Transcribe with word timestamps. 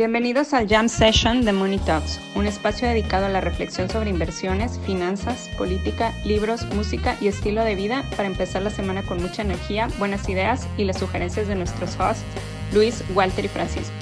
Bienvenidos 0.00 0.54
al 0.54 0.66
Jam 0.66 0.88
Session 0.88 1.44
de 1.44 1.52
Money 1.52 1.78
Talks, 1.78 2.22
un 2.34 2.46
espacio 2.46 2.88
dedicado 2.88 3.26
a 3.26 3.28
la 3.28 3.42
reflexión 3.42 3.90
sobre 3.90 4.08
inversiones, 4.08 4.80
finanzas, 4.86 5.50
política, 5.58 6.14
libros, 6.24 6.64
música 6.74 7.18
y 7.20 7.28
estilo 7.28 7.62
de 7.64 7.74
vida 7.74 8.02
para 8.16 8.26
empezar 8.26 8.62
la 8.62 8.70
semana 8.70 9.02
con 9.02 9.20
mucha 9.20 9.42
energía, 9.42 9.88
buenas 9.98 10.26
ideas 10.30 10.66
y 10.78 10.84
las 10.84 10.98
sugerencias 10.98 11.48
de 11.48 11.54
nuestros 11.54 12.00
hosts, 12.00 12.24
Luis, 12.72 13.04
Walter 13.14 13.44
y 13.44 13.48
Francisco. 13.48 13.92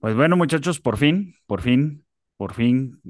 Pues 0.00 0.16
bueno, 0.16 0.38
muchachos, 0.38 0.80
por 0.80 0.96
fin, 0.96 1.34
por 1.46 1.60
fin, 1.60 2.06
por 2.38 2.54
fin, 2.54 3.02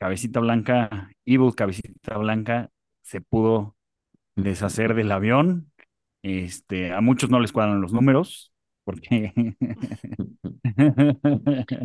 Cabecita 0.00 0.40
Blanca, 0.40 1.10
Evil 1.26 1.54
Cabecita 1.54 2.16
Blanca, 2.16 2.70
se 3.02 3.20
pudo 3.20 3.76
deshacer 4.34 4.94
del 4.94 5.12
avión. 5.12 5.70
Este, 6.22 6.92
a 6.92 7.00
muchos 7.02 7.30
no 7.30 7.38
les 7.38 7.52
cuadran 7.52 7.82
los 7.82 7.92
números, 7.92 8.52
porque 8.84 9.32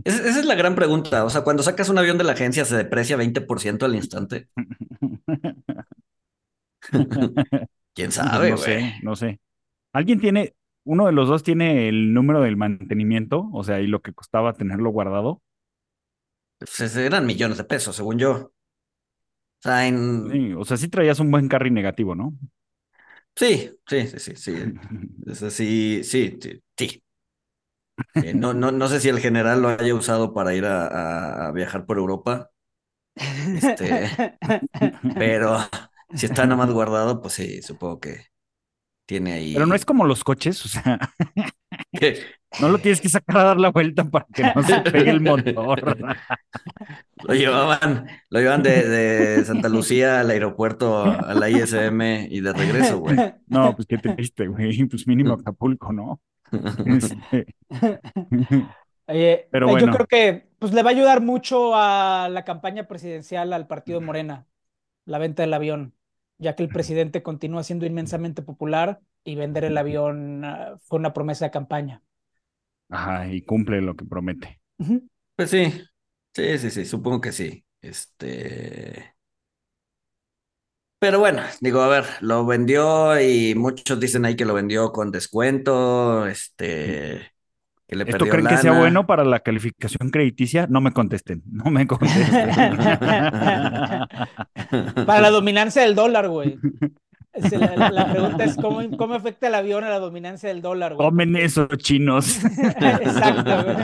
Esa, 0.06 0.30
esa 0.30 0.40
es 0.40 0.46
la 0.46 0.56
gran 0.56 0.76
pregunta. 0.76 1.26
O 1.26 1.30
sea, 1.30 1.42
cuando 1.42 1.62
sacas 1.64 1.90
un 1.90 1.98
avión 1.98 2.18
de 2.18 2.24
la 2.24 2.32
agencia, 2.32 2.64
¿se 2.64 2.78
deprecia 2.78 3.18
20% 3.18 3.84
al 3.84 3.96
instante? 3.96 4.48
¿Quién 7.94 8.12
sabe, 8.12 8.52
no 8.52 8.58
sé, 8.58 8.96
no 9.04 9.16
sé. 9.16 9.40
¿Alguien 9.94 10.20
tiene, 10.20 10.54
uno 10.86 11.06
de 11.06 11.12
los 11.12 11.28
dos 11.28 11.44
tiene 11.44 11.90
el 11.90 12.14
número 12.14 12.42
del 12.42 12.58
mantenimiento? 12.58 13.50
O 13.54 13.64
sea, 13.64 13.82
y 13.82 13.88
lo 13.88 14.02
que 14.02 14.14
costaba 14.14 14.54
tenerlo 14.54 14.90
guardado. 14.92 15.42
Pues 16.60 16.96
eran 16.98 17.26
millones 17.26 17.58
de 17.58 17.64
pesos, 17.64 17.96
según 17.96 18.18
yo. 18.20 18.32
O 18.34 18.52
sea, 19.64 19.88
en... 19.88 20.00
Sí, 20.32 20.54
o 20.54 20.66
sea, 20.66 20.78
sí 20.78 20.88
traías 20.90 21.20
un 21.20 21.32
buen 21.32 21.48
carry 21.48 21.70
negativo, 21.72 22.16
¿no? 22.16 22.34
Sí, 23.36 23.72
sí, 23.88 24.08
sí, 24.08 24.20
sí, 24.20 24.36
sí. 24.36 24.64
Es 25.28 25.44
así, 25.44 26.04
sí, 26.04 26.38
sí, 26.42 26.64
sí. 26.78 27.04
Eh, 28.20 28.34
no, 28.34 28.54
no, 28.54 28.72
no 28.72 28.88
sé 28.88 29.00
si 29.02 29.10
el 29.10 29.20
general 29.20 29.62
lo 29.62 29.70
haya 29.70 29.94
usado 29.94 30.34
para 30.34 30.54
ir 30.56 30.66
a, 30.66 31.48
a- 31.48 31.52
viajar 31.52 31.86
por 31.86 31.98
Europa, 31.98 32.52
este, 33.56 34.10
pero 35.18 35.58
si 36.14 36.26
está 36.28 36.46
nada 36.48 36.58
más 36.58 36.72
guardado, 36.74 37.22
pues 37.22 37.34
sí, 37.36 37.62
supongo 37.62 38.00
que 38.02 38.28
tiene 39.08 39.34
ahí. 39.34 39.52
Pero 39.52 39.66
no 39.66 39.76
es 39.76 39.86
como 39.86 40.06
los 40.06 40.24
coches, 40.24 40.66
o 40.66 40.70
sea, 40.70 41.00
que 41.94 42.36
no 42.62 42.70
lo 42.70 42.78
tienes 42.80 43.02
que 43.02 43.10
sacar 43.10 43.38
a 43.38 43.44
dar 43.44 43.60
la 43.60 43.70
vuelta 43.70 44.04
para 44.04 44.26
que 44.34 44.44
no 44.56 44.64
se 44.64 44.80
pegue 44.82 45.10
el 45.12 45.22
motor. 45.22 45.98
lo 47.24 47.34
llevaban, 47.34 48.08
lo 48.30 48.40
llevaban 48.40 48.64
de, 48.64 48.88
de 48.88 49.46
Santa 49.46 49.70
Lucía 49.70 50.20
al 50.22 50.30
aeropuerto, 50.30 51.04
a 51.04 51.34
la 51.34 51.50
ISM 51.50 52.02
y 52.30 52.42
de 52.42 52.54
regreso, 52.54 53.00
güey. 53.00 53.18
No, 53.48 53.76
pues 53.76 53.88
qué 53.88 53.98
triste, 53.98 54.48
güey. 54.48 54.86
Pues 54.86 55.08
mínimo 55.08 55.34
Acapulco, 55.34 55.94
¿no? 55.94 56.20
Este, 56.86 57.46
Oye, 59.08 59.48
Pero 59.52 59.68
eh, 59.68 59.72
bueno. 59.72 59.88
yo 59.88 59.94
creo 59.94 60.08
que 60.08 60.48
pues, 60.60 60.74
le 60.74 60.84
va 60.84 60.90
a 60.90 60.94
ayudar 60.94 61.22
mucho 61.22 61.76
a 61.76 62.28
la 62.30 62.44
campaña 62.44 62.88
presidencial 62.88 63.54
al 63.54 63.68
partido 63.68 64.02
Morena, 64.02 64.48
la 65.06 65.20
venta 65.20 65.44
del 65.44 65.54
avión, 65.54 65.94
ya 66.38 66.56
que 66.56 66.64
el 66.64 66.70
presidente 66.70 67.22
continúa 67.22 67.64
siendo 67.64 67.86
inmensamente 67.86 68.42
popular 68.42 69.02
y 69.24 69.36
vender 69.36 69.64
el 69.64 69.78
avión 69.78 70.44
ah, 70.44 70.76
fue 70.84 71.00
una 71.00 71.14
promesa 71.14 71.46
de 71.46 71.52
campaña. 71.52 72.02
Ajá, 72.90 73.32
y 73.32 73.42
cumple 73.42 73.82
lo 73.82 73.96
que 73.96 74.06
promete. 74.06 74.60
Pues 75.36 75.50
sí, 75.50 75.72
sí, 76.34 76.58
sí, 76.58 76.72
sí, 76.72 76.86
supongo 76.86 77.22
que 77.22 77.32
sí. 77.32 77.66
Este. 77.82 79.16
Pero 81.00 81.20
bueno, 81.20 81.42
digo, 81.62 81.82
a 81.82 81.88
ver, 81.88 82.06
lo 82.22 82.46
vendió 82.46 83.20
y 83.20 83.54
muchos 83.54 84.00
dicen 84.00 84.26
ahí 84.26 84.36
que 84.36 84.46
lo 84.46 84.54
vendió 84.54 84.92
con 84.92 85.12
descuento, 85.12 86.26
este, 86.26 87.32
que 87.88 87.96
le 87.96 88.06
¿Esto 88.06 88.18
perdió 88.18 88.32
creen 88.32 88.48
que 88.48 88.58
sea 88.58 88.72
bueno 88.72 89.06
para 89.06 89.24
la 89.24 89.42
calificación 89.42 90.10
crediticia? 90.10 90.68
No 90.68 90.82
me 90.82 90.94
contesten, 90.94 91.44
no 91.52 91.70
me 91.70 91.86
contesten. 91.86 92.50
Para 95.06 95.22
la 95.22 95.30
dominancia 95.34 95.84
del 95.84 95.96
dólar, 95.96 96.30
güey. 96.30 96.58
La, 97.52 97.76
la- 97.76 97.92
la 97.92 98.12
pregunta 98.12 98.44
es 98.46 98.56
¿cómo, 98.56 98.82
cómo 98.98 99.14
afecta 99.14 99.48
el 99.48 99.56
avión 99.56 99.84
a 99.84 99.90
la 99.90 100.00
dominancia 100.00 100.50
del 100.50 100.62
dólar, 100.62 100.96
güey. 100.96 101.06
Comen 101.08 101.36
eso, 101.36 101.68
chinos. 101.78 102.44
Exacto, 102.46 103.64
güey. 103.64 103.76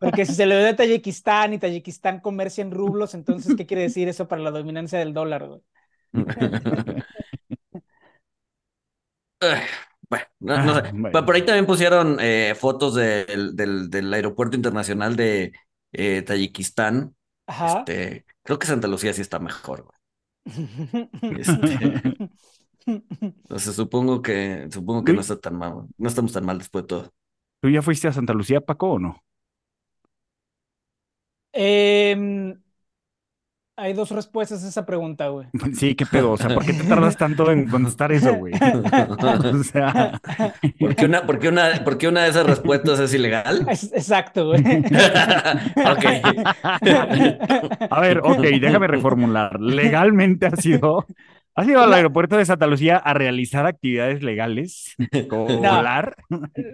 Porque 0.00 0.26
si 0.26 0.34
se 0.34 0.46
le 0.46 0.56
ve 0.56 0.68
a 0.68 0.76
Tayikistán 0.76 1.54
y 1.54 1.58
Tayikistán 1.58 2.20
comercia 2.20 2.62
en 2.62 2.70
rublos, 2.70 3.14
entonces, 3.14 3.54
¿qué 3.56 3.66
quiere 3.66 3.82
decir 3.84 4.08
eso 4.08 4.28
para 4.28 4.42
la 4.42 4.50
dominancia 4.50 4.98
del 4.98 5.14
dólar, 5.14 5.46
güey? 5.46 5.60
Bueno, 10.08 10.26
no, 10.40 10.58
no 10.58 10.74
sé. 10.74 10.80
Ah, 10.84 10.90
bueno. 10.92 11.12
Pa- 11.12 11.24
Por 11.24 11.34
ahí 11.34 11.42
también 11.42 11.66
pusieron 11.66 12.18
eh, 12.20 12.54
fotos 12.58 12.94
del, 12.94 13.56
del, 13.56 13.88
del 13.90 14.12
aeropuerto 14.12 14.56
internacional 14.56 15.16
de 15.16 15.52
eh, 15.92 16.22
Tayikistán. 16.22 17.16
Ajá. 17.46 17.78
Este, 17.78 18.26
creo 18.42 18.58
que 18.58 18.66
Santa 18.66 18.88
Lucía 18.88 19.12
sí 19.14 19.22
está 19.22 19.38
mejor, 19.38 19.82
güey. 19.84 19.98
Este, 20.44 22.30
Entonces 22.86 23.74
supongo 23.76 24.22
que, 24.22 24.68
supongo 24.70 25.04
que 25.04 25.12
no 25.12 25.20
está 25.20 25.38
tan 25.38 25.56
mal, 25.56 25.86
no 25.96 26.08
estamos 26.08 26.32
tan 26.32 26.44
mal 26.44 26.58
después 26.58 26.84
de 26.84 26.88
todo. 26.88 27.14
¿Tú 27.60 27.70
ya 27.70 27.82
fuiste 27.82 28.08
a 28.08 28.12
Santa 28.12 28.32
Lucía, 28.34 28.60
Paco, 28.60 28.92
o 28.92 28.98
no? 28.98 29.22
Em, 31.52 32.61
hay 33.76 33.94
dos 33.94 34.10
respuestas 34.10 34.64
a 34.64 34.68
esa 34.68 34.84
pregunta, 34.86 35.28
güey. 35.28 35.46
Sí, 35.74 35.94
qué 35.94 36.04
pedo. 36.06 36.32
O 36.32 36.36
sea, 36.36 36.48
¿por 36.54 36.64
qué 36.64 36.72
te 36.72 36.84
tardas 36.84 37.16
tanto 37.16 37.50
en 37.50 37.68
contestar 37.68 38.12
eso, 38.12 38.34
güey? 38.34 38.52
O 39.52 39.64
sea, 39.64 40.20
¿Por 40.78 40.94
qué 40.94 41.04
una, 41.06 41.26
por 41.26 41.38
qué 41.38 41.48
una, 41.48 41.82
por 41.84 41.98
qué 41.98 42.08
una 42.08 42.24
de 42.24 42.30
esas 42.30 42.46
respuestas 42.46 43.00
es 43.00 43.14
ilegal? 43.14 43.66
Es- 43.68 43.92
exacto, 43.92 44.46
güey. 44.48 44.60
Ok. 44.60 46.04
a 47.90 48.00
ver, 48.00 48.18
ok, 48.22 48.40
déjame 48.60 48.86
reformular. 48.86 49.60
Legalmente 49.60 50.46
has 50.46 50.64
ido, 50.66 51.06
has 51.54 51.68
ido 51.68 51.82
al 51.82 51.92
aeropuerto 51.92 52.36
de 52.36 52.44
Santa 52.46 52.66
Lucía 52.66 52.96
a 52.96 53.14
realizar 53.14 53.66
actividades 53.66 54.22
legales, 54.22 54.94
como 55.28 55.48
No. 55.48 55.76
volar. 55.76 56.16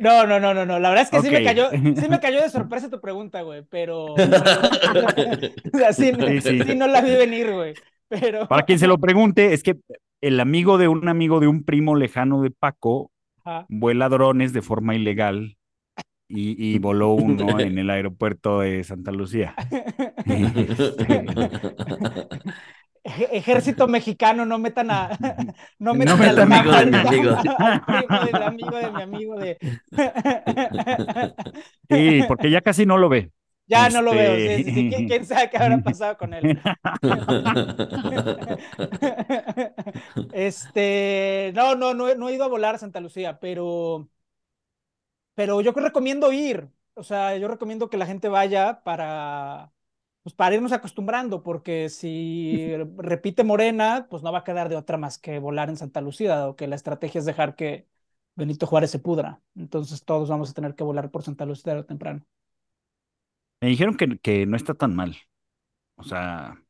No, 0.00 0.26
no, 0.26 0.38
no, 0.40 0.54
no, 0.54 0.64
no. 0.66 0.78
La 0.78 0.90
verdad 0.90 1.04
es 1.04 1.10
que 1.10 1.20
sí 1.20 1.30
me 1.30 1.44
cayó, 1.44 1.70
sí 1.70 2.08
me 2.08 2.20
cayó 2.20 2.40
de 2.42 2.50
sorpresa 2.50 2.90
tu 2.90 3.00
pregunta, 3.00 3.42
güey, 3.42 3.62
pero 3.68 4.04
o 4.14 4.16
sea, 4.16 5.92
sí, 5.92 6.12
Sí, 6.14 6.40
sí. 6.40 6.62
sí 6.62 6.74
no 6.74 6.86
la 6.86 7.00
vi 7.00 7.10
venir, 7.16 7.52
güey. 7.52 7.74
Pero 8.08 8.48
Para 8.48 8.62
quien 8.62 8.78
se 8.78 8.86
lo 8.86 8.98
pregunte, 8.98 9.52
es 9.52 9.62
que 9.62 9.76
el 10.20 10.40
amigo 10.40 10.78
de 10.78 10.88
un 10.88 11.08
amigo 11.08 11.40
de 11.40 11.46
un 11.46 11.64
primo 11.64 11.94
lejano 11.94 12.42
de 12.42 12.50
Paco 12.50 13.10
Ajá. 13.44 13.66
vuela 13.68 14.08
drones 14.08 14.52
de 14.52 14.62
forma 14.62 14.94
ilegal 14.94 15.56
y, 16.28 16.56
y 16.74 16.78
voló 16.78 17.10
uno 17.12 17.58
en 17.60 17.78
el 17.78 17.90
aeropuerto 17.90 18.60
de 18.60 18.82
Santa 18.84 19.12
Lucía. 19.12 19.54
Ej- 23.04 23.28
Ejército 23.32 23.88
mexicano, 23.88 24.44
no 24.46 24.58
metan 24.58 24.90
a. 24.90 25.08
No 25.78 25.94
No 26.04 26.16
metan 26.16 26.18
metan 26.18 26.52
al, 26.52 26.52
amigo 26.54 26.72
de 26.76 26.86
mi 26.86 26.98
amigo. 26.98 27.36
al 27.36 28.82
de 28.82 28.90
mi 28.92 29.02
amigo 29.02 29.36
de. 29.38 29.58
Sí, 31.88 32.24
porque 32.28 32.50
ya 32.50 32.60
casi 32.60 32.86
no 32.86 32.98
lo 32.98 33.08
ve. 33.08 33.30
Ya 33.66 33.90
no 33.90 34.02
lo 34.02 34.14
veo. 34.14 34.34
Este- 34.34 34.56
sí, 34.56 34.64
sí, 34.64 34.72
sí. 34.74 34.88
¿Quién, 34.88 35.04
quién 35.06 35.26
sabe 35.26 35.50
qué 35.50 35.58
habrá 35.58 35.78
pasado 35.82 36.16
con 36.16 36.34
él? 36.34 36.50
Este, 40.30 41.52
no, 41.54 41.74
no, 41.74 41.94
no, 41.94 42.08
he- 42.08 42.16
no 42.16 42.28
he 42.28 42.34
ido 42.34 42.44
a 42.44 42.48
volar 42.48 42.74
a 42.74 42.78
Santa 42.78 43.00
Lucía, 43.00 43.38
pero, 43.40 44.08
pero 45.34 45.60
yo 45.60 45.74
que 45.74 45.80
recomiendo 45.80 46.32
ir. 46.32 46.68
O 46.94 47.02
sea, 47.04 47.36
yo 47.36 47.46
recomiendo 47.48 47.88
que 47.90 47.96
la 47.96 48.06
gente 48.06 48.28
vaya 48.28 48.82
para, 48.84 49.72
pues 50.22 50.34
para 50.34 50.54
irnos 50.56 50.72
acostumbrando, 50.72 51.42
porque 51.42 51.88
si 51.88 52.72
repite 52.98 53.44
Morena, 53.44 54.06
pues 54.10 54.22
no 54.22 54.32
va 54.32 54.40
a 54.40 54.44
quedar 54.44 54.68
de 54.68 54.76
otra 54.76 54.98
más 54.98 55.18
que 55.18 55.38
volar 55.38 55.68
en 55.70 55.76
Santa 55.76 56.00
Lucía, 56.00 56.30
dado 56.36 56.56
que 56.56 56.66
la 56.68 56.76
estrategia 56.76 57.18
es 57.20 57.24
dejar 57.26 57.56
que 57.56 57.88
Benito 58.34 58.66
Juárez 58.66 58.90
se 58.90 58.98
pudra. 58.98 59.42
Entonces 59.56 60.04
todos 60.04 60.28
vamos 60.28 60.50
a 60.50 60.54
tener 60.54 60.74
que 60.74 60.84
volar 60.84 61.10
por 61.10 61.22
Santa 61.22 61.46
Lucía 61.46 61.64
tarde 61.72 61.80
o 61.82 61.86
temprano. 61.86 62.26
Me 63.60 63.68
dijeron 63.68 63.96
que, 63.96 64.18
que 64.18 64.46
no 64.46 64.56
está 64.56 64.74
tan 64.74 64.94
mal. 64.94 65.16
O 65.96 66.04
sea, 66.04 66.62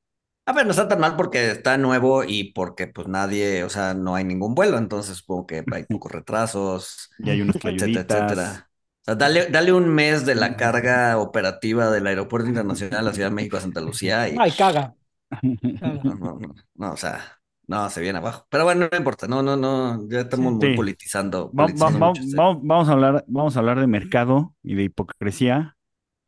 A 0.47 0.53
ver, 0.55 0.67
no 0.67 0.73
está 0.73 0.89
tan 0.89 1.01
mal 1.01 1.17
porque 1.17 1.51
está 1.53 1.79
nuevo 1.79 2.25
y 2.25 2.53
porque 2.55 2.89
pues 2.89 3.09
nadie, 3.09 3.65
o 3.65 3.71
sea, 3.71 3.95
no 3.95 4.17
hay 4.17 4.25
ningún 4.25 4.55
vuelo, 4.57 4.79
entonces 4.79 5.19
supongo 5.19 5.47
que 5.49 5.65
hay 5.73 5.85
pocos 5.87 6.13
retrasos, 6.13 7.11
ya 7.23 7.33
hay 7.33 7.43
unas 7.43 7.59
etcétera, 7.65 8.03
etcétera. 8.05 8.68
Sea, 9.09 9.15
dale, 9.15 9.47
dale 9.47 9.73
un 9.73 9.89
mes 9.89 10.27
de 10.27 10.35
la 10.35 10.55
carga 10.57 11.17
operativa 11.19 11.91
del 11.91 12.07
Aeropuerto 12.07 12.47
Internacional 12.49 13.01
de 13.01 13.05
la 13.11 13.15
Ciudad 13.15 13.31
de 13.31 13.35
México 13.35 13.57
a 13.57 13.61
Santa 13.61 13.81
Lucía 13.81 14.29
y 14.29 14.37
Ay, 14.39 14.51
caga. 14.53 14.95
no, 15.43 16.15
no, 16.15 16.39
no, 16.39 16.55
no, 16.75 16.93
o 16.93 16.97
sea, 16.97 17.21
no, 17.67 17.89
se 17.89 18.01
viene 18.03 18.19
abajo. 18.19 18.47
Pero 18.51 18.65
bueno, 18.65 18.87
no 18.91 18.99
importa, 18.99 19.27
no, 19.27 19.43
no, 19.43 19.57
no, 19.57 20.07
ya 20.09 20.21
estamos 20.21 20.53
muy 20.55 20.69
Sí. 20.71 20.77
politizando, 20.77 21.47
Va- 21.53 21.65
politizando 21.65 22.01
va- 22.01 22.09
mucho 22.09 22.23
este- 22.23 22.37
va- 22.37 22.59
vamos 22.63 22.89
a 22.89 22.93
hablar, 22.93 23.25
vamos 23.29 23.57
a 23.57 23.61
hablar 23.61 23.81
de 23.81 23.87
mercado 23.87 24.55
y 24.63 24.75
de 24.75 24.83
hipocresía. 24.85 25.77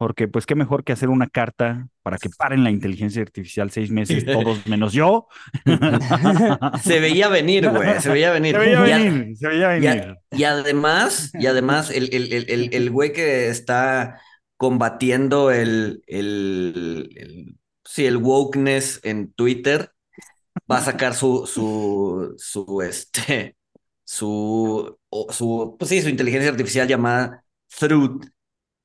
Porque 0.00 0.28
pues 0.28 0.46
qué 0.46 0.54
mejor 0.54 0.82
que 0.82 0.92
hacer 0.94 1.10
una 1.10 1.28
carta 1.28 1.86
para 2.02 2.16
que 2.16 2.30
paren 2.30 2.64
la 2.64 2.70
inteligencia 2.70 3.20
artificial 3.20 3.70
seis 3.70 3.90
meses, 3.90 4.24
todos 4.24 4.66
menos 4.66 4.94
yo. 4.94 5.28
Se 6.82 7.00
veía 7.00 7.28
venir, 7.28 7.68
güey, 7.68 8.00
se 8.00 8.08
veía 8.08 8.30
venir. 8.30 8.54
Se 8.54 8.60
veía 8.60 8.80
venir, 8.80 9.36
se 9.36 9.48
veía 9.48 9.68
venir. 9.68 10.14
y 10.30 10.44
además, 10.44 11.30
y 11.34 11.44
además, 11.46 11.90
el, 11.90 12.08
el, 12.14 12.32
el, 12.32 12.46
el, 12.48 12.70
el 12.72 12.90
güey 12.90 13.12
que 13.12 13.48
está 13.48 14.18
combatiendo 14.56 15.50
el, 15.50 16.02
el, 16.06 17.10
el- 17.16 17.58
sí, 17.84 18.06
el 18.06 18.16
wokeness 18.16 19.00
en 19.02 19.34
Twitter 19.34 19.90
va 20.70 20.78
a 20.78 20.82
sacar 20.82 21.12
su, 21.12 21.46
su, 21.46 22.34
su, 22.38 22.80
este, 22.80 23.54
su, 24.02 24.98
su, 25.28 25.76
pues 25.78 25.90
sí, 25.90 26.00
su 26.00 26.08
inteligencia 26.08 26.50
artificial 26.50 26.88
llamada 26.88 27.44
Truth 27.78 28.24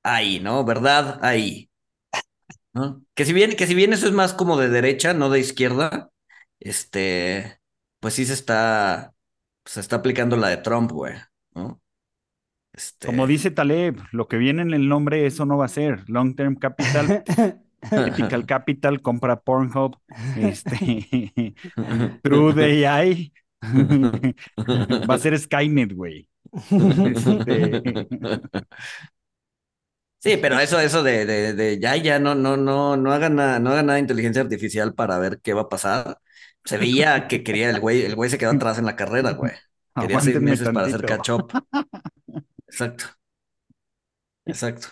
ahí, 0.06 0.40
¿no? 0.40 0.64
¿Verdad? 0.66 1.20
Ahí. 1.24 1.70
¿No? 2.74 3.04
Que 3.14 3.26
si 3.26 3.34
bien, 3.34 3.56
que 3.56 3.68
si 3.68 3.76
bien 3.76 3.94
eso 3.94 4.08
es 4.08 4.14
más 4.14 4.34
como 4.34 4.58
de 4.58 4.70
derecha, 4.70 5.14
no 5.14 5.30
de 5.30 5.40
izquierda, 5.40 6.12
este, 6.60 7.60
pues 8.00 8.16
sí 8.16 8.26
se 8.26 8.34
está, 8.34 9.14
se 9.66 9.80
está 9.80 9.98
aplicando 9.98 10.36
la 10.36 10.50
de 10.50 10.58
Trump, 10.58 10.92
güey, 10.92 11.16
¿no? 11.54 11.82
Este, 12.74 13.08
Como 13.08 13.28
dice 13.28 13.52
Taleb, 13.52 13.98
lo 14.12 14.28
que 14.28 14.38
viene 14.38 14.62
en 14.62 14.74
el 14.74 14.90
nombre, 14.90 15.26
eso 15.26 15.46
no 15.46 15.58
va 15.58 15.66
a 15.66 15.70
ser. 15.70 16.04
Long 16.10 16.36
Term 16.36 16.56
Capital, 16.56 17.24
Ethical 17.92 18.46
Capital, 18.46 19.02
compra 19.02 19.40
Pornhub, 19.40 19.98
este, 20.36 21.56
True 22.24 22.86
AI, 22.86 23.34
va 25.10 25.16
a 25.16 25.20
ser 25.20 25.40
Skynet, 25.40 25.94
güey. 25.94 26.28
Este, 26.72 27.82
Sí, 30.26 30.38
pero 30.42 30.60
eso, 30.60 30.80
eso 30.80 31.04
de, 31.04 31.28
de, 31.28 31.54
de 31.54 31.80
ya, 31.80 31.96
ya, 31.98 32.18
no, 32.18 32.34
no, 32.34 32.58
no, 32.58 32.98
no 32.98 33.14
hagan 33.14 33.36
nada, 33.36 33.60
no 33.60 33.70
hagan 33.70 33.86
nada 33.86 33.98
de 33.98 34.02
inteligencia 34.02 34.42
artificial 34.42 34.96
para 34.96 35.20
ver 35.20 35.40
qué 35.40 35.54
va 35.54 35.62
a 35.62 35.70
pasar. 35.70 36.20
Se 36.64 36.80
veía 36.80 37.28
que 37.28 37.44
quería 37.44 37.70
el 37.70 37.80
güey, 37.80 38.02
el 38.02 38.16
güey 38.16 38.32
se 38.32 38.40
quedó 38.40 38.50
atrás 38.50 38.80
en 38.80 38.86
la 38.86 38.96
carrera, 38.96 39.34
güey. 39.34 39.52
Quería 39.96 40.20
seis 40.20 40.42
meses 40.42 40.68
para 40.70 40.88
hacer 40.88 41.06
catch 41.06 41.30
up. 41.30 41.52
Exacto. 42.68 43.06
Exacto. 44.48 44.88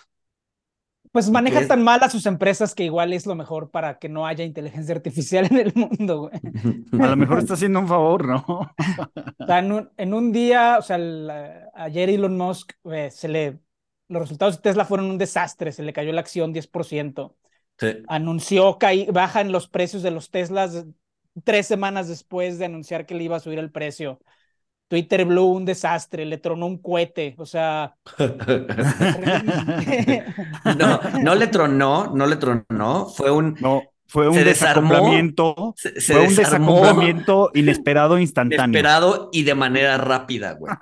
Pues 1.10 1.30
maneja 1.30 1.66
tan 1.66 1.82
mal 1.82 2.02
a 2.02 2.10
sus 2.10 2.26
empresas 2.26 2.74
que 2.74 2.84
igual 2.84 3.12
es 3.12 3.26
lo 3.26 3.34
mejor 3.34 3.70
para 3.70 3.98
que 3.98 4.08
no 4.08 4.26
haya 4.26 4.44
inteligencia 4.44 4.94
artificial 4.94 5.46
en 5.50 5.58
el 5.58 5.72
mundo, 5.74 6.28
güey. 6.28 6.40
A 7.00 7.06
lo 7.08 7.16
mejor 7.16 7.38
está 7.38 7.54
haciendo 7.54 7.80
un 7.80 7.88
favor, 7.88 8.26
¿no? 8.26 8.44
O 8.46 9.46
sea, 9.46 9.58
en 9.58 9.72
un, 9.72 9.90
en 9.96 10.14
un 10.14 10.32
día, 10.32 10.76
o 10.78 10.82
sea, 10.82 10.96
el, 10.96 11.28
eh, 11.32 11.66
ayer 11.74 12.10
Elon 12.10 12.36
Musk, 12.36 12.72
eh, 12.92 13.10
se 13.12 13.28
le, 13.28 13.60
los 14.08 14.22
resultados 14.22 14.56
de 14.56 14.62
Tesla 14.62 14.84
fueron 14.84 15.10
un 15.10 15.18
desastre, 15.18 15.72
se 15.72 15.82
le 15.82 15.92
cayó 15.92 16.12
la 16.12 16.20
acción 16.20 16.52
10%. 16.52 17.36
Sí. 17.78 17.88
Anunció 18.08 18.78
que 18.78 19.08
bajan 19.12 19.50
los 19.52 19.68
precios 19.68 20.02
de 20.02 20.10
los 20.10 20.30
Teslas 20.30 20.84
tres 21.42 21.66
semanas 21.66 22.08
después 22.08 22.58
de 22.58 22.66
anunciar 22.66 23.06
que 23.06 23.14
le 23.14 23.24
iba 23.24 23.36
a 23.36 23.40
subir 23.40 23.58
el 23.58 23.72
precio. 23.72 24.20
Twitter 24.88 25.24
Blue, 25.24 25.46
un 25.46 25.64
desastre, 25.64 26.24
le 26.24 26.38
tronó 26.38 26.66
un 26.66 26.78
cohete, 26.78 27.34
o 27.38 27.46
sea, 27.46 27.96
No, 30.78 31.00
no 31.20 31.34
le 31.34 31.46
tronó, 31.48 32.12
no 32.14 32.26
le 32.26 32.36
tronó, 32.36 33.08
fue 33.08 33.30
un 33.30 33.56
No, 33.60 33.82
fue 34.06 34.28
un 34.28 34.34
Se 34.34 34.44
desacoplamiento, 34.44 35.74
se, 35.76 36.00
se 36.00 36.12
fue 36.12 36.20
un 36.20 36.36
desarmó 36.36 36.36
desacoplamiento 36.36 37.50
inesperado 37.54 38.18
instantáneo. 38.18 38.80
inesperado 38.80 39.30
y 39.32 39.42
de 39.44 39.54
manera 39.54 39.96
rápida, 39.98 40.52
güey. 40.52 40.74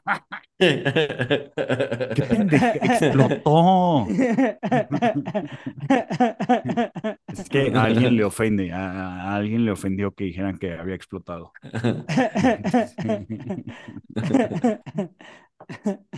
Explotó. 2.82 4.06
Es 7.32 7.48
que 7.48 7.72
a 7.74 7.84
alguien 7.84 8.16
le 8.16 8.24
ofende, 8.24 8.72
a, 8.72 9.32
a 9.32 9.36
alguien 9.36 9.64
le 9.64 9.72
ofendió 9.72 10.12
que 10.14 10.24
dijeran 10.24 10.58
que 10.58 10.72
había 10.74 10.94
explotado. 10.94 11.52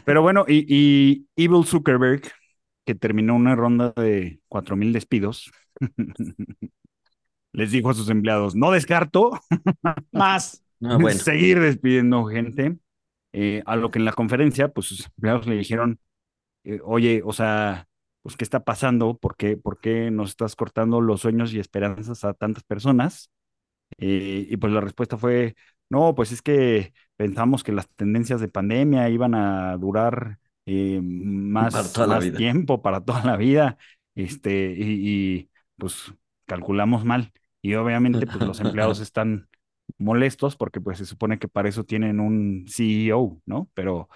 Pero 0.04 0.22
bueno, 0.22 0.44
y, 0.48 0.64
y 0.68 1.28
Evil 1.36 1.64
Zuckerberg, 1.66 2.22
que 2.84 2.94
terminó 2.94 3.34
una 3.36 3.54
ronda 3.56 3.92
de 3.96 4.40
4.000 4.48 4.92
despidos, 4.92 5.50
les 7.54 7.70
dijo 7.70 7.88
a 7.88 7.94
sus 7.94 8.10
empleados, 8.10 8.54
no 8.54 8.70
descarto 8.70 9.30
Más. 10.12 10.62
Ah, 10.82 10.98
bueno. 11.00 11.18
seguir 11.18 11.60
despidiendo 11.60 12.24
gente, 12.26 12.76
eh, 13.32 13.62
a 13.64 13.76
lo 13.76 13.90
que 13.90 13.98
en 13.98 14.04
la 14.04 14.12
conferencia, 14.12 14.68
pues 14.68 14.88
sus 14.88 15.06
empleados 15.06 15.46
le 15.46 15.56
dijeron, 15.56 15.98
eh, 16.64 16.80
oye, 16.84 17.22
o 17.24 17.32
sea, 17.32 17.86
pues, 18.22 18.36
¿qué 18.36 18.44
está 18.44 18.64
pasando? 18.64 19.16
¿Por 19.16 19.36
qué, 19.36 19.56
por 19.56 19.78
qué 19.80 20.10
nos 20.10 20.30
estás 20.30 20.56
cortando 20.56 21.00
los 21.00 21.20
sueños 21.20 21.54
y 21.54 21.60
esperanzas 21.60 22.24
a 22.24 22.34
tantas 22.34 22.64
personas? 22.64 23.30
Eh, 23.98 24.46
y 24.50 24.56
pues 24.56 24.72
la 24.72 24.80
respuesta 24.80 25.16
fue, 25.16 25.54
no, 25.88 26.14
pues 26.14 26.32
es 26.32 26.42
que 26.42 26.92
pensamos 27.16 27.62
que 27.62 27.72
las 27.72 27.88
tendencias 27.90 28.40
de 28.40 28.48
pandemia 28.48 29.08
iban 29.08 29.34
a 29.34 29.76
durar 29.76 30.38
más, 30.66 31.92
Para 31.92 32.06
más 32.08 32.32
tiempo, 32.32 32.82
para 32.82 33.00
toda 33.04 33.24
la 33.24 33.36
vida, 33.36 33.78
este, 34.14 34.74
y, 34.76 35.36
y, 35.38 35.50
pues 35.76 36.12
calculamos 36.46 37.04
mal. 37.04 37.32
Y 37.64 37.76
obviamente 37.76 38.26
pues 38.26 38.44
los 38.44 38.61
empleados 38.61 39.00
están 39.00 39.49
molestos 39.96 40.55
porque 40.55 40.82
pues 40.82 40.99
se 40.99 41.06
supone 41.06 41.38
que 41.38 41.49
para 41.49 41.66
eso 41.70 41.84
tienen 41.84 42.20
un 42.20 42.66
CEO, 42.69 43.40
¿no? 43.46 43.70
Pero, 43.72 44.11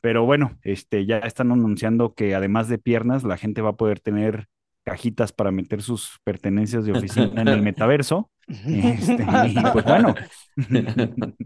pero 0.00 0.24
bueno, 0.24 0.58
este, 0.62 1.04
ya 1.04 1.18
están 1.18 1.52
anunciando 1.52 2.14
que 2.14 2.34
además 2.34 2.66
de 2.70 2.78
piernas, 2.78 3.24
la 3.24 3.36
gente 3.36 3.60
va 3.60 3.70
a 3.70 3.76
poder 3.76 4.00
tener 4.00 4.46
cajitas 4.84 5.34
para 5.34 5.50
meter 5.50 5.82
sus 5.82 6.18
pertenencias 6.24 6.86
de 6.86 6.92
oficina 6.92 7.42
en 7.42 7.48
el 7.48 7.60
metaverso. 7.60 8.30
Este, 8.48 9.22
y 9.48 9.62
pues 9.74 9.84
bueno. 9.84 10.14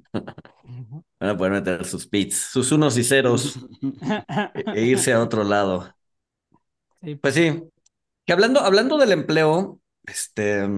Van 1.19 1.31
a 1.31 1.37
poder 1.37 1.53
meter 1.55 1.85
sus 1.85 2.09
bits, 2.09 2.37
sus 2.37 2.71
unos 2.71 2.97
y 2.97 3.03
ceros 3.03 3.59
e, 4.55 4.62
e 4.77 4.85
irse 4.85 5.12
a 5.12 5.21
otro 5.21 5.43
lado. 5.43 5.93
Sí, 7.00 7.17
Pues 7.17 7.35
sí, 7.35 7.65
que 8.25 8.33
hablando, 8.33 8.61
hablando 8.61 8.97
del 8.97 9.11
empleo, 9.11 9.81
este, 10.06 10.69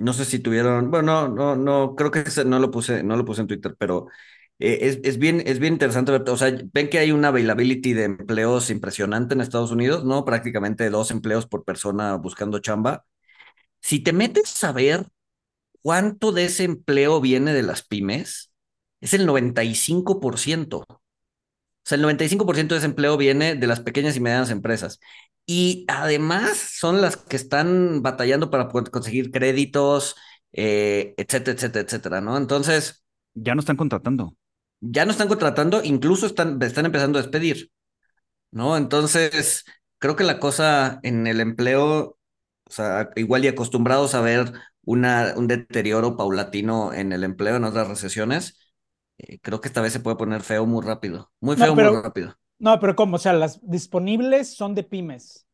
no 0.00 0.12
sé 0.12 0.24
si 0.24 0.38
tuvieron, 0.40 0.90
bueno, 0.90 1.28
no, 1.28 1.56
no, 1.56 1.56
no, 1.56 1.94
creo 1.96 2.10
que 2.10 2.24
no 2.44 2.58
lo 2.58 2.70
puse, 2.70 3.02
no 3.02 3.16
lo 3.16 3.24
puse 3.24 3.42
en 3.42 3.46
Twitter, 3.48 3.74
pero 3.78 4.06
eh, 4.58 4.78
es, 4.82 5.00
es 5.04 5.18
bien, 5.18 5.42
es 5.46 5.58
bien 5.58 5.74
interesante 5.74 6.12
ver, 6.12 6.28
o 6.28 6.36
sea, 6.36 6.52
ven 6.72 6.88
que 6.90 6.98
hay 6.98 7.12
una 7.12 7.28
availability 7.28 7.92
de 7.94 8.04
empleos 8.04 8.70
impresionante 8.70 9.34
en 9.34 9.40
Estados 9.40 9.70
Unidos, 9.72 10.04
¿no? 10.04 10.24
Prácticamente 10.24 10.90
dos 10.90 11.10
empleos 11.10 11.46
por 11.46 11.64
persona 11.64 12.16
buscando 12.16 12.58
chamba. 12.60 13.04
Si 13.80 14.00
te 14.00 14.12
metes 14.12 14.62
a 14.64 14.72
ver 14.72 15.06
cuánto 15.82 16.32
de 16.32 16.46
ese 16.46 16.64
empleo 16.64 17.20
viene 17.20 17.52
de 17.54 17.62
las 17.62 17.82
pymes, 17.84 18.52
es 19.00 19.14
el 19.14 19.26
95%. 19.26 20.84
Sea, 21.90 21.96
el 21.96 22.02
95% 22.02 22.74
de 22.74 22.78
ese 22.78 22.86
empleo 22.86 23.16
viene 23.16 23.54
de 23.56 23.66
las 23.66 23.80
pequeñas 23.80 24.16
y 24.16 24.20
medianas 24.20 24.50
empresas. 24.50 25.00
Y 25.46 25.84
además 25.88 26.56
son 26.58 27.00
las 27.02 27.16
que 27.16 27.36
están 27.36 28.02
batallando 28.02 28.50
para 28.50 28.68
poder 28.68 28.90
conseguir 28.90 29.30
créditos, 29.32 30.16
eh, 30.52 31.14
etcétera, 31.16 31.56
etcétera, 31.56 31.84
etcétera, 31.84 32.20
¿no? 32.20 32.36
Entonces, 32.36 33.04
Ya 33.34 33.54
no 33.54 33.60
están 33.60 33.76
contratando. 33.76 34.34
ya 34.80 35.04
no 35.04 35.10
están 35.12 35.28
contratando, 35.28 35.82
incluso 35.84 36.26
están, 36.26 36.60
están 36.62 36.86
empezando 36.86 37.18
a 37.18 37.22
despedir, 37.22 37.70
¿no? 38.52 38.76
Entonces, 38.78 39.64
creo 39.98 40.16
que 40.16 40.24
la 40.24 40.40
cosa 40.40 41.00
en 41.04 41.26
el 41.28 41.40
empleo, 41.40 42.18
o 42.66 42.72
sea, 42.72 43.10
igual 43.16 43.44
y 43.46 43.48
acostumbrados 43.48 44.14
a 44.14 44.22
ver 44.22 44.52
una, 44.84 45.34
un 45.36 45.48
deterioro 45.48 46.16
paulatino 46.16 46.94
en 46.94 47.12
el 47.12 47.24
empleo 47.24 47.56
en 47.56 47.64
otras 47.64 47.88
recesiones, 47.88 48.59
eh, 49.28 49.38
creo 49.42 49.60
que 49.60 49.68
esta 49.68 49.80
vez 49.80 49.92
se 49.92 50.00
puede 50.00 50.16
poner 50.16 50.42
feo 50.42 50.66
muy 50.66 50.84
rápido, 50.84 51.30
muy 51.40 51.56
No, 51.56 51.64
feo, 51.64 51.76
pero- 51.76 51.92
muy 51.92 52.02
rápido. 52.02 52.36
No, 52.58 52.78
pero 52.78 52.94
¿cómo? 52.94 53.16
O 53.16 53.18
sea, 53.18 53.32
las 53.32 53.58
disponibles 53.62 54.54
son 54.54 54.74
de 54.74 54.82
pymes. 54.84 55.46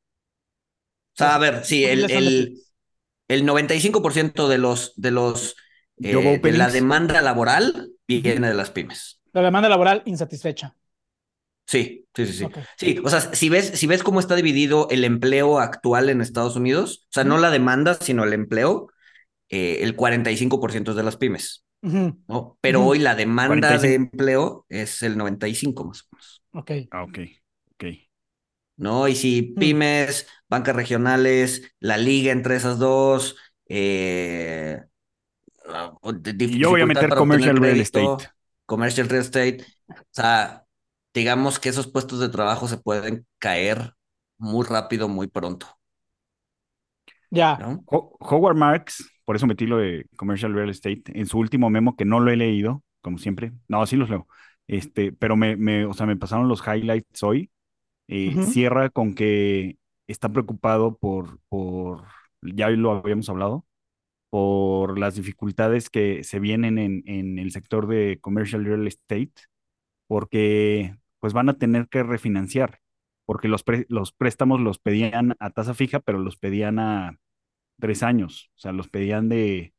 O 1.15 1.17
sea, 1.19 1.35
a 1.35 1.39
ver, 1.39 1.65
sí, 1.65 1.85
el, 1.85 2.11
el, 2.11 2.59
el 3.29 3.47
95% 3.47 4.49
de 4.49 4.59
los, 4.59 4.93
de 4.97 5.11
los, 5.11 5.57
eh, 6.03 6.41
de 6.43 6.53
la 6.53 6.69
demanda 6.69 7.23
laboral 7.23 7.91
viene 8.07 8.49
de 8.49 8.55
las 8.55 8.71
pymes. 8.71 9.21
La 9.33 9.43
demanda 9.43 9.69
laboral 9.69 10.03
insatisfecha. 10.05 10.75
Sí, 11.67 12.07
sí, 12.15 12.27
sí, 12.27 12.33
sí. 12.33 12.47
Sí, 12.77 13.01
o 13.05 13.09
sea, 13.09 13.21
si 13.21 13.49
ves, 13.49 13.73
si 13.79 13.87
ves 13.87 14.03
cómo 14.03 14.21
está 14.21 14.37
dividido 14.37 14.89
el 14.91 15.05
empleo 15.05 15.59
actual 15.59 16.11
en 16.11 16.21
Estados 16.21 16.55
Unidos, 16.57 17.07
o 17.07 17.13
sea, 17.13 17.25
no 17.25 17.39
la 17.39 17.51
demanda, 17.51 17.95
sino 17.95 18.23
el 18.25 18.33
empleo, 18.35 18.89
eh, 19.51 19.81
el 19.83 19.97
45% 19.97 20.93
es 20.93 20.99
de 20.99 21.05
las 21.05 21.19
pymes, 21.19 21.66
¿no? 22.29 22.59
Pero 22.61 22.85
hoy 22.85 22.99
la 22.99 23.15
demanda 23.15 23.79
45. 23.79 23.79
de 23.79 23.95
empleo 23.95 24.67
es 24.69 25.03
el 25.03 25.17
95 25.17 25.85
más 25.85 26.03
o 26.03 26.07
menos, 26.13 26.43
Ok. 26.53 26.71
Ah, 26.91 27.03
ok, 27.05 27.19
ok. 27.73 27.85
¿no? 28.77 29.09
Y 29.09 29.17
si 29.17 29.43
Mm. 29.43 29.53
pymes, 29.53 30.27
bancas 30.49 30.77
regionales, 30.77 31.63
la 31.81 31.97
liga 31.99 32.33
entre 32.33 32.57
esas 32.57 32.79
dos, 32.79 33.37
eh, 33.69 34.81
ah, 35.69 35.95
Y 36.47 36.59
yo 36.59 36.71
voy 36.71 36.83
a 36.83 36.87
meter 36.87 37.15
commercial 37.15 37.57
real 37.57 37.81
estate. 37.81 38.25
Commercial 38.67 39.09
real 39.09 39.23
estate, 39.23 39.65
o 39.91 39.95
sea, 40.13 40.65
digamos 41.15 41.59
que 41.61 41.69
esos 41.69 41.87
puestos 41.91 42.21
de 42.21 42.29
trabajo 42.29 42.69
se 42.69 42.79
pueden 42.79 43.27
caer 43.39 43.95
muy 44.39 44.67
rápido, 44.67 45.09
muy 45.09 45.29
pronto. 45.29 45.67
Ya. 47.31 47.65
Howard 48.21 48.57
Marks, 48.57 49.03
por 49.27 49.37
eso 49.37 49.47
metí 49.47 49.67
lo 49.67 49.77
de 49.77 50.07
Commercial 50.17 50.55
Real 50.55 50.71
Estate, 50.71 51.03
en 51.09 51.27
su 51.27 51.39
último 51.39 51.69
memo, 51.69 51.97
que 51.97 52.07
no 52.07 52.21
lo 52.21 52.31
he 52.31 52.37
leído, 52.37 52.83
como 53.03 53.19
siempre. 53.19 53.53
No, 53.69 53.85
sí 53.87 53.97
los 53.97 54.09
leo. 54.09 54.27
Este, 54.67 55.13
pero 55.13 55.37
me, 55.37 55.57
me, 55.57 55.85
o 55.85 55.93
sea, 55.93 56.07
me 56.07 56.17
pasaron 56.17 56.49
los 56.49 56.63
highlights 56.67 57.23
hoy. 57.23 57.51
Eh. 58.09 58.35
Cierra 58.45 58.89
con 58.89 59.15
que 59.15 59.79
está 60.07 60.29
preocupado 60.31 60.97
por, 60.97 61.41
por, 61.49 62.05
ya 62.41 62.71
lo 62.71 62.93
habíamos 62.93 63.29
hablado, 63.29 63.67
por 64.31 64.99
las 64.99 65.17
dificultades 65.17 65.91
que 65.91 66.23
se 66.25 66.39
vienen 66.39 66.79
en, 66.79 67.03
en 67.07 67.39
el 67.41 67.51
sector 67.51 67.89
de 67.89 68.19
Commercial 68.21 68.65
Real 68.65 68.87
Estate, 68.87 69.33
porque 70.07 70.97
pues 71.19 71.33
van 71.33 71.49
a 71.49 71.59
tener 71.59 71.89
que 71.89 72.05
refinanciar, 72.05 72.81
porque 73.25 73.49
los, 73.49 73.65
pre- 73.65 73.87
los 73.89 74.13
préstamos 74.13 74.61
los 74.61 74.79
pedían 74.79 75.35
a 75.41 75.51
tasa 75.51 75.75
fija, 75.75 75.99
pero 75.99 76.19
los 76.19 76.37
pedían 76.37 76.79
a 76.79 77.19
tres 77.81 78.03
años, 78.03 78.51
o 78.57 78.59
sea, 78.61 78.73
los 78.73 78.89
pedían 78.89 79.29
de, 79.29 79.75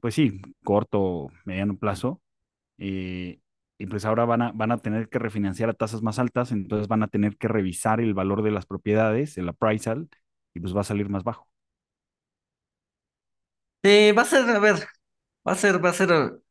pues 0.00 0.14
sí, 0.14 0.40
corto, 0.64 1.30
mediano 1.44 1.76
plazo, 1.78 2.22
eh, 2.78 3.40
y 3.78 3.86
pues 3.86 4.04
ahora 4.04 4.24
van 4.24 4.42
a, 4.42 4.52
van 4.52 4.72
a 4.72 4.78
tener 4.78 5.08
que 5.08 5.18
refinanciar 5.18 5.70
a 5.70 5.74
tasas 5.74 6.02
más 6.02 6.18
altas, 6.18 6.52
entonces 6.52 6.88
van 6.88 7.02
a 7.02 7.08
tener 7.08 7.36
que 7.38 7.48
revisar 7.48 8.00
el 8.00 8.14
valor 8.14 8.42
de 8.42 8.52
las 8.52 8.66
propiedades, 8.66 9.38
el 9.38 9.48
appraisal, 9.48 10.08
y 10.54 10.60
pues 10.60 10.76
va 10.76 10.82
a 10.82 10.84
salir 10.84 11.08
más 11.08 11.24
bajo. 11.24 11.48
Sí, 13.84 14.12
va 14.12 14.22
a 14.22 14.24
ser, 14.24 14.48
a 14.50 14.58
ver, 14.60 14.76
va 15.46 15.52
a 15.52 15.54
ser, 15.56 15.84
va 15.84 15.90
a 15.90 15.92
ser, 15.92 16.12
o 16.12 16.42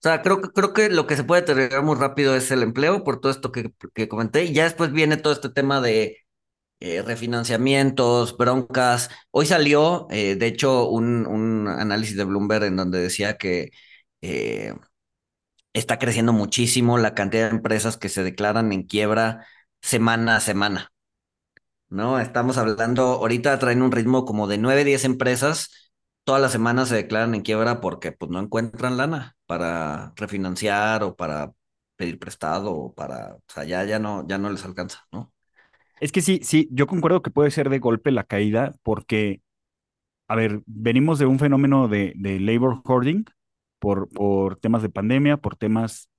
sea, 0.00 0.22
creo 0.22 0.40
creo 0.42 0.72
que 0.72 0.90
lo 0.90 1.06
que 1.06 1.16
se 1.16 1.24
puede 1.24 1.42
deteriorar 1.42 1.82
muy 1.84 1.96
rápido 1.96 2.36
es 2.36 2.50
el 2.52 2.62
empleo 2.62 3.04
por 3.04 3.20
todo 3.20 3.32
esto 3.32 3.52
que, 3.52 3.72
que 3.94 4.08
comenté, 4.08 4.44
y 4.44 4.54
ya 4.54 4.64
después 4.64 4.92
viene 4.92 5.16
todo 5.16 5.32
este 5.32 5.50
tema 5.50 5.80
de 5.80 6.25
eh, 6.80 7.02
refinanciamientos, 7.02 8.36
broncas. 8.36 9.10
Hoy 9.30 9.46
salió, 9.46 10.06
eh, 10.10 10.36
de 10.36 10.46
hecho, 10.46 10.88
un, 10.88 11.26
un 11.26 11.68
análisis 11.68 12.16
de 12.16 12.24
Bloomberg 12.24 12.64
en 12.64 12.76
donde 12.76 13.00
decía 13.00 13.36
que 13.38 13.70
eh, 14.22 14.74
está 15.72 15.98
creciendo 15.98 16.32
muchísimo 16.32 16.98
la 16.98 17.14
cantidad 17.14 17.44
de 17.50 17.56
empresas 17.56 17.96
que 17.96 18.08
se 18.08 18.22
declaran 18.24 18.72
en 18.72 18.82
quiebra 18.84 19.46
semana 19.82 20.36
a 20.36 20.40
semana, 20.40 20.92
¿no? 21.88 22.20
Estamos 22.20 22.58
hablando, 22.58 23.02
ahorita 23.04 23.58
traen 23.58 23.82
un 23.82 23.92
ritmo 23.92 24.24
como 24.24 24.46
de 24.48 24.58
9, 24.58 24.84
10 24.84 25.04
empresas, 25.04 25.92
todas 26.24 26.40
las 26.42 26.52
semanas 26.52 26.88
se 26.88 26.96
declaran 26.96 27.34
en 27.34 27.42
quiebra 27.42 27.80
porque 27.80 28.12
pues 28.12 28.30
no 28.30 28.40
encuentran 28.40 28.96
lana 28.96 29.36
para 29.46 30.12
refinanciar 30.16 31.02
o 31.04 31.16
para 31.16 31.52
pedir 31.96 32.18
prestado 32.18 32.72
o 32.74 32.94
para, 32.94 33.36
o 33.36 33.42
sea, 33.48 33.64
ya, 33.64 33.84
ya 33.84 33.98
no, 33.98 34.26
ya 34.28 34.38
no 34.38 34.50
les 34.50 34.64
alcanza, 34.64 35.06
¿no? 35.12 35.32
Es 36.00 36.12
que 36.12 36.20
sí, 36.20 36.40
sí, 36.42 36.68
yo 36.70 36.86
concuerdo 36.86 37.22
que 37.22 37.30
puede 37.30 37.50
ser 37.50 37.70
de 37.70 37.78
golpe 37.78 38.10
la 38.10 38.24
caída, 38.24 38.74
porque, 38.82 39.40
a 40.28 40.36
ver, 40.36 40.62
venimos 40.66 41.18
de 41.18 41.26
un 41.26 41.38
fenómeno 41.38 41.88
de, 41.88 42.12
de 42.16 42.40
labor 42.40 42.82
hoarding 42.84 43.26
por, 43.78 44.08
por 44.10 44.56
temas 44.58 44.82
de 44.82 44.90
pandemia, 44.90 45.38
por 45.38 45.56
temas 45.56 46.10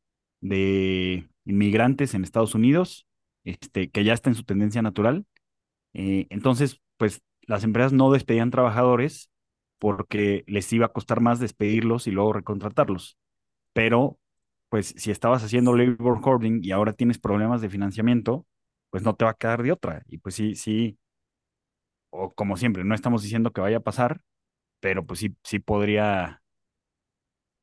de 0.42 1.30
inmigrantes 1.46 2.14
en 2.14 2.24
Estados 2.24 2.56
Unidos, 2.56 3.08
este, 3.44 3.90
que 3.90 4.04
ya 4.04 4.14
está 4.14 4.30
en 4.30 4.36
su 4.36 4.44
tendencia 4.44 4.82
natural. 4.82 5.26
Eh, 5.94 6.28
entonces, 6.30 6.82
pues 6.98 7.22
las 7.44 7.64
empresas 7.64 7.94
no 7.94 8.12
despedían 8.12 8.52
trabajadores 8.52 9.30
porque 9.80 10.44
les 10.48 10.72
iba 10.74 10.88
a 10.88 10.94
costar 10.94 11.22
más 11.22 11.40
despedirlos 11.40 12.08
y 12.08 12.12
luego 12.12 12.34
recontratarlos. 12.34 13.18
Pero, 13.74 14.20
pues 14.70 14.94
si 14.98 15.12
estabas 15.12 15.44
haciendo 15.44 15.76
labor 15.76 16.20
hoarding 16.24 16.62
y 16.64 16.72
ahora 16.72 16.94
tienes 16.94 17.20
problemas 17.20 17.62
de 17.62 17.70
financiamiento, 17.70 18.46
pues 18.90 19.04
no 19.04 19.16
te 19.16 19.26
va 19.26 19.32
a 19.32 19.34
quedar 19.36 19.64
de 19.64 19.72
otra. 19.72 20.04
Y 20.08 20.18
pues 20.20 20.36
sí, 20.36 20.56
sí, 20.56 20.98
o 22.10 22.34
como 22.34 22.58
siempre, 22.58 22.84
no 22.84 22.96
estamos 22.96 23.24
diciendo 23.24 23.52
que 23.52 23.62
vaya 23.62 23.78
a 23.78 23.80
pasar, 23.82 24.22
pero 24.82 25.06
pues 25.06 25.20
sí, 25.22 25.36
sí 25.44 25.60
podría 25.60 26.44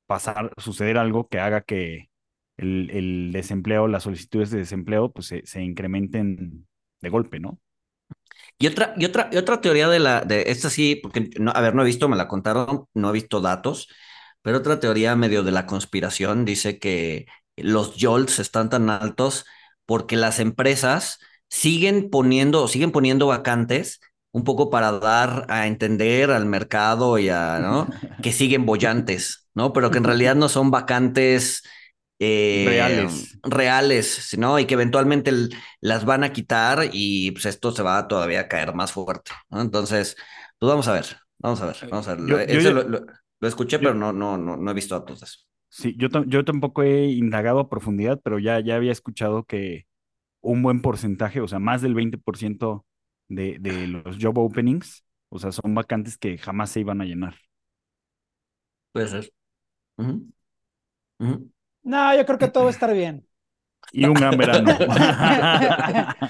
pasar, 0.06 0.52
suceder 0.58 0.98
algo 0.98 1.28
que 1.28 1.40
haga 1.40 1.62
que 1.62 2.10
el, 2.56 2.90
el 2.90 3.32
desempleo, 3.32 3.88
las 3.88 4.04
solicitudes 4.04 4.50
de 4.50 4.58
desempleo, 4.58 5.12
pues 5.12 5.26
se, 5.28 5.46
se 5.46 5.62
incrementen 5.62 6.66
de 7.00 7.08
golpe, 7.10 7.40
¿no? 7.40 7.60
Y 8.58 8.66
otra, 8.68 8.94
y 8.96 9.04
otra, 9.04 9.28
y 9.32 9.36
otra 9.36 9.60
teoría 9.60 9.88
de 9.88 9.98
la, 9.98 10.22
de 10.22 10.44
esta 10.48 10.70
sí, 10.70 10.96
porque 11.02 11.30
no, 11.40 11.50
a 11.54 11.60
ver, 11.60 11.74
no 11.74 11.82
he 11.82 11.86
visto, 11.86 12.08
me 12.08 12.16
la 12.16 12.28
contaron, 12.28 12.86
no 12.94 13.10
he 13.10 13.12
visto 13.12 13.40
datos, 13.40 13.88
pero 14.42 14.58
otra 14.58 14.80
teoría 14.80 15.16
medio 15.16 15.42
de 15.42 15.52
la 15.52 15.66
conspiración 15.66 16.44
dice 16.44 16.78
que 16.78 17.26
los 17.56 17.96
jolts 18.00 18.38
están 18.38 18.70
tan 18.70 18.90
altos 18.90 19.46
porque 19.86 20.16
las 20.16 20.38
empresas 20.40 21.18
siguen 21.48 22.10
poniendo, 22.10 22.68
siguen 22.68 22.92
poniendo 22.92 23.26
vacantes 23.26 24.00
un 24.32 24.44
poco 24.44 24.70
para 24.70 24.92
dar 24.98 25.46
a 25.48 25.66
entender 25.66 26.30
al 26.30 26.46
mercado 26.46 27.18
y 27.18 27.28
a, 27.28 27.60
¿no? 27.60 27.88
Que 28.20 28.32
siguen 28.32 28.66
bollantes, 28.66 29.48
¿no? 29.54 29.72
Pero 29.72 29.90
que 29.90 29.98
en 29.98 30.04
realidad 30.04 30.34
no 30.34 30.48
son 30.48 30.70
vacantes 30.70 31.62
eh, 32.18 32.66
Reales. 32.68 33.38
reales, 33.42 34.36
¿no? 34.38 34.58
Y 34.58 34.66
que 34.66 34.74
eventualmente 34.74 35.32
las 35.80 36.04
van 36.04 36.24
a 36.24 36.32
quitar 36.32 36.88
y 36.92 37.30
pues 37.32 37.46
esto 37.46 37.72
se 37.72 37.82
va 37.82 38.08
todavía 38.08 38.40
a 38.40 38.48
caer 38.48 38.74
más 38.74 38.92
fuerte, 38.92 39.32
¿no? 39.50 39.60
Entonces, 39.60 40.16
pues 40.58 40.68
vamos 40.70 40.88
a 40.88 40.92
ver, 40.92 41.06
vamos 41.38 41.60
a 41.60 41.66
ver, 41.66 41.76
vamos 41.90 42.08
a 42.08 42.14
ver. 42.14 42.26
Yo- 42.26 42.38
Ese 42.40 42.62
yo- 42.64 42.72
lo, 42.72 42.82
lo- 42.88 43.06
lo 43.40 43.48
escuché, 43.48 43.76
yo- 43.76 43.82
pero 43.82 43.94
no, 43.94 44.12
no, 44.12 44.38
no, 44.38 44.56
no 44.56 44.70
he 44.70 44.74
visto 44.74 44.98
datos 44.98 45.20
de 45.20 45.26
eso. 45.26 45.38
Sí, 45.76 45.94
yo, 45.98 46.08
yo 46.26 46.44
tampoco 46.44 46.82
he 46.84 47.06
indagado 47.06 47.58
a 47.58 47.68
profundidad, 47.68 48.20
pero 48.22 48.38
ya, 48.38 48.60
ya 48.60 48.76
había 48.76 48.92
escuchado 48.92 49.44
que 49.44 49.86
un 50.42 50.62
buen 50.62 50.82
porcentaje, 50.82 51.40
o 51.40 51.48
sea, 51.48 51.58
más 51.60 51.82
del 51.82 51.94
20% 51.94 52.86
de, 53.28 53.58
de 53.60 53.88
los 53.88 54.18
job 54.20 54.38
openings, 54.38 55.04
o 55.30 55.38
sea, 55.40 55.52
son 55.52 55.74
vacantes 55.74 56.18
que 56.18 56.38
jamás 56.38 56.70
se 56.70 56.80
iban 56.80 57.00
a 57.02 57.06
llenar. 57.06 57.36
Puede 58.92 59.08
ser. 59.08 59.30
No, 61.82 62.14
yo 62.16 62.24
creo 62.26 62.38
que 62.38 62.48
todo 62.48 62.64
va 62.64 62.70
a 62.70 62.72
estar 62.72 62.92
bien. 62.92 63.26
Y 63.92 64.06
un 64.06 64.14
gran 64.14 64.36
verano. 64.36 64.76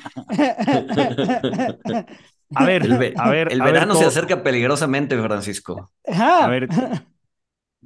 A 2.56 2.64
ver, 2.66 2.82
El, 2.84 2.98
ve- 2.98 3.14
a 3.16 3.30
ver, 3.30 3.52
el 3.52 3.60
a 3.60 3.64
ver, 3.64 3.74
verano 3.74 3.94
se 3.94 4.00
todo- 4.00 4.08
acerca 4.10 4.42
peligrosamente, 4.42 5.20
Francisco. 5.20 5.92
Ajá. 6.06 6.44
A 6.44 6.48
ver, 6.48 6.68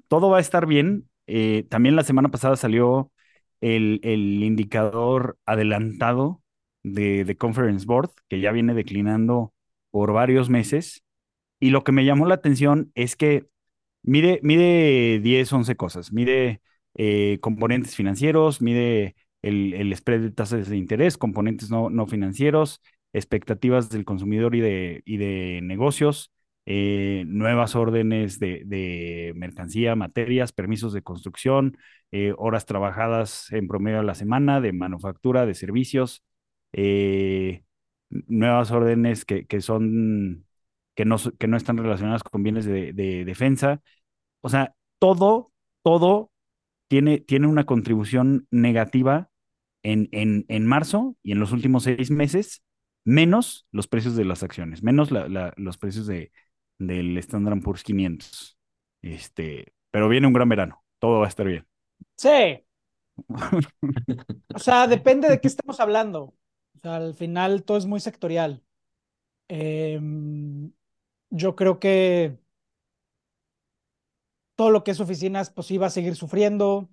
todo 0.09 0.31
va 0.31 0.39
a 0.39 0.41
estar 0.41 0.67
bien. 0.67 1.09
Eh, 1.29 1.65
también 1.71 1.97
la 1.97 2.05
semana 2.05 2.31
pasada 2.31 2.57
salió 2.57 3.13
el, 3.61 4.01
el 4.05 4.43
indicador 4.45 5.39
adelantado 5.47 6.43
de, 6.83 7.25
de 7.25 7.37
Conference 7.37 7.87
Board, 7.87 8.11
que 8.29 8.41
ya 8.41 8.53
viene 8.53 8.75
declinando 8.75 9.55
por 9.91 10.13
varios 10.13 10.51
meses. 10.51 11.03
Y 11.61 11.71
lo 11.71 11.85
que 11.85 11.93
me 11.93 12.05
llamó 12.05 12.27
la 12.27 12.35
atención 12.37 12.93
es 12.95 13.17
que 13.17 13.49
mide, 14.03 14.41
mide 14.43 15.21
10, 15.21 15.53
11 15.53 15.77
cosas. 15.77 16.13
Mide 16.13 16.61
eh, 16.95 17.39
componentes 17.41 17.97
financieros, 17.97 18.61
mide 18.63 19.17
el, 19.43 19.75
el 19.75 19.95
spread 19.97 20.21
de 20.21 20.31
tasas 20.31 20.69
de 20.69 20.77
interés, 20.77 21.19
componentes 21.19 21.71
no, 21.71 21.91
no 21.91 22.07
financieros, 22.07 22.81
expectativas 23.13 23.91
del 23.91 24.05
consumidor 24.05 24.55
y 24.55 24.61
de, 24.61 25.03
y 25.05 25.17
de 25.19 25.61
negocios, 25.63 26.33
eh, 26.71 27.25
nuevas 27.27 27.75
órdenes 27.77 28.39
de, 28.39 29.33
mercancía, 29.35 29.97
materias, 29.97 30.53
permisos 30.53 30.93
de 30.93 31.01
construcción, 31.01 31.79
eh, 32.13 32.35
horas 32.37 32.67
trabajadas 32.67 33.51
en 33.53 33.67
promedio 33.69 34.01
a 34.01 34.03
la 34.03 34.15
semana, 34.15 34.61
de 34.61 34.75
manufactura, 34.75 35.47
de 35.47 35.55
servicios, 35.55 36.23
eh, 36.75 37.65
nuevas 38.11 38.71
órdenes 38.71 39.25
que, 39.25 39.47
que 39.47 39.63
son, 39.63 40.45
que 40.95 41.07
no, 41.07 41.17
que 41.39 41.47
no 41.49 41.57
están 41.57 41.79
relacionadas 41.79 42.23
con 42.23 42.43
bienes 42.43 42.67
de, 42.67 42.93
de 42.93 43.25
defensa. 43.25 43.81
O 44.43 44.51
sea, 44.51 44.75
todo, 44.99 45.53
todo 45.83 46.31
tiene, 46.89 47.19
tiene 47.19 47.47
una 47.47 47.65
contribución 47.65 48.47
negativa 48.51 49.31
en, 49.83 50.11
en, 50.13 50.45
en 50.49 50.67
marzo 50.67 51.17
y 51.23 51.33
en 51.33 51.41
los 51.41 51.53
últimos 51.53 51.85
seis 51.85 52.11
meses, 52.11 52.63
menos 53.05 53.67
los 53.73 53.89
precios 53.89 54.17
de 54.17 54.27
las 54.27 54.43
acciones, 54.43 54.83
menos 54.83 55.11
los 55.11 55.79
precios 55.79 56.07
de, 56.07 56.31
del 56.79 57.17
Standard 57.19 57.61
Poor's 57.63 57.83
500. 57.83 58.59
Este, 59.03 59.73
pero 59.91 60.09
viene 60.09 60.27
un 60.27 60.33
gran 60.33 60.49
verano, 60.49 60.85
todo 60.99 61.21
va 61.21 61.27
a 61.27 61.29
estar 61.29 61.47
bien. 61.47 61.67
Sí. 62.17 62.65
O 64.55 64.59
sea, 64.61 64.87
depende 64.87 65.29
de 65.29 65.41
qué 65.41 65.49
estemos 65.49 65.81
hablando. 65.81 66.35
O 66.77 66.79
sea, 66.81 66.97
al 66.97 67.15
final 67.15 67.65
todo 67.65 67.77
es 67.79 67.87
muy 67.87 68.01
sectorial. 68.01 68.63
Em, 69.49 70.73
yo 71.31 71.57
creo 71.57 71.79
que 71.81 72.39
todo 74.57 74.71
lo 74.71 74.85
que 74.85 74.91
es 74.93 75.01
oficinas, 75.01 75.51
pues 75.51 75.71
va 75.81 75.87
a 75.87 75.91
seguir 75.91 76.17
sufriendo. 76.17 76.89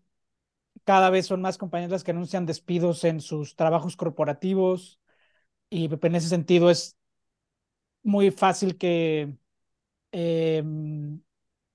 Cada 0.86 1.10
vez 1.10 1.27
son 1.27 1.42
más 1.42 1.58
compañías 1.58 1.92
las 1.92 2.04
que 2.04 2.12
anuncian 2.12 2.46
despidos 2.46 3.04
en 3.06 3.22
sus 3.22 3.56
trabajos 3.56 3.98
corporativos. 3.98 5.00
Y 5.70 5.89
en 5.92 6.15
ese 6.15 6.30
sentido 6.30 6.70
es 6.72 6.98
muy 8.04 8.32
fácil 8.32 8.77
que 8.77 9.34
em, 10.15 11.22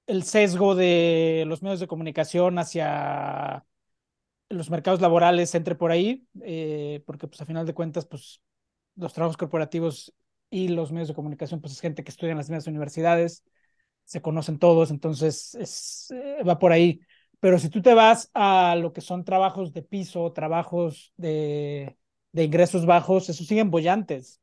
el 0.06 0.24
sesgo 0.24 0.74
de 0.74 1.44
los 1.46 1.62
medios 1.62 1.80
de 1.80 1.88
comunicación 1.88 2.58
hacia 2.58 3.66
los 4.48 4.70
mercados 4.70 5.00
laborales 5.00 5.54
entre 5.54 5.74
por 5.76 5.92
ahí, 5.92 6.26
eh, 6.42 7.02
porque 7.06 7.28
pues 7.28 7.40
a 7.40 7.46
final 7.46 7.66
de 7.66 7.74
cuentas, 7.74 8.06
pues 8.06 8.42
los 8.96 9.12
trabajos 9.14 9.36
corporativos 9.36 10.14
y 10.50 10.68
los 10.68 10.92
medios 10.92 11.08
de 11.08 11.14
comunicación, 11.14 11.60
pues 11.60 11.74
es 11.74 11.80
gente 11.80 12.04
que 12.04 12.10
estudia 12.10 12.32
en 12.32 12.38
las 12.38 12.50
mismas 12.50 12.66
universidades, 12.66 13.44
se 14.04 14.22
conocen 14.22 14.58
todos, 14.58 14.90
entonces 14.90 15.54
es, 15.56 16.10
eh, 16.12 16.42
va 16.44 16.58
por 16.58 16.72
ahí. 16.72 17.00
Pero 17.40 17.58
si 17.58 17.70
tú 17.70 17.82
te 17.82 17.94
vas 17.94 18.30
a 18.34 18.76
lo 18.76 18.92
que 18.92 19.00
son 19.00 19.24
trabajos 19.24 19.72
de 19.72 19.82
piso, 19.82 20.32
trabajos 20.32 21.12
de, 21.16 21.96
de 22.32 22.44
ingresos 22.44 22.86
bajos, 22.86 23.28
esos 23.30 23.46
siguen 23.46 23.70
bollantes 23.70 24.40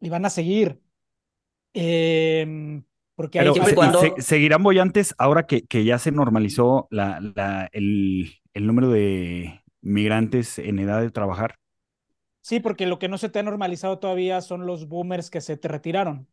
y 0.00 0.08
van 0.10 0.24
a 0.26 0.30
seguir. 0.30 0.80
Em, 1.74 2.82
porque 3.16 3.40
hay 3.40 3.48
cuando- 3.74 4.00
se- 4.00 4.14
seguirán 4.18 4.62
bollantes 4.62 5.14
ahora 5.18 5.46
que, 5.46 5.62
que 5.62 5.84
ya 5.84 5.98
se 5.98 6.12
normalizó 6.12 6.86
la, 6.90 7.20
la, 7.34 7.68
el, 7.72 8.32
el 8.54 8.66
número 8.66 8.90
de 8.90 9.62
migrantes 9.80 10.58
en 10.58 10.78
edad 10.78 11.00
de 11.00 11.10
trabajar. 11.10 11.56
Sí, 12.42 12.60
porque 12.60 12.86
lo 12.86 12.98
que 13.00 13.08
no 13.08 13.18
se 13.18 13.28
te 13.28 13.40
ha 13.40 13.42
normalizado 13.42 13.98
todavía 13.98 14.40
son 14.40 14.66
los 14.66 14.86
boomers 14.88 15.30
que 15.30 15.40
se 15.40 15.56
te 15.56 15.66
retiraron. 15.68 16.28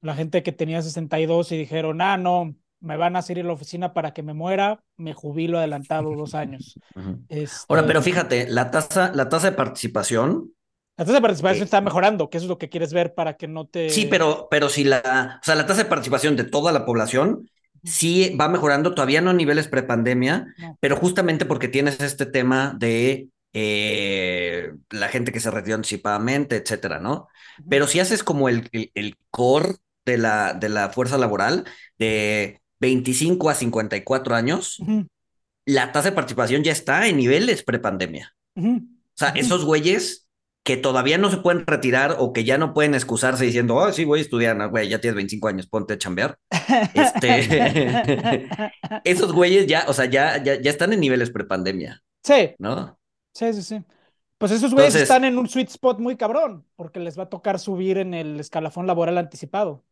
La 0.00 0.14
gente 0.14 0.42
que 0.42 0.52
tenía 0.52 0.80
62 0.82 1.52
y 1.52 1.58
dijeron, 1.58 2.00
ah, 2.00 2.16
no, 2.16 2.54
me 2.80 2.96
van 2.96 3.16
a 3.16 3.18
hacer 3.18 3.38
ir 3.38 3.44
a 3.44 3.48
la 3.48 3.54
oficina 3.54 3.92
para 3.92 4.12
que 4.14 4.22
me 4.22 4.34
muera, 4.34 4.80
me 4.96 5.12
jubilo 5.14 5.58
adelantado 5.58 6.14
dos 6.14 6.34
años. 6.34 6.78
Este, 7.28 7.66
Ahora, 7.68 7.86
pero 7.86 8.00
fíjate, 8.02 8.48
la 8.48 8.70
tasa, 8.70 9.12
la 9.14 9.28
tasa 9.28 9.50
de 9.50 9.56
participación, 9.56 10.52
La 10.96 11.04
tasa 11.04 11.14
de 11.14 11.20
participación 11.20 11.62
Eh, 11.62 11.64
está 11.64 11.80
mejorando, 11.80 12.30
que 12.30 12.38
eso 12.38 12.46
es 12.46 12.48
lo 12.48 12.58
que 12.58 12.68
quieres 12.68 12.92
ver 12.92 13.14
para 13.14 13.36
que 13.36 13.48
no 13.48 13.66
te... 13.66 13.90
sí, 13.90 14.06
pero, 14.06 14.48
pero 14.50 14.68
si 14.68 14.84
la, 14.84 15.38
o 15.42 15.44
sea, 15.44 15.54
la 15.54 15.66
tasa 15.66 15.82
de 15.84 15.88
participación 15.88 16.36
de 16.36 16.44
toda 16.44 16.72
la 16.72 16.84
población 16.86 17.50
sí 17.84 18.34
va 18.40 18.48
mejorando, 18.48 18.94
todavía 18.94 19.20
no 19.20 19.30
a 19.30 19.34
niveles 19.34 19.68
prepandemia, 19.68 20.54
No. 20.58 20.76
pero 20.80 20.96
justamente 20.96 21.44
porque 21.46 21.68
tienes 21.68 22.00
este 22.00 22.26
tema 22.26 22.74
de 22.78 23.28
eh, 23.52 24.72
la 24.90 25.08
gente 25.08 25.32
que 25.32 25.40
se 25.40 25.50
retiró 25.50 25.76
anticipadamente, 25.76 26.56
etcétera, 26.56 26.98
¿no? 26.98 27.28
Pero 27.68 27.86
si 27.86 28.00
haces 28.00 28.24
como 28.24 28.48
el, 28.48 28.68
el, 28.72 28.90
el 28.94 29.16
core 29.30 29.76
de 30.04 30.18
la, 30.18 30.52
de 30.54 30.68
la 30.68 30.90
fuerza 30.90 31.16
laboral 31.18 31.64
de 31.98 32.60
25 32.80 33.48
a 33.50 33.54
54 33.54 34.34
años, 34.34 34.78
Ujú, 34.80 35.06
la 35.64 35.92
tasa 35.92 36.10
de 36.10 36.16
participación 36.16 36.62
ya 36.64 36.72
está 36.72 37.06
en 37.06 37.16
niveles 37.16 37.62
prepandemia. 37.62 38.34
ujú. 38.56 38.82
O 39.14 39.18
sea, 39.18 39.30
esos 39.30 39.64
güeyes 39.64 40.25
que 40.66 40.76
todavía 40.76 41.16
no 41.16 41.30
se 41.30 41.36
pueden 41.36 41.64
retirar 41.64 42.16
o 42.18 42.32
que 42.32 42.42
ya 42.42 42.58
no 42.58 42.74
pueden 42.74 42.94
excusarse 42.94 43.44
diciendo, 43.44 43.76
oh, 43.76 43.92
sí, 43.92 44.04
voy 44.04 44.18
a 44.18 44.22
estudiar, 44.22 44.56
no, 44.56 44.68
güey, 44.68 44.88
ya 44.88 45.00
tienes 45.00 45.14
25 45.14 45.46
años, 45.46 45.68
ponte 45.68 45.94
a 45.94 45.98
chambear. 45.98 46.38
Este, 46.92 48.48
esos 49.04 49.32
güeyes 49.32 49.68
ya, 49.68 49.84
o 49.86 49.92
sea, 49.92 50.06
ya, 50.06 50.42
ya, 50.42 50.60
ya 50.60 50.70
están 50.70 50.92
en 50.92 50.98
niveles 51.00 51.30
prepandemia, 51.30 52.02
Sí, 52.24 52.50
¿no? 52.58 52.98
sí, 53.32 53.52
sí, 53.52 53.62
sí. 53.62 53.82
Pues 54.38 54.50
esos 54.52 54.72
güeyes 54.72 54.94
Entonces- 54.94 55.02
están 55.08 55.24
en 55.24 55.38
un 55.38 55.48
sweet 55.48 55.68
spot 55.70 56.00
muy 56.00 56.16
cabrón, 56.16 56.66
porque 56.74 56.98
les 57.00 57.16
va 57.18 57.22
a 57.22 57.28
tocar 57.30 57.60
subir 57.60 57.98
en 57.98 58.12
el 58.12 58.40
escalafón 58.40 58.88
laboral 58.88 59.16
anticipado. 59.18 59.84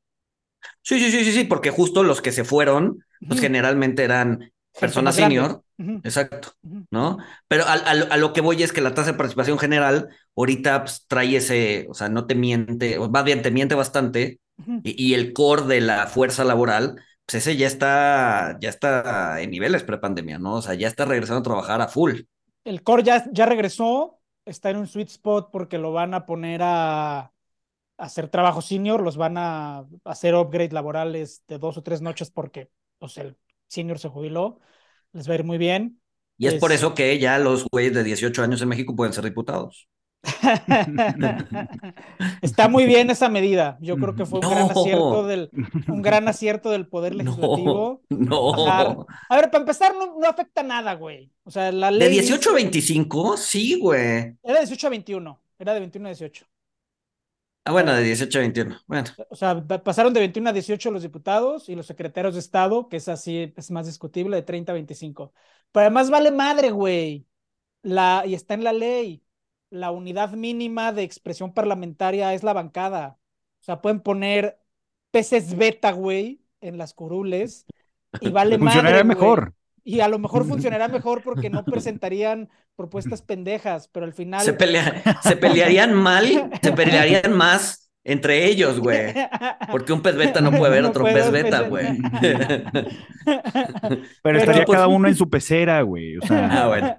Sí, 0.83 0.99
sí, 0.99 1.11
sí, 1.13 1.25
sí, 1.25 1.33
sí, 1.33 1.45
porque 1.45 1.71
justo 1.71 2.03
los 2.03 2.21
que 2.21 2.33
se 2.33 2.43
fueron, 2.43 3.05
pues 3.29 3.41
generalmente 3.41 4.03
eran 4.03 4.51
Grande. 4.81 5.13
senior, 5.13 5.63
exacto. 6.03 6.53
¿no? 6.91 7.19
Pero 7.49 7.65
a, 7.65 7.73
a 7.75 7.95
lo- 7.95 8.13
a 8.13 8.17
lo 8.17 8.33
que 8.33 8.41
voy 8.41 8.63
es 8.63 8.73
que 8.73 8.81
la 8.81 8.95
tasa 8.95 9.13
de 9.13 9.19
participación 9.19 9.59
general 9.59 10.09
ahorita 10.37 10.83
pues, 10.85 11.07
trae 11.09 11.37
ese, 11.37 11.87
o 11.89 11.95
sea, 11.95 12.09
no 12.09 12.27
te 12.27 12.35
miente, 12.35 12.99
más 12.99 13.25
bien 13.25 13.43
te 13.43 13.51
miente 13.51 13.75
bastante, 13.75 14.41
y, 14.83 15.11
y 15.11 15.15
el 15.15 15.33
core 15.33 15.63
de 15.63 15.81
la 15.81 16.07
fuerza 16.07 16.45
laboral, 16.45 16.97
pues 17.27 17.37
ese 17.43 17.57
ya 17.57 17.67
está, 17.67 18.57
ya 18.61 18.69
está 18.69 19.41
en 19.41 19.51
niveles 19.51 19.83
prepandemia, 19.83 20.39
¿no? 20.39 20.55
O 20.57 20.63
sea, 20.63 20.75
ya 20.75 20.89
está 20.89 21.05
regresando 21.05 21.41
a 21.41 21.43
trabajar 21.43 21.81
a 21.81 21.89
full. 21.89 22.21
El 22.65 22.83
core 22.83 23.03
ya, 23.03 23.25
ya 23.33 23.47
regresó, 23.47 24.21
está 24.45 24.71
en 24.71 24.77
un 24.79 24.87
sweet 24.87 25.09
spot 25.09 25.51
porque 25.53 25.79
lo 25.79 25.93
van 25.93 26.15
a 26.15 26.27
poner 26.27 26.61
a, 26.63 27.19
a 27.21 27.33
hacer 27.99 28.29
trabajo 28.29 28.63
senior, 28.63 29.03
los 29.03 29.17
van 29.17 29.37
a 29.39 29.87
hacer 30.05 30.35
upgrade 30.35 30.73
laborales 30.73 31.43
de 31.49 31.59
dos 31.59 31.77
o 31.79 31.83
tres 31.83 32.03
noches 32.03 32.31
porque 32.31 32.71
pues, 32.99 33.17
el 33.19 33.37
senior 33.69 33.99
se 33.99 34.09
jubiló, 34.09 34.61
les 35.13 35.29
va 35.29 35.33
a 35.33 35.37
ir 35.37 35.45
muy 35.45 35.59
bien. 35.59 36.01
Y 36.39 36.47
es 36.49 36.55
por 36.55 36.73
Es- 36.73 36.79
eso 36.81 36.95
que 36.95 37.19
ya 37.19 37.39
los 37.39 37.67
güeyes 37.71 37.95
de 37.95 38.03
18 38.05 38.43
años 38.43 38.61
en 38.63 38.69
México 38.69 38.97
pueden 38.97 39.13
ser 39.13 39.25
diputados. 39.25 39.89
Está 42.43 42.69
muy 42.69 42.87
bien 42.87 43.11
esa 43.11 43.29
medida. 43.29 43.79
Yo 43.81 43.97
creo 43.97 44.15
que 44.15 44.27
fue 44.27 44.41
un 44.41 44.51
gran 44.51 44.71
acierto 44.71 45.27
del, 45.27 45.51
un 45.89 46.03
gran 46.03 46.29
acierto 46.29 46.71
del 46.71 46.87
Poder 46.89 47.15
Legislativo. 47.15 48.03
No. 48.09 48.67
A 48.69 49.37
ver, 49.37 49.51
para 49.51 49.59
empezar, 49.59 49.95
no, 49.95 50.19
no 50.19 50.27
afecta 50.29 50.63
nada, 50.63 50.95
güey. 50.95 51.31
O 51.45 51.51
sea, 51.51 51.71
la 51.73 51.91
ley. 51.91 52.09
De 52.09 52.15
18 52.15 52.51
a 52.51 52.53
dice- 52.53 52.63
25, 52.65 53.37
sí, 53.37 53.79
güey. 53.79 54.37
Era 54.43 54.55
de 54.55 54.61
18 54.61 54.87
a 54.87 54.91
21. 54.91 55.43
Era 55.59 55.75
de 55.75 55.81
21 55.81 56.09
a 56.09 56.11
18. 56.11 56.47
Ah, 57.67 57.73
bueno, 57.73 57.95
de 57.95 58.03
18 58.03 58.39
a 58.39 58.41
21. 58.43 58.77
Bueno, 58.87 59.11
O 59.31 59.37
sea, 59.37 59.67
pa- 59.67 59.83
pasaron 59.83 60.13
de 60.13 60.21
21 60.21 60.51
a 60.51 60.53
18 60.53 60.91
los 60.91 61.03
diputados 61.03 61.69
y 61.69 61.75
los 61.75 61.87
secretarios 61.87 62.35
de 62.35 62.41
Estado, 62.41 62.89
que 62.89 62.99
es 62.99 63.09
así, 63.09 63.53
es 63.57 63.71
más 63.71 63.87
discutible, 63.87 64.37
de 64.37 64.43
30 64.43 64.73
a 64.73 64.75
25. 64.75 65.33
Pero 65.73 65.83
además 65.87 66.11
vale 66.11 66.31
madre, 66.31 66.71
güey. 66.71 67.27
La, 67.83 68.25
y 68.27 68.35
está 68.35 68.55
en 68.55 68.65
la 68.65 68.73
ley. 68.73 69.25
La 69.71 69.91
unidad 69.93 70.33
mínima 70.33 70.93
de 70.93 71.03
expresión 71.05 71.55
parlamentaria 71.55 72.35
es 72.35 72.43
la 72.43 72.53
bancada. 72.53 73.19
O 73.61 73.65
sea, 73.65 73.81
pueden 73.83 74.01
poner 74.01 74.61
peces 75.11 75.57
beta, 75.57 75.93
güey, 75.93 76.43
en 76.61 76.79
las 76.79 76.95
curules 76.95 77.67
y 78.21 78.31
vale 78.31 78.59
madre. 78.59 78.59
Funcionaría 78.59 79.03
güey. 79.05 79.09
mejor. 79.17 79.55
Y 79.85 80.01
a 80.01 80.09
lo 80.09 80.19
mejor 80.19 80.45
funcionará 80.49 80.89
mejor 80.89 81.23
porque 81.23 81.51
no 81.51 81.65
presentarían 81.65 82.49
propuestas 82.75 83.23
pendejas, 83.23 83.89
pero 83.89 84.07
al 84.07 84.15
final. 84.15 84.41
se, 84.41 84.55
pelea, 84.55 85.03
se 85.23 85.37
pelearían 85.37 85.95
mal, 85.95 86.51
se 86.63 86.73
pelearían 86.73 87.33
más 87.37 87.85
entre 88.05 88.45
ellos, 88.47 88.81
güey. 88.81 89.15
Porque 89.71 89.95
un 89.95 90.03
pez 90.03 90.15
beta 90.15 90.43
no 90.43 90.51
puede 90.51 90.73
ver 90.73 90.83
No 90.83 90.91
otro 90.91 91.05
pez 91.05 91.31
beta, 91.31 91.63
güey. 91.63 91.87
Pero, 93.25 93.97
Pero, 94.23 94.39
estaría 94.39 94.65
pues, 94.67 94.77
cada 94.77 94.89
uno 94.89 95.09
en 95.09 95.17
su 95.17 95.31
pecera, 95.31 95.81
güey. 95.81 96.19
O 96.19 96.27
sea, 96.27 96.65
Ah, 96.65 96.69
bueno. 96.69 96.97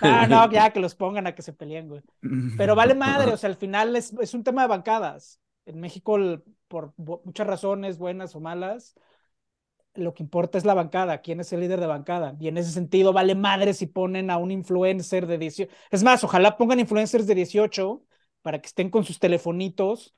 Ah, 0.00 0.26
no, 0.26 0.50
ya 0.50 0.70
que 0.70 0.80
los 0.80 0.94
pongan 0.94 1.26
a 1.26 1.34
que 1.34 1.42
se 1.42 1.52
peleen, 1.52 1.88
güey. 1.88 2.00
Pero 2.56 2.74
vale 2.74 2.94
madre, 2.94 3.32
o 3.32 3.36
sea, 3.36 3.50
al 3.50 3.56
final 3.56 3.94
es, 3.94 4.14
es 4.18 4.32
un 4.32 4.42
tema 4.42 4.62
de 4.62 4.68
bancadas. 4.68 5.40
En 5.66 5.78
México, 5.78 6.18
por 6.68 6.94
muchas 6.96 7.46
razones, 7.46 7.98
buenas 7.98 8.34
o 8.34 8.40
malas, 8.40 8.94
lo 9.94 10.14
que 10.14 10.22
importa 10.22 10.58
es 10.58 10.64
la 10.64 10.74
bancada, 10.74 11.20
quién 11.20 11.40
es 11.40 11.52
el 11.52 11.60
líder 11.60 11.80
de 11.80 11.86
bancada. 11.86 12.36
Y 12.40 12.48
en 12.48 12.58
ese 12.58 12.70
sentido, 12.70 13.12
vale 13.12 13.34
madre 13.34 13.74
si 13.74 13.86
ponen 13.86 14.30
a 14.30 14.38
un 14.38 14.50
influencer 14.50 15.26
de 15.26 15.38
18. 15.38 15.72
Es 15.90 16.02
más, 16.02 16.24
ojalá 16.24 16.56
pongan 16.56 16.80
influencers 16.80 17.26
de 17.26 17.34
18 17.34 18.02
para 18.42 18.60
que 18.60 18.66
estén 18.66 18.90
con 18.90 19.04
sus 19.04 19.18
telefonitos 19.18 20.14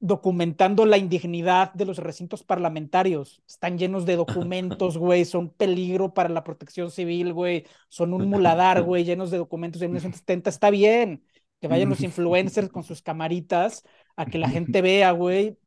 documentando 0.00 0.86
la 0.86 0.96
indignidad 0.96 1.72
de 1.74 1.84
los 1.84 1.98
recintos 1.98 2.42
parlamentarios. 2.42 3.42
Están 3.46 3.78
llenos 3.78 4.06
de 4.06 4.16
documentos, 4.16 4.96
güey, 4.98 5.26
son 5.26 5.50
peligro 5.50 6.14
para 6.14 6.30
la 6.30 6.42
protección 6.42 6.90
civil, 6.90 7.34
güey, 7.34 7.66
son 7.88 8.14
un 8.14 8.28
muladar, 8.28 8.82
güey, 8.82 9.04
llenos 9.04 9.30
de 9.30 9.38
documentos 9.38 9.80
de 9.80 9.88
1970. 9.88 10.50
Está 10.50 10.70
bien 10.70 11.22
que 11.60 11.68
vayan 11.68 11.90
los 11.90 12.00
influencers 12.00 12.70
con 12.70 12.82
sus 12.82 13.02
camaritas 13.02 13.84
a 14.16 14.24
que 14.24 14.38
la 14.38 14.48
gente 14.48 14.80
vea, 14.80 15.10
güey, 15.12 15.58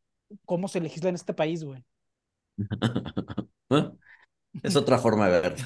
cómo 0.46 0.68
se 0.68 0.82
legisla 0.82 1.10
en 1.10 1.16
este 1.16 1.36
país, 1.36 1.64
güey. 1.64 1.84
¿Eh? 3.70 3.92
Es 4.62 4.76
otra 4.76 5.00
forma 5.00 5.30
de 5.30 5.42
ver. 5.42 5.56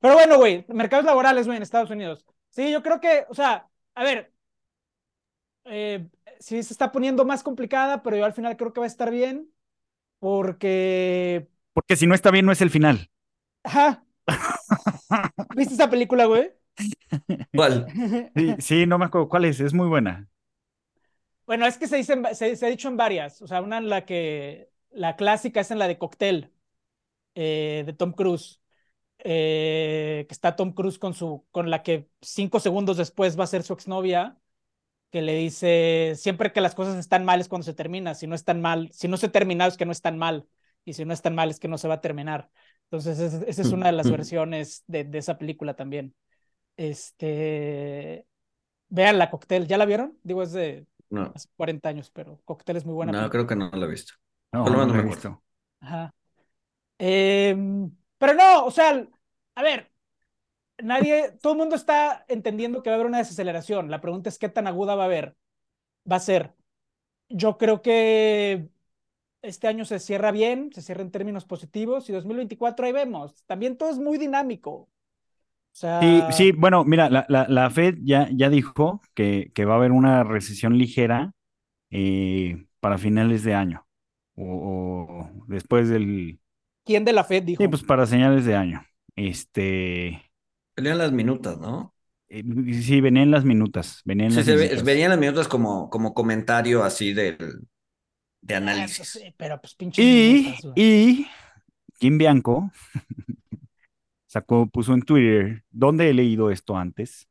Pero 0.00 0.14
bueno, 0.14 0.36
güey, 0.38 0.64
mercados 0.68 1.04
laborales, 1.04 1.46
güey, 1.46 1.56
en 1.56 1.62
Estados 1.62 1.90
Unidos. 1.90 2.26
Sí, 2.50 2.72
yo 2.72 2.82
creo 2.82 3.00
que, 3.00 3.24
o 3.28 3.34
sea, 3.34 3.68
a 3.94 4.02
ver, 4.02 4.32
eh, 5.64 6.06
sí 6.40 6.62
se 6.62 6.72
está 6.72 6.92
poniendo 6.92 7.24
más 7.24 7.42
complicada, 7.42 8.02
pero 8.02 8.16
yo 8.16 8.24
al 8.24 8.34
final 8.34 8.56
creo 8.56 8.72
que 8.72 8.80
va 8.80 8.86
a 8.86 8.88
estar 8.88 9.10
bien, 9.10 9.50
porque, 10.18 11.48
porque 11.72 11.96
si 11.96 12.06
no 12.06 12.14
está 12.14 12.30
bien, 12.30 12.46
no 12.46 12.52
es 12.52 12.60
el 12.60 12.70
final. 12.70 13.10
ajá. 13.64 14.04
¿Viste 15.56 15.74
esa 15.74 15.90
película, 15.90 16.24
güey? 16.26 16.52
¿Cuál? 17.54 17.86
Sí, 18.34 18.54
sí, 18.58 18.86
no 18.86 18.98
me 18.98 19.04
acuerdo 19.06 19.28
cuál 19.28 19.44
es. 19.44 19.60
Es 19.60 19.72
muy 19.74 19.88
buena. 19.88 20.28
Bueno, 21.46 21.66
es 21.66 21.76
que 21.78 21.86
se, 21.86 21.96
dice, 21.96 22.14
en 22.14 22.24
va- 22.24 22.34
se, 22.34 22.56
se 22.56 22.66
ha 22.66 22.68
dicho 22.70 22.88
en 22.88 22.96
varias. 22.96 23.42
O 23.42 23.46
sea, 23.46 23.60
una 23.60 23.78
en 23.78 23.88
la 23.88 24.04
que 24.06 24.70
la 24.90 25.16
clásica 25.16 25.60
es 25.60 25.70
en 25.70 25.78
la 25.78 25.88
de 25.88 25.98
Cocktail, 25.98 26.50
eh, 27.36 27.84
de 27.86 27.92
Tom 27.94 28.12
Cruise. 28.12 28.60
eh, 29.24 30.26
que 30.28 30.34
está 30.34 30.56
Tom 30.56 30.72
Cruise 30.74 30.98
con 30.98 31.14
su, 31.14 31.46
con 31.52 31.70
la 31.70 31.82
que 31.82 32.08
cinco 32.22 32.60
segundos 32.60 32.96
después 32.98 33.38
va 33.38 33.44
a 33.44 33.48
ser 33.48 33.62
su 33.64 33.72
exnovia, 33.74 34.38
que 35.10 35.22
le 35.22 35.34
dice 35.36 36.14
siempre 36.16 36.52
que 36.52 36.60
las 36.62 36.74
cosas 36.76 36.96
están 36.98 37.24
mal 37.24 37.40
es 37.40 37.48
cuando 37.48 37.64
se 37.66 37.74
termina. 37.74 38.14
Si 38.14 38.26
no 38.28 38.34
están 38.36 38.60
mal, 38.62 38.90
si 38.92 39.08
no 39.08 39.16
se 39.18 39.28
termina 39.30 39.66
es 39.66 39.76
que 39.78 39.86
no 39.86 39.92
están 39.92 40.18
mal. 40.18 40.48
Y 40.84 40.94
si 40.94 41.04
no 41.06 41.14
están 41.14 41.34
mal 41.36 41.50
es 41.50 41.60
que 41.60 41.68
no 41.68 41.78
se 41.78 41.88
va 41.88 41.94
a 41.96 42.00
terminar. 42.02 42.50
Entonces, 42.86 43.18
es- 43.20 43.34
esa 43.48 43.62
es 43.62 43.72
una 43.72 43.86
de 43.88 43.92
las 43.92 44.10
versiones 44.10 44.84
de, 44.88 45.04
de 45.04 45.18
esa 45.18 45.38
película 45.38 45.74
también. 45.76 46.14
Este. 46.76 48.26
Vean 48.88 49.18
la 49.18 49.30
Cocktail, 49.30 49.66
¿ya 49.66 49.78
la 49.78 49.86
vieron? 49.86 50.18
Digo, 50.22 50.42
es 50.42 50.52
de 50.52 50.86
No, 51.10 51.34
hace 51.34 51.48
40 51.56 51.88
años, 51.90 52.10
pero 52.10 52.40
Cocktail 52.44 52.76
es 52.78 52.84
muy 52.86 52.94
buena. 52.94 53.12
no, 53.12 53.18
película. 53.18 53.30
creo 53.30 53.46
que 53.46 53.56
no 53.56 53.70
lo 53.70 53.86
he 53.86 53.90
visto. 53.90 54.14
No, 54.52 54.64
Por 54.64 54.72
lo 54.72 54.84
no 54.86 54.86
lo 54.86 54.94
he 54.94 55.02
me 55.02 55.02
visto. 55.02 55.42
Ajá. 55.80 56.14
Em, 56.98 57.90
pero 58.18 58.34
no, 58.34 58.66
o 58.66 58.70
sea, 58.70 59.06
a 59.56 59.62
ver, 59.62 59.92
nadie, 60.82 61.32
todo 61.42 61.54
el 61.54 61.58
mundo 61.60 61.76
está 61.76 62.24
entendiendo 62.28 62.82
que 62.82 62.90
va 62.90 62.94
a 62.96 62.98
haber 62.98 63.08
una 63.08 63.18
desaceleración. 63.18 63.90
La 63.90 64.00
pregunta 64.00 64.28
es 64.30 64.38
qué 64.38 64.48
tan 64.48 64.66
aguda 64.66 64.94
va 64.96 65.04
a 65.04 65.06
haber. 65.06 65.36
Va 66.10 66.16
a 66.16 66.20
ser. 66.20 66.54
Yo 67.28 67.58
creo 67.58 67.82
que 67.82 68.70
este 69.42 69.68
año 69.68 69.84
se 69.86 69.98
cierra 70.00 70.32
bien, 70.32 70.72
se 70.74 70.82
cierra 70.82 71.02
en 71.02 71.10
términos 71.12 71.44
positivos 71.46 72.08
y 72.10 72.14
2024 72.14 72.86
ahí 72.86 72.92
vemos. 72.92 73.44
También 73.46 73.76
todo 73.78 73.90
es 73.90 73.98
muy 73.98 74.18
dinámico. 74.18 74.90
O 75.74 75.76
sea, 75.76 76.00
Sí, 76.00 76.26
sí, 76.30 76.52
bueno, 76.52 76.84
mira, 76.84 77.08
la, 77.08 77.24
la, 77.28 77.46
la 77.48 77.70
Fed 77.70 77.96
ya, 78.02 78.28
ya 78.32 78.50
dijo 78.50 79.00
que, 79.14 79.50
que 79.54 79.64
va 79.64 79.74
a 79.74 79.76
haber 79.76 79.92
una 79.92 80.22
recesión 80.24 80.76
ligera 80.76 81.32
eh, 81.90 82.66
para 82.80 82.98
finales 82.98 83.44
de 83.44 83.54
año 83.54 83.86
o, 84.36 85.30
o 85.44 85.44
después 85.48 85.88
del... 85.90 86.40
¿quién 86.84 87.04
de 87.04 87.12
la 87.12 87.24
Fed 87.24 87.42
dijo? 87.42 87.58
Sí, 87.58 87.68
pues 87.68 87.82
para 87.84 88.06
señales 88.06 88.44
de 88.46 88.56
año. 88.56 88.84
Este... 89.16 90.20
Venían 90.76 90.98
las 90.98 91.10
minutas, 91.12 91.58
¿no? 91.58 91.94
eh, 92.28 92.42
sí, 92.82 93.00
venían 93.00 93.30
las 93.30 93.44
minutas, 93.44 94.00
venían 94.04 94.34
Sí, 94.34 94.42
las 94.42 94.44
se 94.44 94.56
ve- 94.56 94.76
minutas. 94.76 94.82
venían 94.82 95.10
las 95.10 95.18
minutas 95.18 95.48
como, 95.48 95.88
como 95.90 96.14
comentario 96.14 96.82
así 96.82 97.12
del, 97.12 97.36
de 98.42 98.54
Ah, 98.70 98.90
pues 98.96 99.08
análisis. 99.08 99.08
sí, 99.08 99.34
pero 99.36 99.60
pues 99.60 99.74
pinches 99.74 100.08
Y, 100.08 100.08
minutas, 100.08 100.66
y 100.74 101.26
Kim 101.98 102.18
Bianco 102.18 102.70
sacó, 104.34 104.66
puso 104.68 104.94
en 104.94 105.02
Twitter, 105.02 105.62
¿dónde 105.70 106.10
he 106.10 106.14
leído 106.14 106.50
esto 106.50 106.76
antes? 106.76 107.28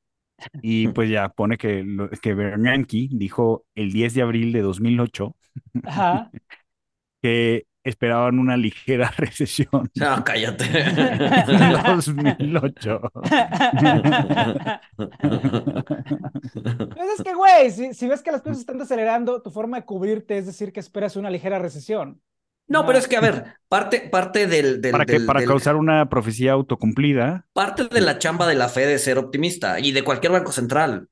Y 0.61 0.87
pues 0.89 1.09
ya 1.09 1.29
pone 1.29 1.57
que, 1.57 1.85
que 2.21 2.33
Bernanke 2.33 3.09
dijo 3.11 3.65
el 3.75 3.91
10 3.91 4.13
de 4.15 4.21
abril 4.21 4.53
de 4.53 4.61
2008 4.61 5.35
Ajá. 5.83 6.31
que 7.21 7.65
esperaban 7.83 8.39
una 8.39 8.55
ligera 8.55 9.11
recesión 9.17 9.89
No, 9.95 10.23
cállate. 10.23 10.65
en 10.65 11.71
2008. 11.97 13.01
Pues 16.95 17.09
es 17.17 17.23
que, 17.23 17.33
güey, 17.33 17.71
si, 17.71 17.93
si 17.93 18.07
ves 18.07 18.21
que 18.21 18.31
las 18.31 18.41
cosas 18.41 18.59
están 18.59 18.81
acelerando, 18.81 19.41
tu 19.41 19.51
forma 19.51 19.77
de 19.77 19.85
cubrirte 19.85 20.37
es 20.37 20.45
decir 20.45 20.71
que 20.71 20.79
esperas 20.79 21.15
una 21.17 21.29
ligera 21.29 21.59
recesión. 21.59 22.21
No, 22.67 22.85
pero 22.85 22.97
es 22.97 23.07
que, 23.07 23.17
a 23.17 23.21
ver, 23.21 23.43
parte, 23.67 24.07
parte 24.11 24.47
del, 24.47 24.81
del- 24.81 24.91
Para, 24.91 25.05
que, 25.05 25.13
del- 25.13 25.25
para 25.25 25.39
del- 25.41 25.49
causar 25.49 25.75
una 25.75 26.09
profecía 26.09 26.53
autocumplida. 26.53 27.45
parte 27.53 27.87
de 27.87 28.01
la 28.01 28.17
chamba 28.19 28.47
de 28.47 28.55
la 28.55 28.69
Fed 28.69 28.89
es 28.89 29.03
ser 29.03 29.17
optimista 29.17 29.79
y 29.79 29.91
de 29.91 30.03
cualquier 30.03 30.31
banco 30.31 30.51
central. 30.51 31.07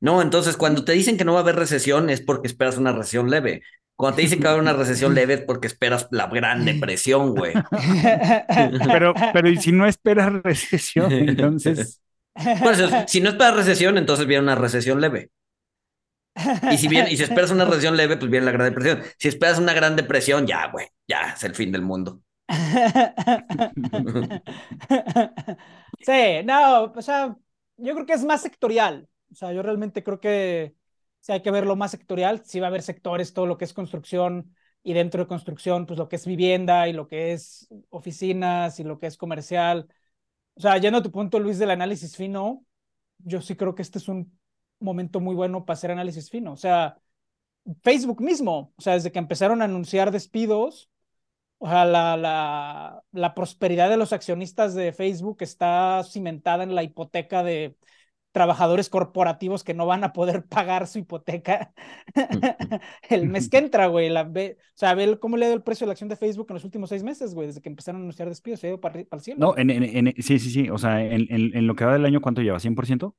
No, 0.00 0.20
entonces 0.22 0.56
cuando 0.56 0.84
te 0.84 0.92
dicen 0.92 1.16
que 1.16 1.24
no 1.24 1.32
va 1.32 1.38
a 1.40 1.42
haber 1.42 1.56
recesión 1.56 2.10
es 2.10 2.20
porque 2.20 2.48
esperas 2.48 2.76
una 2.78 2.92
recesión 2.92 3.30
leve. 3.30 3.62
Cuando 3.96 4.16
te 4.16 4.22
dicen 4.22 4.38
que 4.40 4.44
va 4.44 4.50
a 4.50 4.52
haber 4.54 4.62
una 4.62 4.72
recesión 4.72 5.14
leve 5.14 5.34
es 5.34 5.40
porque 5.42 5.66
esperas 5.68 6.08
la 6.10 6.26
gran 6.26 6.64
depresión, 6.64 7.34
güey. 7.34 7.54
Pero, 8.92 9.14
pero 9.32 9.48
¿y 9.48 9.56
si 9.56 9.72
no 9.72 9.86
esperas 9.86 10.32
recesión, 10.42 11.12
entonces... 11.12 12.00
Si 13.06 13.20
no 13.20 13.28
esperas 13.28 13.54
recesión, 13.54 13.96
entonces 13.96 14.26
viene 14.26 14.42
una 14.42 14.56
recesión 14.56 15.00
leve. 15.00 15.30
Y 16.70 16.78
si 16.78 16.88
bien, 16.88 17.06
y 17.08 17.16
si 17.16 17.22
esperas 17.24 17.50
una 17.50 17.64
recesión 17.64 17.96
leve, 17.96 18.16
pues 18.16 18.30
viene 18.30 18.46
la 18.46 18.52
gran 18.52 18.68
depresión. 18.68 19.02
Si 19.18 19.28
esperas 19.28 19.58
una 19.58 19.72
gran 19.72 19.96
depresión, 19.96 20.46
ya, 20.46 20.68
güey, 20.70 20.86
ya 21.06 21.34
es 21.36 21.44
el 21.44 21.54
fin 21.54 21.72
del 21.72 21.82
mundo. 21.82 22.20
Sí, 26.00 26.42
no, 26.44 26.84
o 26.84 27.02
sea, 27.02 27.36
yo 27.76 27.94
creo 27.94 28.06
que 28.06 28.12
es 28.12 28.24
más 28.24 28.42
sectorial. 28.42 29.08
O 29.32 29.34
sea, 29.34 29.52
yo 29.52 29.62
realmente 29.62 30.02
creo 30.04 30.20
que 30.20 30.74
sí 31.20 31.32
hay 31.32 31.42
que 31.42 31.50
verlo 31.50 31.76
más 31.76 31.92
sectorial. 31.92 32.44
Sí 32.44 32.60
va 32.60 32.66
a 32.66 32.68
haber 32.68 32.82
sectores, 32.82 33.32
todo 33.32 33.46
lo 33.46 33.56
que 33.56 33.64
es 33.64 33.72
construcción 33.72 34.54
y 34.82 34.92
dentro 34.92 35.22
de 35.22 35.28
construcción, 35.28 35.86
pues 35.86 35.98
lo 35.98 36.08
que 36.08 36.16
es 36.16 36.26
vivienda 36.26 36.88
y 36.88 36.92
lo 36.92 37.08
que 37.08 37.32
es 37.32 37.68
oficinas 37.88 38.78
y 38.80 38.84
lo 38.84 38.98
que 38.98 39.06
es 39.06 39.16
comercial. 39.16 39.88
O 40.54 40.60
sea, 40.60 40.76
yendo 40.78 40.98
a 40.98 41.02
tu 41.02 41.10
punto, 41.10 41.38
Luis, 41.38 41.58
del 41.58 41.70
análisis 41.70 42.16
fino, 42.16 42.64
yo 43.18 43.40
sí 43.40 43.56
creo 43.56 43.74
que 43.74 43.82
este 43.82 43.98
es 43.98 44.08
un 44.08 44.38
momento 44.84 45.20
muy 45.20 45.34
bueno 45.34 45.64
para 45.64 45.74
hacer 45.74 45.90
análisis 45.90 46.30
fino. 46.30 46.52
O 46.52 46.56
sea, 46.56 46.98
Facebook 47.82 48.20
mismo, 48.20 48.72
o 48.76 48.82
sea, 48.82 48.94
desde 48.94 49.12
que 49.12 49.18
empezaron 49.18 49.62
a 49.62 49.66
anunciar 49.66 50.10
despidos, 50.10 50.90
o 51.58 51.68
sea, 51.68 51.84
la, 51.86 53.02
la, 53.12 53.34
prosperidad 53.34 53.88
de 53.88 53.96
los 53.96 54.12
accionistas 54.12 54.74
de 54.74 54.92
Facebook 54.92 55.38
está 55.40 56.02
cimentada 56.04 56.62
en 56.64 56.74
la 56.74 56.82
hipoteca 56.82 57.42
de 57.42 57.76
trabajadores 58.32 58.90
corporativos 58.90 59.62
que 59.64 59.74
no 59.74 59.86
van 59.86 60.04
a 60.04 60.12
poder 60.12 60.44
pagar 60.48 60.86
su 60.86 60.98
hipoteca 60.98 61.72
el 63.08 63.28
mes 63.28 63.48
que 63.48 63.58
entra, 63.58 63.86
güey. 63.86 64.10
La, 64.10 64.24
ve, 64.24 64.58
o 64.60 64.76
sea, 64.76 64.94
ve 64.94 65.18
cómo 65.18 65.36
le 65.36 65.46
ha 65.46 65.48
ido 65.48 65.56
el 65.56 65.62
precio 65.62 65.86
de 65.86 65.88
la 65.88 65.92
acción 65.92 66.08
de 66.10 66.16
Facebook 66.16 66.48
en 66.50 66.54
los 66.54 66.64
últimos 66.64 66.90
seis 66.90 67.02
meses, 67.02 67.34
güey, 67.34 67.46
desde 67.46 67.62
que 67.62 67.68
empezaron 67.70 68.02
a 68.02 68.04
anunciar 68.04 68.28
despidos, 68.28 68.60
se 68.60 68.66
ha 68.66 68.70
ido 68.70 68.80
para, 68.80 69.00
el 69.00 69.20
cielo. 69.20 69.38
No, 69.40 69.56
en, 69.56 69.70
en- 69.70 70.08
en- 70.08 70.22
sí, 70.22 70.38
sí, 70.38 70.50
sí. 70.50 70.68
O 70.68 70.76
sea, 70.76 71.02
en- 71.02 71.28
en 71.30 71.66
lo 71.66 71.74
que 71.76 71.84
va 71.86 71.94
del 71.94 72.04
año, 72.04 72.20
¿cuánto 72.20 72.42
lleva? 72.42 72.58
¿100%? 72.58 73.14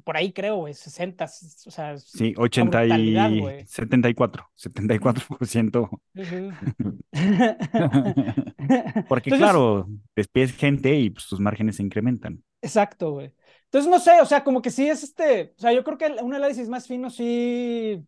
Por 0.00 0.16
ahí 0.16 0.32
creo, 0.32 0.56
güey, 0.56 0.74
60, 0.74 1.24
o 1.24 1.70
sea, 1.70 1.98
Sí, 1.98 2.34
una 2.36 2.44
80 2.44 2.78
brutalidad, 2.80 3.30
y 3.30 3.40
güey. 3.40 3.66
74, 3.66 4.50
74%. 4.54 5.90
Ujú. 6.14 6.52
Porque 9.08 9.30
Entonces, 9.30 9.38
claro, 9.38 9.88
despides 10.16 10.52
gente 10.52 10.94
y 10.94 11.10
pues, 11.10 11.26
tus 11.26 11.40
márgenes 11.40 11.76
se 11.76 11.82
incrementan. 11.82 12.42
Exacto, 12.62 13.12
güey. 13.12 13.34
Entonces, 13.64 13.90
no 13.90 13.98
sé, 13.98 14.20
o 14.20 14.26
sea, 14.26 14.44
como 14.44 14.62
que 14.62 14.70
sí 14.70 14.88
es 14.88 15.02
este, 15.02 15.54
o 15.56 15.60
sea, 15.60 15.72
yo 15.72 15.82
creo 15.84 15.98
que 15.98 16.06
un 16.22 16.34
análisis 16.34 16.68
más 16.68 16.86
fino 16.86 17.10
sí, 17.10 18.06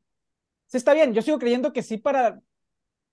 sí 0.67 0.77
está 0.77 0.95
bien. 0.95 1.13
Yo 1.13 1.23
sigo 1.23 1.39
creyendo 1.39 1.73
que 1.73 1.83
sí 1.83 1.99
para 1.99 2.41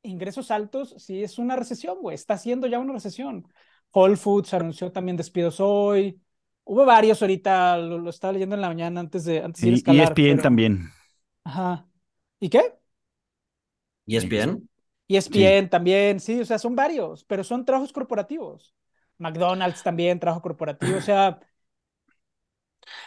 ingresos 0.03 0.51
altos, 0.51 0.95
sí 0.97 1.23
es 1.23 1.37
una 1.37 1.55
recesión, 1.55 1.99
güey. 1.99 2.15
Está 2.15 2.35
haciendo 2.35 2.67
ya 2.67 2.79
una 2.79 2.93
recesión. 2.93 3.47
Whole 3.93 4.17
Foods 4.17 4.53
anunció 4.53 4.91
también 4.91 5.17
despidos 5.17 5.59
hoy. 5.59 6.21
Hubo 6.71 6.85
varios 6.85 7.21
ahorita, 7.21 7.77
lo, 7.77 7.97
lo 7.97 8.09
estaba 8.09 8.31
leyendo 8.31 8.55
en 8.55 8.61
la 8.61 8.69
mañana 8.69 9.01
antes 9.01 9.25
de, 9.25 9.41
antes 9.43 9.61
de 9.61 9.67
Sí, 9.67 9.73
escalar, 9.73 10.03
ESPN 10.03 10.29
pero- 10.37 10.43
también. 10.43 10.89
Ajá. 11.43 11.85
¿Y 12.39 12.49
qué? 12.49 12.61
¿Y 14.05 14.15
es 14.15 14.27
bien? 14.29 14.69
ESPN 15.09 15.69
también, 15.69 16.19
sí, 16.21 16.39
o 16.39 16.45
sea, 16.45 16.57
son 16.57 16.73
varios, 16.75 17.25
pero 17.25 17.43
son 17.43 17.65
trabajos 17.65 17.91
corporativos. 17.91 18.73
McDonald's 19.17 19.83
también, 19.83 20.17
trabajo 20.19 20.41
corporativo, 20.41 20.97
o 20.97 21.01
sea, 21.01 21.41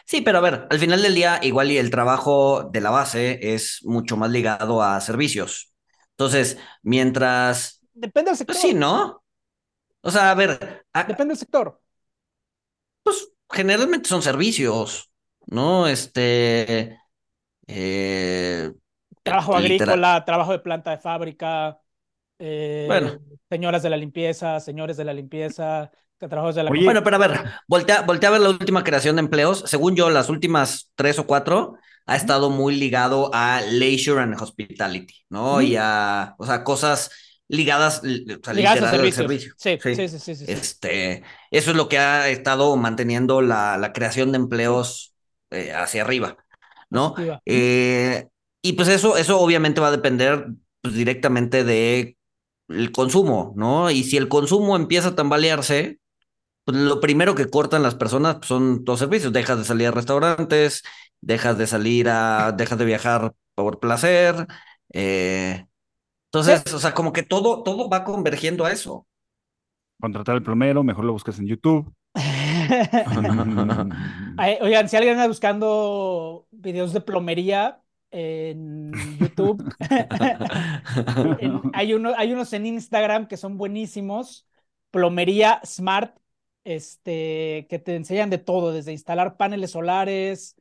Sí, 0.04 0.20
pero 0.20 0.38
a 0.38 0.40
ver, 0.40 0.66
al 0.70 0.78
final 0.78 1.02
del 1.02 1.14
día, 1.14 1.40
igual 1.42 1.70
y 1.70 1.78
el 1.78 1.90
trabajo 1.90 2.64
de 2.64 2.80
la 2.80 2.90
base 2.90 3.54
es 3.54 3.80
mucho 3.84 4.16
más 4.16 4.30
ligado 4.30 4.82
a 4.82 5.00
servicios. 5.00 5.72
Entonces, 6.10 6.58
mientras, 6.82 7.82
depende 7.94 8.30
del 8.30 8.38
sector. 8.38 8.54
pues 8.54 8.62
sí, 8.62 8.74
¿no? 8.74 9.24
O 10.02 10.10
sea, 10.10 10.30
a 10.30 10.34
ver, 10.34 10.86
a- 10.92 11.04
Depende 11.04 11.32
del 11.32 11.38
sector. 11.38 11.80
pues 13.02 13.33
generalmente 13.50 14.08
son 14.08 14.22
servicios, 14.22 15.10
¿no? 15.46 15.86
Este, 15.86 16.98
eh, 17.66 18.72
Trabajo 19.22 19.58
literal- 19.58 19.88
agrícola, 20.04 20.24
trabajo 20.24 20.52
de 20.52 20.58
planta 20.58 20.90
de 20.90 20.98
fábrica, 20.98 21.78
eh, 22.38 22.84
Bueno. 22.88 23.18
señoras 23.48 23.82
de 23.82 23.90
la 23.90 23.96
limpieza, 23.96 24.60
señores 24.60 24.96
de 24.96 25.04
la 25.04 25.14
limpieza, 25.14 25.90
trabajos 26.18 26.54
de 26.54 26.62
la 26.64 26.70
Oye, 26.70 26.84
Bueno, 26.84 27.02
pero 27.04 27.16
a 27.16 27.18
ver, 27.18 27.40
voltea, 27.68 28.02
voltea 28.02 28.28
a 28.30 28.32
ver 28.32 28.40
la 28.40 28.50
última 28.50 28.82
creación 28.84 29.16
de 29.16 29.20
empleos. 29.20 29.64
Según 29.66 29.94
yo, 29.96 30.10
las 30.10 30.28
últimas 30.30 30.90
tres 30.94 31.18
o 31.18 31.26
cuatro 31.26 31.76
ha 32.06 32.16
estado 32.16 32.50
muy 32.50 32.76
ligado 32.76 33.30
a 33.34 33.60
leisure 33.62 34.22
and 34.22 34.40
hospitality, 34.40 35.14
¿no? 35.30 35.60
Y 35.62 35.76
a, 35.78 36.34
o 36.38 36.46
sea, 36.46 36.64
cosas 36.64 37.10
ligadas, 37.48 38.02
li- 38.02 38.24
o 38.34 38.44
sea, 38.44 38.54
ligadas 38.54 38.82
al 38.82 38.90
servicio. 38.90 39.26
Sí, 39.56 39.78
sí, 39.90 40.08
sí, 40.08 40.34
sí. 40.34 40.46
Este, 40.46 41.22
eso 41.50 41.70
es 41.70 41.76
lo 41.76 41.88
que 41.88 41.98
ha 41.98 42.28
estado 42.28 42.76
manteniendo 42.76 43.40
la, 43.42 43.78
la 43.78 43.92
creación 43.92 44.32
de 44.32 44.36
empleos 44.38 45.14
eh, 45.50 45.72
hacia 45.72 46.02
arriba, 46.02 46.36
¿no? 46.90 47.14
Eh, 47.46 48.28
y 48.62 48.74
pues 48.74 48.88
eso, 48.88 49.16
eso 49.16 49.40
obviamente 49.40 49.80
va 49.80 49.88
a 49.88 49.90
depender 49.90 50.46
pues, 50.82 50.94
directamente 50.94 51.64
de 51.64 52.16
el 52.68 52.92
consumo, 52.92 53.54
¿no? 53.56 53.90
Y 53.90 54.04
si 54.04 54.16
el 54.16 54.28
consumo 54.28 54.76
empieza 54.76 55.08
a 55.08 55.14
tambalearse, 55.14 55.98
pues 56.64 56.78
lo 56.78 57.00
primero 57.00 57.34
que 57.34 57.50
cortan 57.50 57.82
las 57.82 57.94
personas 57.94 58.36
pues, 58.36 58.48
son 58.48 58.82
los 58.86 58.98
servicios. 58.98 59.32
Dejas 59.32 59.58
de 59.58 59.64
salir 59.64 59.88
a 59.88 59.90
restaurantes, 59.90 60.82
dejas 61.20 61.58
de 61.58 61.66
salir 61.66 62.08
a, 62.08 62.52
dejas 62.52 62.78
de 62.78 62.84
viajar 62.86 63.34
por 63.54 63.80
placer. 63.80 64.46
eh, 64.92 65.66
entonces, 66.38 66.72
o 66.74 66.78
sea, 66.78 66.94
como 66.94 67.12
que 67.12 67.22
todo, 67.22 67.62
todo 67.62 67.88
va 67.88 68.04
convergiendo 68.04 68.64
a 68.64 68.72
eso. 68.72 69.06
Contratar 70.00 70.34
al 70.36 70.42
plomero, 70.42 70.84
mejor 70.84 71.04
lo 71.04 71.12
buscas 71.12 71.38
en 71.38 71.46
YouTube. 71.46 71.92
Ay, 74.36 74.58
Oigan, 74.60 74.88
si 74.88 74.96
alguien 74.96 75.14
anda 75.14 75.28
buscando 75.28 76.46
videos 76.50 76.92
de 76.92 77.00
plomería 77.00 77.80
en 78.10 79.16
YouTube, 79.16 79.64
en- 81.36 81.64
hay, 81.72 81.94
uno, 81.94 82.12
hay 82.16 82.32
unos 82.32 82.52
en 82.52 82.66
Instagram 82.66 83.26
que 83.28 83.36
son 83.36 83.56
buenísimos. 83.58 84.46
Plomería 84.90 85.60
Smart, 85.64 86.16
este, 86.64 87.66
que 87.68 87.78
te 87.80 87.96
enseñan 87.96 88.30
de 88.30 88.38
todo, 88.38 88.72
desde 88.72 88.92
instalar 88.92 89.36
paneles 89.36 89.72
solares, 89.72 90.56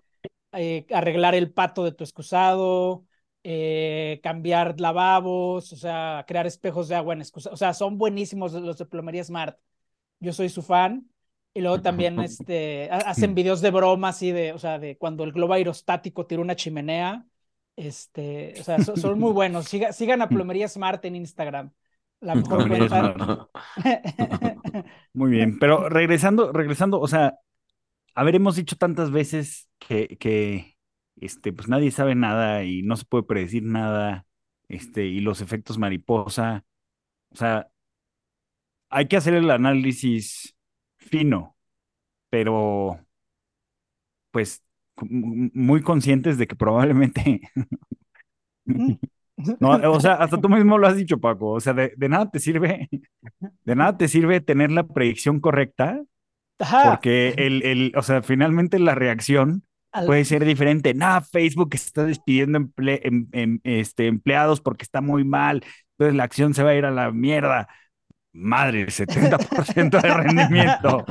eh, 0.53 0.85
arreglar 0.93 1.35
el 1.35 1.51
pato 1.53 1.83
de 1.83 1.91
tu 1.93 2.03
excusado, 2.03 3.05
eh, 3.43 4.21
cambiar 4.23 4.79
lavabos, 4.79 5.73
o 5.73 5.75
sea, 5.75 6.23
crear 6.27 6.47
espejos 6.47 6.87
de 6.87 6.95
agua 6.95 7.13
en 7.13 7.21
excusado. 7.21 7.53
O 7.53 7.57
sea, 7.57 7.73
son 7.73 7.97
buenísimos 7.97 8.53
los 8.53 8.77
de 8.77 8.85
plomería 8.85 9.23
Smart. 9.23 9.57
Yo 10.19 10.31
soy 10.31 10.49
su 10.49 10.61
fan. 10.61 11.09
Y 11.53 11.61
luego 11.61 11.81
también 11.81 12.19
este, 12.21 12.89
hacen 12.89 13.35
videos 13.35 13.61
de 13.61 13.71
broma 13.71 14.09
así 14.09 14.31
de, 14.31 14.53
o 14.53 14.57
sea, 14.57 14.79
de 14.79 14.97
cuando 14.97 15.23
el 15.23 15.33
globo 15.33 15.53
aerostático 15.53 16.25
tira 16.25 16.41
una 16.41 16.55
chimenea. 16.55 17.25
Este, 17.75 18.53
o 18.59 18.63
sea, 18.63 18.79
son, 18.79 19.19
muy 19.19 19.31
buenos. 19.33 19.67
sigan 19.67 20.21
a 20.21 20.29
Plomería 20.29 20.67
Smart 20.69 21.03
en 21.05 21.17
Instagram. 21.17 21.71
La 22.21 22.35
mejor 22.35 22.67
cuenta. 22.67 23.49
Muy 25.13 25.31
bien, 25.31 25.59
pero 25.59 25.89
regresando, 25.89 26.53
regresando, 26.53 27.01
o 27.01 27.07
sea, 27.07 27.37
habremos 28.15 28.55
dicho 28.55 28.77
tantas 28.77 29.11
veces 29.11 29.69
que, 29.79 30.17
que 30.17 30.72
este, 31.23 31.53
pues 31.53 31.67
nadie 31.67 31.91
sabe 31.91 32.15
nada 32.15 32.63
y 32.63 32.81
no 32.81 32.95
se 32.95 33.05
puede 33.05 33.23
predecir 33.23 33.63
nada, 33.63 34.25
este, 34.67 35.05
y 35.05 35.21
los 35.21 35.41
efectos 35.41 35.77
mariposa. 35.77 36.65
O 37.31 37.35
sea, 37.35 37.69
hay 38.89 39.07
que 39.07 39.17
hacer 39.17 39.33
el 39.33 39.49
análisis 39.49 40.55
fino, 40.97 41.55
pero 42.29 42.99
pues 44.31 44.63
muy 45.01 45.81
conscientes 45.81 46.37
de 46.37 46.47
que 46.47 46.55
probablemente 46.55 47.41
no, 49.59 49.69
o 49.91 49.99
sea, 49.99 50.13
hasta 50.15 50.39
tú 50.39 50.49
mismo 50.49 50.77
lo 50.77 50.87
has 50.87 50.95
dicho, 50.95 51.19
Paco. 51.19 51.51
O 51.51 51.59
sea, 51.59 51.73
de, 51.73 51.93
nada 52.09 52.29
te 52.29 52.39
sirve, 52.39 52.89
de 53.63 53.75
nada 53.75 53.97
te 53.97 54.07
sirve 54.07 54.41
tener 54.41 54.71
la 54.71 54.87
predicción 54.87 55.39
correcta, 55.39 56.01
porque 56.57 57.29
el, 57.37 57.63
el, 57.63 57.93
o 57.95 58.01
sea, 58.01 58.21
finalmente 58.21 58.79
la 58.79 58.95
reacción 58.95 59.63
puede 60.05 60.25
ser 60.25 60.45
diferente. 60.45 60.93
Nada, 60.93 61.21
Facebook 61.21 61.69
está 61.73 62.05
despidiendo 62.05 62.57
em, 62.77 63.27
em, 63.31 63.59
este, 63.63 64.07
empleados 64.07 64.61
porque 64.61 64.83
está 64.83 65.01
muy 65.01 65.23
mal, 65.23 65.63
entonces 65.91 66.15
la 66.15 66.23
acción 66.23 66.53
se 66.53 66.63
va 66.63 66.71
a 66.71 66.75
ir 66.75 66.85
a 66.85 66.91
la 66.91 67.11
mierda 67.11 67.67
madre, 68.33 68.87
70% 68.89 70.01
de 70.01 70.13
rendimiento. 70.13 71.05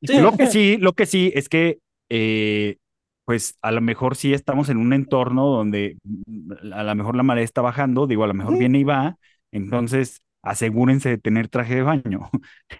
Lo 0.00 0.32
que 0.36 0.46
sí, 0.46 0.76
lo 0.78 0.92
que 0.92 1.06
sí 1.06 1.32
es 1.34 1.48
que, 1.48 1.80
eh, 2.08 2.76
pues 3.24 3.56
a 3.62 3.72
lo 3.72 3.80
mejor 3.80 4.14
sí 4.14 4.32
estamos 4.32 4.68
en 4.68 4.76
un 4.76 4.92
entorno 4.92 5.46
donde 5.46 5.98
mm, 6.04 6.72
a 6.72 6.84
lo 6.84 6.94
mejor 6.94 7.16
la 7.16 7.24
marea 7.24 7.44
está 7.44 7.60
bajando, 7.60 8.06
digo, 8.06 8.22
a 8.24 8.28
lo 8.28 8.34
mejor 8.34 8.56
viene 8.58 8.78
y 8.78 8.84
va, 8.84 9.18
entonces 9.50 10.22
asegúrense 10.46 11.10
de 11.10 11.18
tener 11.18 11.48
traje 11.48 11.76
de 11.76 11.82
baño. 11.82 12.30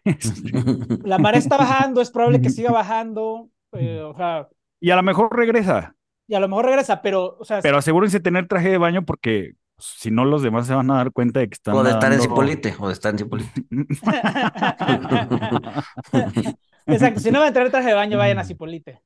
La 1.04 1.18
marea 1.18 1.38
está 1.38 1.56
bajando, 1.56 2.00
es 2.00 2.10
probable 2.10 2.40
que 2.40 2.50
siga 2.50 2.70
bajando, 2.70 3.48
eh, 3.72 4.00
o 4.00 4.16
sea... 4.16 4.48
Y 4.80 4.90
a 4.90 4.96
lo 4.96 5.02
mejor 5.02 5.34
regresa. 5.34 5.94
Y 6.28 6.34
a 6.34 6.40
lo 6.40 6.48
mejor 6.48 6.66
regresa, 6.66 7.02
pero, 7.02 7.36
o 7.38 7.44
sea. 7.44 7.60
Pero 7.60 7.78
asegúrense 7.78 8.18
de 8.18 8.22
tener 8.22 8.46
traje 8.46 8.68
de 8.68 8.78
baño 8.78 9.04
porque 9.04 9.54
si 9.78 10.10
no, 10.10 10.24
los 10.24 10.42
demás 10.42 10.66
se 10.66 10.74
van 10.74 10.90
a 10.90 10.96
dar 10.96 11.12
cuenta 11.12 11.40
de 11.40 11.48
que 11.48 11.54
están. 11.54 11.74
O 11.74 11.82
de 11.82 11.90
estar 11.90 12.12
en 12.12 12.20
Cipolite, 12.20 12.74
o 12.78 12.88
de 12.88 12.92
estar 12.92 13.12
en 13.12 13.18
Cipolite. 13.18 13.64
Exacto, 16.86 17.20
si 17.20 17.30
no 17.30 17.40
van 17.40 17.48
a 17.48 17.52
traer 17.52 17.70
traje 17.70 17.88
de 17.88 17.94
baño, 17.94 18.18
vayan 18.18 18.38
a 18.38 18.44
Cipolite. 18.44 19.02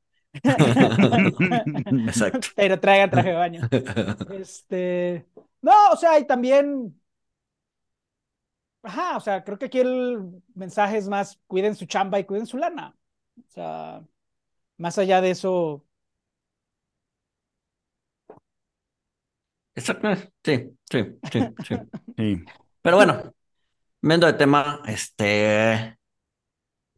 Exacto. 2.07 2.49
Pero 2.55 2.79
traigan 2.79 3.11
traje 3.11 3.31
de 3.31 3.35
baño. 3.35 3.69
Este. 4.39 5.27
No, 5.63 5.73
o 5.93 5.97
sea, 5.97 6.19
y 6.19 6.27
también. 6.27 7.00
Ajá, 8.83 9.17
o 9.17 9.21
sea, 9.21 9.45
creo 9.45 9.59
que 9.59 9.67
aquí 9.67 9.79
el 9.81 10.43
mensaje 10.55 10.97
es 10.97 11.09
más: 11.09 11.39
cuiden 11.47 11.75
su 11.75 11.87
chamba 11.87 12.19
y 12.19 12.25
cuiden 12.25 12.47
su 12.47 12.57
lana. 12.59 12.97
O 13.37 13.51
sea, 13.51 14.03
más 14.79 14.99
allá 14.99 15.21
de 15.21 15.31
eso, 15.31 15.85
Exacto. 19.75 20.09
Sí, 20.45 20.71
sí, 20.91 21.19
sí, 21.33 21.41
sí. 21.67 21.77
Pero 22.83 22.97
bueno, 22.97 23.35
viendo 24.03 24.27
de 24.27 24.33
tema, 24.35 24.83
este, 24.87 25.99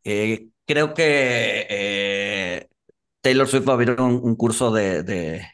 eh, 0.05 0.49
creo 0.67 0.95
que 0.95 1.67
eh, 1.69 2.69
Taylor 3.21 3.47
Swift 3.47 3.69
va 3.69 3.73
a 3.73 3.75
abrir 3.75 4.01
un, 4.01 4.37
curso 4.37 4.73
de, 4.73 5.03
de, 5.03 5.47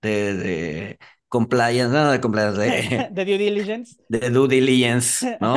de, 0.00 0.98
compliance, 1.34 1.92
no, 1.92 2.12
de 2.12 2.20
compliance, 2.20 2.60
de, 2.60 3.08
de 3.10 3.24
due 3.24 3.38
diligence. 3.38 3.96
De 4.08 4.30
due 4.30 4.46
diligence, 4.46 5.36
¿no? 5.40 5.54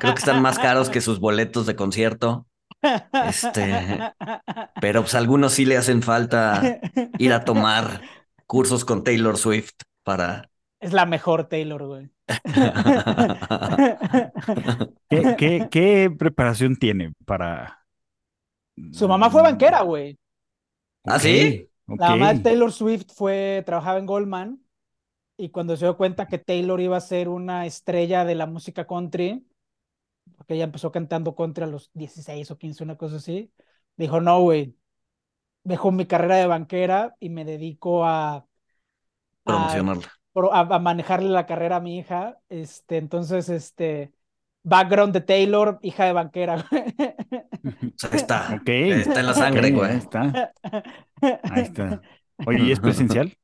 Creo 0.00 0.14
que 0.14 0.20
están 0.20 0.40
más 0.40 0.58
caros 0.66 0.88
que 0.88 1.02
sus 1.02 1.20
boletos 1.20 1.66
de 1.66 1.76
concierto. 1.76 2.46
Este, 3.26 4.14
pero 4.80 5.02
pues 5.02 5.14
algunos 5.14 5.52
sí 5.52 5.66
le 5.66 5.76
hacen 5.76 6.00
falta 6.00 6.80
ir 7.18 7.34
a 7.34 7.44
tomar 7.44 8.00
cursos 8.46 8.86
con 8.86 9.04
Taylor 9.04 9.36
Swift 9.36 9.74
para... 10.02 10.48
Es 10.80 10.94
la 10.94 11.04
mejor 11.04 11.48
Taylor, 11.48 11.84
güey. 11.84 12.08
¿Qué, 15.10 16.10
preparación 16.18 16.76
tiene 16.76 17.12
para...? 17.26 17.84
Su 18.92 19.08
mamá 19.08 19.28
fue 19.28 19.42
banquera, 19.42 19.82
güey. 19.82 20.16
¿Ah, 21.04 21.18
sí? 21.18 21.68
La 21.86 22.10
mamá 22.10 22.32
de 22.32 22.40
Taylor 22.40 22.72
Swift 22.72 23.08
fue, 23.12 23.62
trabajaba 23.66 23.98
en 23.98 24.06
Goldman 24.06 24.67
y 25.38 25.50
cuando 25.50 25.76
se 25.76 25.84
dio 25.84 25.96
cuenta 25.96 26.26
que 26.26 26.38
Taylor 26.38 26.80
iba 26.80 26.96
a 26.96 27.00
ser 27.00 27.28
una 27.28 27.64
estrella 27.64 28.24
de 28.24 28.34
la 28.34 28.46
música 28.46 28.86
country, 28.86 29.46
porque 30.36 30.54
ella 30.54 30.64
empezó 30.64 30.90
cantando 30.90 31.36
country 31.36 31.62
a 31.64 31.68
los 31.68 31.90
16 31.94 32.50
o 32.50 32.58
15, 32.58 32.82
una 32.82 32.96
cosa 32.96 33.16
así, 33.16 33.52
dijo, 33.96 34.20
no, 34.20 34.40
güey, 34.42 34.76
dejo 35.62 35.92
mi 35.92 36.06
carrera 36.06 36.36
de 36.36 36.48
banquera 36.48 37.14
y 37.20 37.30
me 37.30 37.44
dedico 37.44 38.04
a 38.04 38.46
promocionarla. 39.44 40.12
A, 40.52 40.78
manejarle 40.80 41.30
la 41.30 41.46
carrera 41.46 41.76
a 41.76 41.80
mi 41.80 41.98
hija. 41.98 42.38
Este, 42.48 42.96
entonces, 42.96 43.48
este, 43.48 44.12
background 44.62 45.12
de 45.12 45.20
Taylor, 45.20 45.78
hija 45.82 46.04
de 46.04 46.12
banquera. 46.12 46.66
ahí 46.70 47.92
está. 48.12 48.60
Está 48.64 49.20
en 49.20 49.26
la 49.26 49.34
sangre, 49.34 49.70
güey. 49.70 49.90
ahí 49.90 49.98
está. 49.98 50.52
Ahí 51.44 51.62
está. 51.62 52.00
Oye, 52.46 52.64
¿y 52.64 52.72
es 52.72 52.80
presencial? 52.80 53.36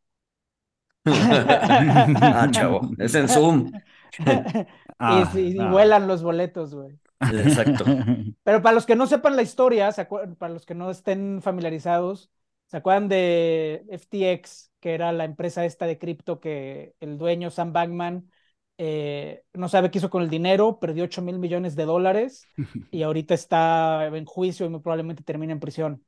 Ah, 1.06 2.48
chavo. 2.50 2.90
Es 2.98 3.14
en 3.14 3.28
Zoom. 3.28 3.72
Ah, 4.96 5.28
y, 5.34 5.58
vuelan 5.58 6.06
los 6.06 6.22
boletos, 6.22 6.72
güey. 6.72 6.96
Exacto. 7.20 7.84
Pero 8.44 8.62
para 8.62 8.74
los 8.76 8.86
que 8.86 8.94
no 8.94 9.08
sepan 9.08 9.34
la 9.34 9.42
historia, 9.42 9.90
para 10.38 10.54
los 10.54 10.64
que 10.64 10.76
no 10.76 10.88
estén 10.88 11.42
familiarizados, 11.42 12.30
¿se 12.66 12.76
acuerdan 12.76 13.08
de 13.08 13.84
FTX? 13.90 14.70
que 14.84 14.92
era 14.92 15.12
la 15.12 15.24
empresa 15.24 15.64
esta 15.64 15.86
de 15.86 15.98
cripto 15.98 16.40
que 16.40 16.94
el 17.00 17.16
dueño 17.16 17.50
Sam 17.50 17.72
Bankman 17.72 18.30
eh, 18.76 19.42
no 19.54 19.70
sabe 19.70 19.90
qué 19.90 19.96
hizo 19.96 20.10
con 20.10 20.22
el 20.22 20.28
dinero, 20.28 20.78
perdió 20.78 21.04
8 21.04 21.22
mil 21.22 21.38
millones 21.38 21.74
de 21.74 21.86
dólares 21.86 22.46
y 22.90 23.02
ahorita 23.02 23.32
está 23.32 24.06
en 24.08 24.26
juicio 24.26 24.66
y 24.66 24.68
muy 24.68 24.80
probablemente 24.80 25.22
termina 25.22 25.54
en 25.54 25.60
prisión. 25.60 26.04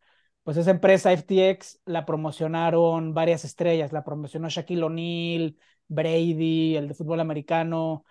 Pues 0.47 0.59
esa 0.59 0.71
empresa 0.71 1.11
FTX 1.11 1.81
la 1.87 2.07
promocionaron 2.07 3.13
varias 3.13 3.45
estrellas, 3.45 3.93
la 3.93 4.05
promocionó 4.05 4.49
Shaquille 4.49 4.85
O'Neal, 4.85 5.57
Brady, 5.89 6.77
el 6.77 6.87
de 6.87 6.95
fútbol 6.95 7.19
americano, 7.19 8.05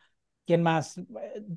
¿quién 0.46 0.62
más? 0.62 1.00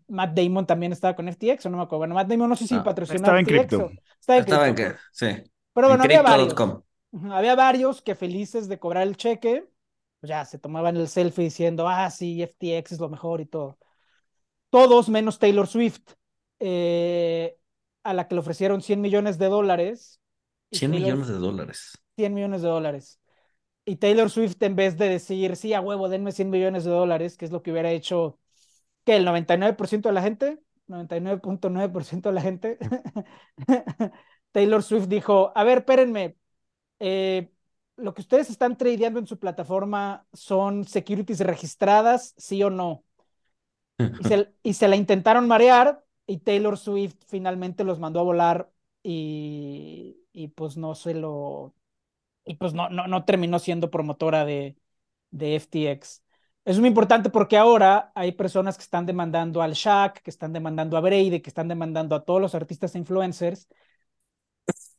Matt 0.06 0.38
Damon 0.38 0.66
también 0.66 0.92
estaba 0.92 1.16
con 1.16 1.26
FTX 1.26 1.66
o 1.66 1.70
no 1.70 1.78
me 1.78 1.82
acuerdo. 1.82 1.98
Bueno, 1.98 2.14
Matt 2.14 2.28
Damon 2.28 2.48
no 2.48 2.54
sé 2.54 2.68
si 2.68 2.78
patrocinó 2.78 3.16
estaba 3.16 3.40
en 3.40 3.46
cripto. 3.46 3.90
Estaba 4.20 4.68
en 4.68 4.74
cripto. 4.76 5.00
sí. 5.10 5.26
Pero 5.72 5.88
bueno, 5.88 6.04
había 6.04 6.22
varios. 6.22 6.54
Había 7.28 7.56
varios 7.56 8.00
que 8.00 8.14
felices 8.14 8.68
de 8.68 8.78
cobrar 8.78 9.02
el 9.08 9.16
cheque, 9.16 9.68
pues 10.20 10.28
ya 10.28 10.44
se 10.44 10.60
tomaban 10.60 10.96
el 10.96 11.08
selfie 11.08 11.46
diciendo, 11.46 11.88
ah, 11.88 12.08
sí, 12.08 12.40
FTX 12.40 12.92
es 12.92 13.00
lo 13.00 13.08
mejor 13.08 13.40
y 13.40 13.46
todo. 13.46 13.80
Todos 14.70 15.08
menos 15.08 15.40
Taylor 15.40 15.66
Swift, 15.66 16.12
eh, 16.60 17.58
a 18.04 18.14
la 18.14 18.28
que 18.28 18.36
le 18.36 18.42
ofrecieron 18.42 18.80
100 18.80 19.00
millones 19.00 19.38
de 19.38 19.46
dólares. 19.48 20.20
100 20.72 20.90
millones 20.90 21.28
de 21.28 21.34
dólares. 21.34 21.98
100 22.16 22.34
millones 22.34 22.62
de 22.62 22.68
dólares. 22.68 23.20
Y 23.84 23.96
Taylor 23.96 24.28
Swift, 24.28 24.62
en 24.62 24.76
vez 24.76 24.98
de 24.98 25.08
decir, 25.08 25.56
sí, 25.56 25.72
a 25.72 25.80
huevo, 25.80 26.08
denme 26.08 26.32
100 26.32 26.50
millones 26.50 26.84
de 26.84 26.90
dólares, 26.90 27.36
que 27.36 27.46
es 27.46 27.50
lo 27.50 27.62
que 27.62 27.72
hubiera 27.72 27.90
hecho, 27.90 28.38
que 29.04 29.16
el 29.16 29.24
99% 29.24 30.08
de 30.08 30.12
la 30.12 30.22
gente, 30.22 30.58
99.9% 30.88 32.28
de 32.28 32.34
la 32.34 32.42
gente, 32.42 32.78
Taylor 34.52 34.82
Swift 34.82 35.06
dijo, 35.06 35.52
a 35.54 35.64
ver, 35.64 35.78
espérenme, 35.78 36.36
eh, 36.98 37.50
lo 37.96 38.14
que 38.14 38.22
ustedes 38.22 38.50
están 38.50 38.76
tradeando 38.76 39.18
en 39.18 39.26
su 39.26 39.38
plataforma 39.38 40.26
son 40.32 40.84
securities 40.84 41.40
registradas, 41.40 42.34
sí 42.36 42.62
o 42.62 42.70
no. 42.70 43.04
Y 44.62 44.74
se, 44.74 44.88
la 44.88 44.96
intentaron 44.96 45.48
marear 45.48 46.04
y 46.26 46.38
Taylor 46.38 46.78
Swift 46.78 47.16
finalmente 47.26 47.84
los 47.84 47.98
mandó 47.98 48.20
a 48.20 48.24
volar 48.24 48.70
y, 49.02 50.20
y 50.38 50.48
pues 50.48 50.76
no 50.76 50.94
se 50.94 51.14
lo... 51.14 51.74
Y 52.44 52.56
pues 52.56 52.74
no, 52.74 52.88
no, 52.90 53.08
no 53.08 53.24
terminó 53.24 53.58
siendo 53.58 53.90
promotora 53.90 54.44
de, 54.44 54.76
de 55.30 55.56
FTX. 55.56 56.24
Es 56.64 56.78
muy 56.78 56.88
importante 56.88 57.30
porque 57.30 57.56
ahora 57.58 58.12
hay 58.14 58.32
personas 58.32 58.76
que 58.76 58.84
están 58.84 59.06
demandando 59.06 59.62
al 59.62 59.74
Shaq, 59.74 60.22
que 60.22 60.30
están 60.30 60.52
demandando 60.52 60.96
a 60.96 61.00
Brady, 61.00 61.40
que 61.40 61.50
están 61.50 61.68
demandando 61.68 62.16
a 62.16 62.24
todos 62.24 62.40
los 62.40 62.54
artistas 62.54 62.94
e 62.94 62.98
influencers 62.98 63.68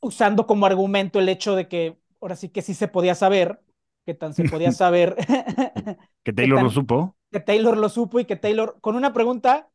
usando 0.01 0.47
como 0.47 0.65
argumento 0.65 1.19
el 1.19 1.29
hecho 1.29 1.55
de 1.55 1.67
que 1.67 1.97
ahora 2.21 2.35
sí 2.35 2.49
que 2.49 2.61
sí 2.61 2.73
se 2.73 2.87
podía 2.87 3.15
saber, 3.15 3.61
que 4.05 4.13
tan 4.13 4.33
se 4.33 4.43
podía 4.45 4.71
saber. 4.71 5.15
que 6.23 6.33
Taylor 6.33 6.61
lo 6.61 6.69
supo. 6.69 7.15
Que 7.31 7.39
Taylor 7.39 7.77
lo 7.77 7.89
supo 7.89 8.19
y 8.19 8.25
que 8.25 8.35
Taylor, 8.35 8.77
con 8.81 8.95
una 8.95 9.13
pregunta, 9.13 9.69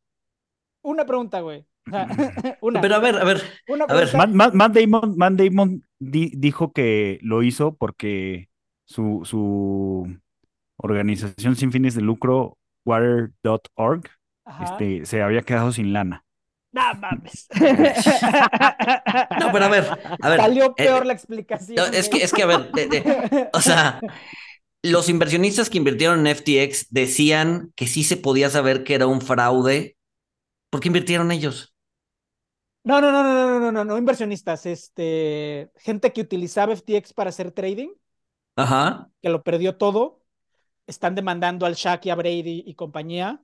Una 0.83 1.05
pregunta, 1.05 1.41
güey. 1.41 1.65
una. 2.61 2.81
Pero 2.81 2.95
a 2.95 2.99
ver, 2.99 3.15
a 3.17 3.23
ver. 3.23 3.41
Una 3.67 3.85
a 3.85 3.93
ver. 3.93 4.09
Matt, 4.15 4.53
Matt- 4.53 4.73
Damon, 4.75 5.15
Matt 5.17 5.33
Damon 5.33 5.83
di- 5.99 6.31
dijo 6.35 6.71
que 6.71 7.19
lo 7.21 7.43
hizo 7.43 7.75
porque 7.75 8.49
su, 8.85 9.21
su 9.23 10.07
organización 10.77 11.55
sin 11.55 11.71
fines 11.71 11.95
de 11.95 12.01
lucro, 12.01 12.57
water.org, 12.85 14.03
este, 14.63 15.05
se 15.05 15.21
había 15.21 15.41
quedado 15.41 15.71
sin 15.71 15.93
lana. 15.93 16.23
No 16.71 16.81
mames. 16.95 17.47
No, 19.39 19.51
pero 19.51 19.65
a 19.65 19.69
ver, 19.69 19.85
a 20.21 20.29
ver. 20.29 20.39
Salió 20.39 20.65
eh, 20.65 20.73
peor 20.75 21.05
la 21.05 21.13
explicación. 21.13 21.75
no, 21.77 21.85
es 21.85 22.09
que, 22.09 22.17
güey. 22.17 22.23
es 22.23 22.33
que, 22.33 22.43
a 22.43 22.45
ver, 22.47 22.71
de- 22.71 22.87
de- 22.87 23.49
o 23.53 23.61
sea, 23.61 23.99
los 24.83 25.09
inversionistas 25.09 25.69
que 25.69 25.77
invirtieron 25.77 26.25
en 26.25 26.35
FTX 26.35 26.87
decían 26.89 27.71
que 27.75 27.87
sí 27.87 28.03
se 28.03 28.17
podía 28.17 28.49
saber 28.49 28.83
que 28.83 28.95
era 28.95 29.07
un 29.07 29.21
fraude. 29.21 29.95
¿Por 30.69 30.81
qué 30.81 30.89
invirtieron 30.89 31.31
ellos? 31.31 31.74
No, 32.85 33.01
no, 33.01 33.11
no, 33.11 33.23
no, 33.23 33.33
no, 33.33 33.59
no, 33.59 33.71
no, 33.71 33.83
no, 33.83 33.97
inversionistas, 33.97 34.67
este, 34.67 35.71
gente 35.75 36.13
que 36.13 36.21
utilizaba 36.21 36.71
FTX 36.71 37.13
para 37.13 37.31
hacer 37.31 37.51
trading, 37.51 37.89
Ajá. 38.55 39.09
que 39.23 39.29
lo 39.29 39.41
perdió 39.41 39.75
todo, 39.75 40.21
están 40.85 41.15
demandando 41.15 41.65
al 41.65 41.73
Shaq 41.73 42.05
y 42.05 42.09
a 42.11 42.15
Brady 42.15 42.63
y 42.63 42.75
compañía. 42.75 43.41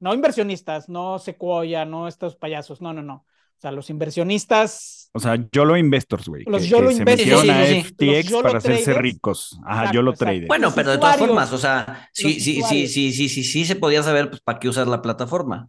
No 0.00 0.12
inversionistas, 0.12 0.88
no 0.88 1.20
Sequoia, 1.20 1.84
no 1.84 2.08
estos 2.08 2.34
payasos, 2.34 2.80
no, 2.80 2.92
no, 2.92 3.00
no. 3.00 3.14
O 3.14 3.60
sea, 3.60 3.70
los 3.70 3.90
inversionistas, 3.90 5.08
O 5.12 5.20
sea, 5.20 5.36
YOLO 5.52 5.76
Investors, 5.76 6.26
güey, 6.26 6.44
Los 6.46 6.62
que, 6.62 6.68
YOLO 6.68 6.88
que 6.88 6.94
se 6.94 7.00
Investors, 7.02 7.48
a 7.48 7.66
sí, 7.66 7.66
sí, 7.66 7.82
sí. 7.98 8.06
Los 8.06 8.18
FTX 8.24 8.30
YOLO 8.30 8.42
para 8.42 8.58
hacerse 8.58 8.94
ricos. 8.94 9.60
Ajá, 9.64 9.82
Exacto, 9.82 9.94
YOLO. 9.98 10.12
Traders. 10.14 10.48
Bueno, 10.48 10.72
pero 10.74 10.90
de 10.90 10.98
todas 10.98 11.16
formas, 11.16 11.52
o 11.52 11.58
sea, 11.58 12.08
sí, 12.12 12.40
sí, 12.40 12.60
sí, 12.62 12.88
sí, 12.88 13.12
sí, 13.12 13.28
sí, 13.28 13.44
sí 13.44 13.64
se 13.64 13.76
podía 13.76 14.02
saber, 14.02 14.30
pues, 14.30 14.40
¿para 14.40 14.58
qué 14.58 14.68
usar 14.68 14.88
la 14.88 15.00
plataforma? 15.00 15.68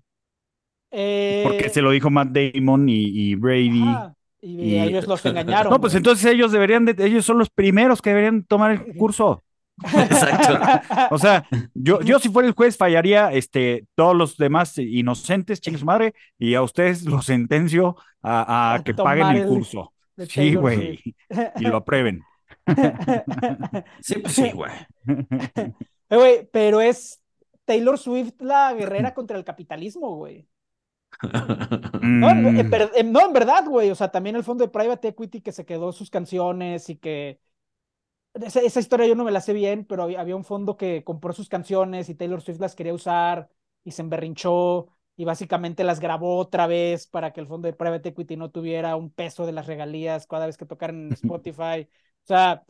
Eh, 0.91 1.43
Porque 1.47 1.69
se 1.69 1.81
lo 1.81 1.91
dijo 1.91 2.09
Matt 2.09 2.29
Damon 2.29 2.87
y, 2.89 3.03
y 3.31 3.35
Brady. 3.35 3.81
ajá, 3.81 4.13
y, 4.41 4.61
y- 4.61 4.79
ellos 4.79 5.07
los 5.07 5.25
engañaron. 5.25 5.71
No, 5.71 5.79
pues 5.79 5.93
güey. 5.93 5.99
entonces 5.99 6.25
ellos 6.31 6.51
deberían 6.51 6.85
de, 6.85 6.95
ellos 7.05 7.25
son 7.25 7.37
los 7.37 7.49
primeros 7.49 8.01
que 8.01 8.09
deberían 8.11 8.43
tomar 8.43 8.71
el 8.71 8.95
curso. 8.97 9.41
Exacto. 9.83 10.59
O 11.09 11.17
sea, 11.17 11.47
yo, 11.73 12.01
yo 12.01 12.19
si 12.19 12.29
fuera 12.29 12.47
el 12.47 12.53
juez 12.53 12.77
fallaría 12.77 13.31
este, 13.31 13.85
todos 13.95 14.15
los 14.15 14.37
demás 14.37 14.77
inocentes, 14.77 15.59
chingue 15.61 15.79
su 15.79 15.85
madre, 15.85 16.13
y 16.37 16.53
a 16.55 16.61
ustedes 16.61 17.03
los 17.05 17.25
sentencio 17.25 17.95
a, 18.21 18.73
a 18.73 18.73
A 18.75 18.83
que 18.83 18.93
tomar 18.93 19.17
paguen 19.19 19.37
el 19.37 19.43
el- 19.43 19.47
curso. 19.49 19.93
Sí, 20.17 20.25
Taylor 20.35 20.61
güey. 20.61 20.99
Y 21.57 21.63
lo 21.63 21.77
aprueben. 21.77 22.21
Sí, 24.01 24.15
pues 24.19 24.33
sí, 24.33 24.51
güey. 24.51 24.71
Eh, 25.55 26.15
güey, 26.15 26.49
pero 26.51 26.81
es 26.81 27.21
Taylor 27.65 27.97
Swift 27.97 28.33
la 28.39 28.73
guerrera 28.73 29.13
contra 29.13 29.37
el 29.37 29.43
capitalismo, 29.43 30.15
güey. 30.17 30.47
No, 32.19 32.29
en, 32.29 32.45
en 32.45 32.69
Mm, 32.69 32.91
en- 32.95 33.11
no, 33.11 33.25
en 33.25 33.33
verdad, 33.33 33.65
güey. 33.65 33.89
O 33.89 33.95
sea, 33.95 34.11
también 34.11 34.35
el 34.35 34.43
fondo 34.43 34.63
de 34.63 34.69
private 34.71 35.09
equity 35.09 35.41
que 35.41 35.51
se 35.51 35.65
quedó 35.65 35.91
sus 35.91 36.09
canciones 36.09 36.89
y 36.89 36.97
que. 36.97 37.39
Esa, 38.33 38.61
esa 38.61 38.79
historia 38.79 39.07
yo 39.07 39.15
no 39.15 39.25
me 39.25 39.31
la 39.31 39.41
sé 39.41 39.53
bien, 39.53 39.85
pero 39.85 40.03
había, 40.03 40.21
había 40.21 40.35
un 40.37 40.45
fondo 40.45 40.77
que 40.77 41.03
compró 41.03 41.33
sus 41.33 41.49
canciones 41.49 42.09
y 42.09 42.15
Taylor 42.15 42.41
Swift 42.41 42.59
las 42.61 42.75
quería 42.75 42.93
usar 42.93 43.49
y 43.83 43.91
se 43.91 44.01
emberrinchó 44.01 44.87
y 45.17 45.25
básicamente 45.25 45.83
las 45.83 45.99
grabó 45.99 46.37
otra 46.37 46.67
vez 46.67 47.07
para 47.07 47.33
que 47.33 47.41
el 47.41 47.47
fondo 47.47 47.67
de 47.67 47.73
private 47.73 48.09
equity 48.09 48.37
no 48.37 48.49
tuviera 48.51 48.95
un 48.95 49.11
peso 49.11 49.45
de 49.45 49.51
las 49.51 49.67
regalías 49.67 50.27
cada 50.27 50.45
vez 50.45 50.57
que 50.57 50.65
tocaran 50.65 51.07
en 51.07 51.13
Spotify. 51.13 51.87
O 52.23 52.27
sea. 52.27 52.63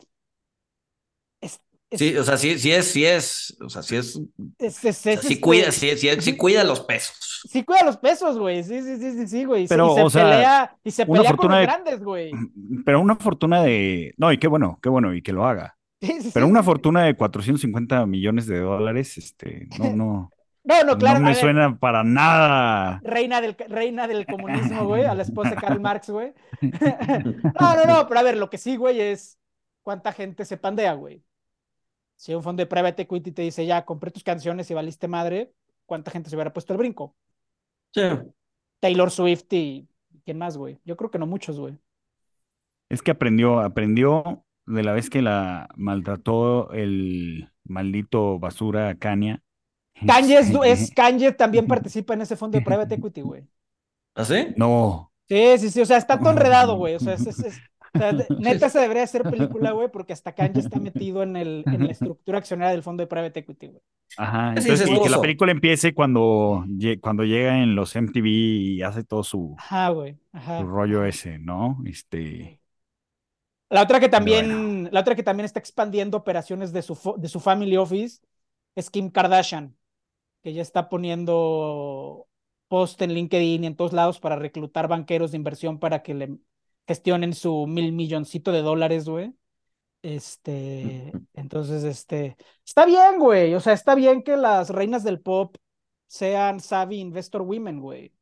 Sí, 1.94 2.16
o 2.16 2.24
sea, 2.24 2.36
sí, 2.36 2.58
sí 2.58 2.72
es, 2.72 2.86
sí 2.90 3.04
es, 3.04 3.56
o 3.60 3.68
sea, 3.68 3.82
sí 3.82 3.96
es, 3.96 4.18
es- 4.58 4.84
es- 4.84 4.96
sea, 4.98 5.12
es, 5.14 5.20
sí 5.20 5.40
cuida, 5.40 5.70
sí, 5.70 5.96
sí, 5.96 6.08
sí 6.20 6.36
cuida 6.36 6.64
los 6.64 6.80
pesos. 6.80 7.42
Sí 7.50 7.64
cuida 7.64 7.84
los 7.84 7.96
pesos, 7.96 8.38
güey. 8.38 8.62
Sí, 8.64 8.80
sí, 8.82 8.96
sí, 8.98 9.12
sí, 9.12 9.26
sí, 9.28 9.44
güey. 9.44 9.64
Y 9.64 9.68
se- 9.68 9.74
Pero, 9.74 9.92
y 9.92 9.94
se 9.96 10.02
o 10.02 10.10
sea, 10.10 10.22
pelea, 10.24 10.76
y 10.84 10.90
se 10.90 11.06
pelea 11.06 11.22
con 11.22 11.36
fortuna 11.36 11.54
los 11.56 11.60
de- 11.60 11.66
grandes, 11.66 12.02
güey. 12.04 12.30
Pero 12.84 13.00
una 13.00 13.16
fortuna 13.16 13.62
de. 13.62 14.14
No, 14.16 14.32
y 14.32 14.38
qué 14.38 14.48
bueno, 14.48 14.78
qué 14.82 14.88
bueno, 14.88 15.14
y 15.14 15.22
que 15.22 15.32
lo 15.32 15.44
haga. 15.46 15.76
Sí, 16.00 16.20
sí, 16.20 16.30
Pero 16.34 16.46
sí, 16.46 16.50
una 16.50 16.62
fortuna 16.62 17.04
de 17.04 17.14
450 17.14 18.06
millones 18.06 18.46
de 18.46 18.58
dólares, 18.60 19.18
este, 19.18 19.68
no, 19.78 19.84
no, 19.94 20.30
No, 20.64 20.84
no, 20.84 20.98
claro. 20.98 21.18
no 21.20 21.26
me 21.26 21.30
ver, 21.32 21.40
suena 21.40 21.78
para 21.78 22.02
nada. 22.02 23.00
Reina 23.04 23.40
del, 23.40 23.56
reina 23.68 24.08
del 24.08 24.26
comunismo, 24.26 24.84
güey, 24.86 25.04
a 25.04 25.14
la 25.14 25.22
esposa 25.22 25.50
de 25.50 25.56
Karl 25.56 25.80
Marx, 25.80 26.10
güey. 26.10 26.32
No, 27.60 27.76
no, 27.76 27.84
no, 27.86 28.08
pero 28.08 28.20
a 28.20 28.22
ver, 28.24 28.36
lo 28.36 28.50
que 28.50 28.58
sí, 28.58 28.76
güey, 28.76 29.00
es 29.00 29.38
cuánta 29.82 30.12
gente 30.12 30.44
se 30.44 30.56
pandea, 30.56 30.94
güey. 30.94 31.22
Si 32.22 32.32
un 32.32 32.42
fondo 32.44 32.60
de 32.60 32.68
private 32.68 33.02
equity 33.02 33.32
te 33.32 33.42
dice, 33.42 33.66
ya, 33.66 33.84
compré 33.84 34.12
tus 34.12 34.22
canciones 34.22 34.70
y 34.70 34.74
valiste 34.74 35.08
madre, 35.08 35.50
¿cuánta 35.86 36.12
gente 36.12 36.30
se 36.30 36.36
hubiera 36.36 36.52
puesto 36.52 36.72
el 36.72 36.78
brinco? 36.78 37.16
Sí. 37.92 38.00
Taylor 38.78 39.10
Swift 39.10 39.52
y 39.52 39.88
¿quién 40.24 40.38
más, 40.38 40.56
güey? 40.56 40.78
Yo 40.84 40.96
creo 40.96 41.10
que 41.10 41.18
no 41.18 41.26
muchos, 41.26 41.58
güey. 41.58 41.76
Es 42.88 43.02
que 43.02 43.10
aprendió, 43.10 43.58
aprendió 43.58 44.44
de 44.66 44.84
la 44.84 44.92
vez 44.92 45.10
que 45.10 45.20
la 45.20 45.68
maltrató 45.74 46.70
el 46.70 47.50
maldito 47.64 48.38
basura 48.38 48.94
Kanye. 48.94 49.40
Kanye 50.06 50.38
es, 50.38 50.50
Este, 50.50 50.70
es 50.70 50.90
Kanye 50.92 51.32
también 51.32 51.66
participa 51.66 52.14
en 52.14 52.20
ese 52.20 52.36
fondo 52.36 52.56
de 52.56 52.64
private 52.64 52.94
equity, 52.94 53.22
güey. 53.22 53.42
¿Ah, 54.14 54.24
sí? 54.24 54.46
No. 54.56 55.10
Sí, 55.28 55.58
sí, 55.58 55.70
sí, 55.70 55.80
o 55.80 55.86
sea, 55.86 55.96
está 55.96 56.20
todo 56.20 56.30
enredado, 56.30 56.76
güey. 56.76 56.94
O 56.94 57.00
sea, 57.00 57.14
es, 57.14 57.26
es- 57.26 57.40
es- 57.40 57.60
o 57.94 57.98
sea, 57.98 58.12
de- 58.12 58.30
neta 58.36 58.68
se 58.70 58.78
debería 58.80 59.02
hacer 59.04 59.26
película, 59.28 59.72
güey, 59.72 59.90
porque 59.90 60.12
hasta 60.12 60.34
Kanye 60.34 60.60
está 60.60 60.80
metido 60.80 61.22
en, 61.22 61.36
el, 61.36 61.68
en 61.70 61.86
la 61.86 61.92
estructura 61.92 62.38
accionaria 62.38 62.72
del 62.72 62.82
fondo 62.82 63.02
de 63.02 63.06
private 63.08 63.40
equity, 63.40 63.68
güey. 63.68 63.82
Ajá. 64.16 64.56
Es 64.56 64.66
Entonces, 64.66 64.88
y 64.90 65.00
que 65.00 65.08
la 65.10 65.20
película 65.20 65.52
empiece 65.52 65.94
cuando, 65.94 66.64
cuando 67.00 67.24
llega 67.24 67.62
en 67.62 67.74
los 67.74 67.94
MTV 67.96 68.26
y 68.28 68.82
hace 68.82 69.04
todo 69.04 69.22
su, 69.24 69.56
Ajá, 69.56 69.88
güey. 69.90 70.18
su 70.32 70.38
Ajá. 70.38 70.62
rollo 70.64 71.04
ese, 71.04 71.38
¿no? 71.38 71.78
Este. 71.86 72.60
La 73.70 73.82
otra 73.82 74.00
que 74.00 74.08
también, 74.08 74.46
Bueno. 74.46 74.88
la 74.92 75.00
otra 75.00 75.14
que 75.14 75.22
también 75.22 75.46
está 75.46 75.58
expandiendo 75.58 76.16
operaciones 76.18 76.72
de 76.72 76.82
su, 76.82 77.14
de 77.18 77.28
su 77.28 77.40
family 77.40 77.76
office 77.76 78.20
es 78.74 78.90
Kim 78.90 79.10
Kardashian, 79.10 79.76
que 80.42 80.52
ya 80.54 80.62
está 80.62 80.88
poniendo 80.90 82.28
post 82.68 83.02
en 83.02 83.14
LinkedIn 83.14 83.64
y 83.64 83.68
en 83.68 83.76
todos 83.76 83.92
lados 83.94 84.20
para 84.20 84.36
reclutar 84.36 84.88
banqueros 84.88 85.32
de 85.32 85.38
inversión 85.38 85.78
para 85.80 86.02
que 86.02 86.14
le 86.14 86.38
gestionen 86.86 87.34
su 87.34 87.66
mil 87.66 87.92
milloncito 87.92 88.52
de 88.52 88.62
dólares, 88.62 89.08
güey. 89.08 89.34
Este, 90.02 91.12
entonces, 91.34 91.84
este, 91.84 92.36
está 92.66 92.86
bien, 92.86 93.18
güey. 93.18 93.54
O 93.54 93.60
sea, 93.60 93.72
está 93.72 93.94
bien 93.94 94.22
que 94.22 94.36
las 94.36 94.70
reinas 94.70 95.04
del 95.04 95.20
pop 95.20 95.56
sean 96.08 96.60
savvy 96.60 96.98
investor 97.00 97.42
women, 97.42 97.80
güey. 97.80 98.12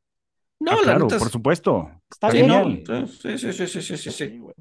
No, 0.59 0.71
Ah, 0.71 0.75
la 0.77 0.81
claro, 0.83 1.05
neta 1.05 1.17
por 1.17 1.27
es- 1.27 1.33
supuesto. 1.33 1.89
Está 2.11 2.29
sí, 2.29 2.37
bien, 2.37 2.47
no, 2.47 2.63
güey. 2.63 2.83
sí, 3.07 3.37
sí, 3.37 3.53
sí, 3.53 3.67
sí, 3.67 3.81
sí, 3.97 4.11
sí, 4.11 4.37
güey. 4.37 4.55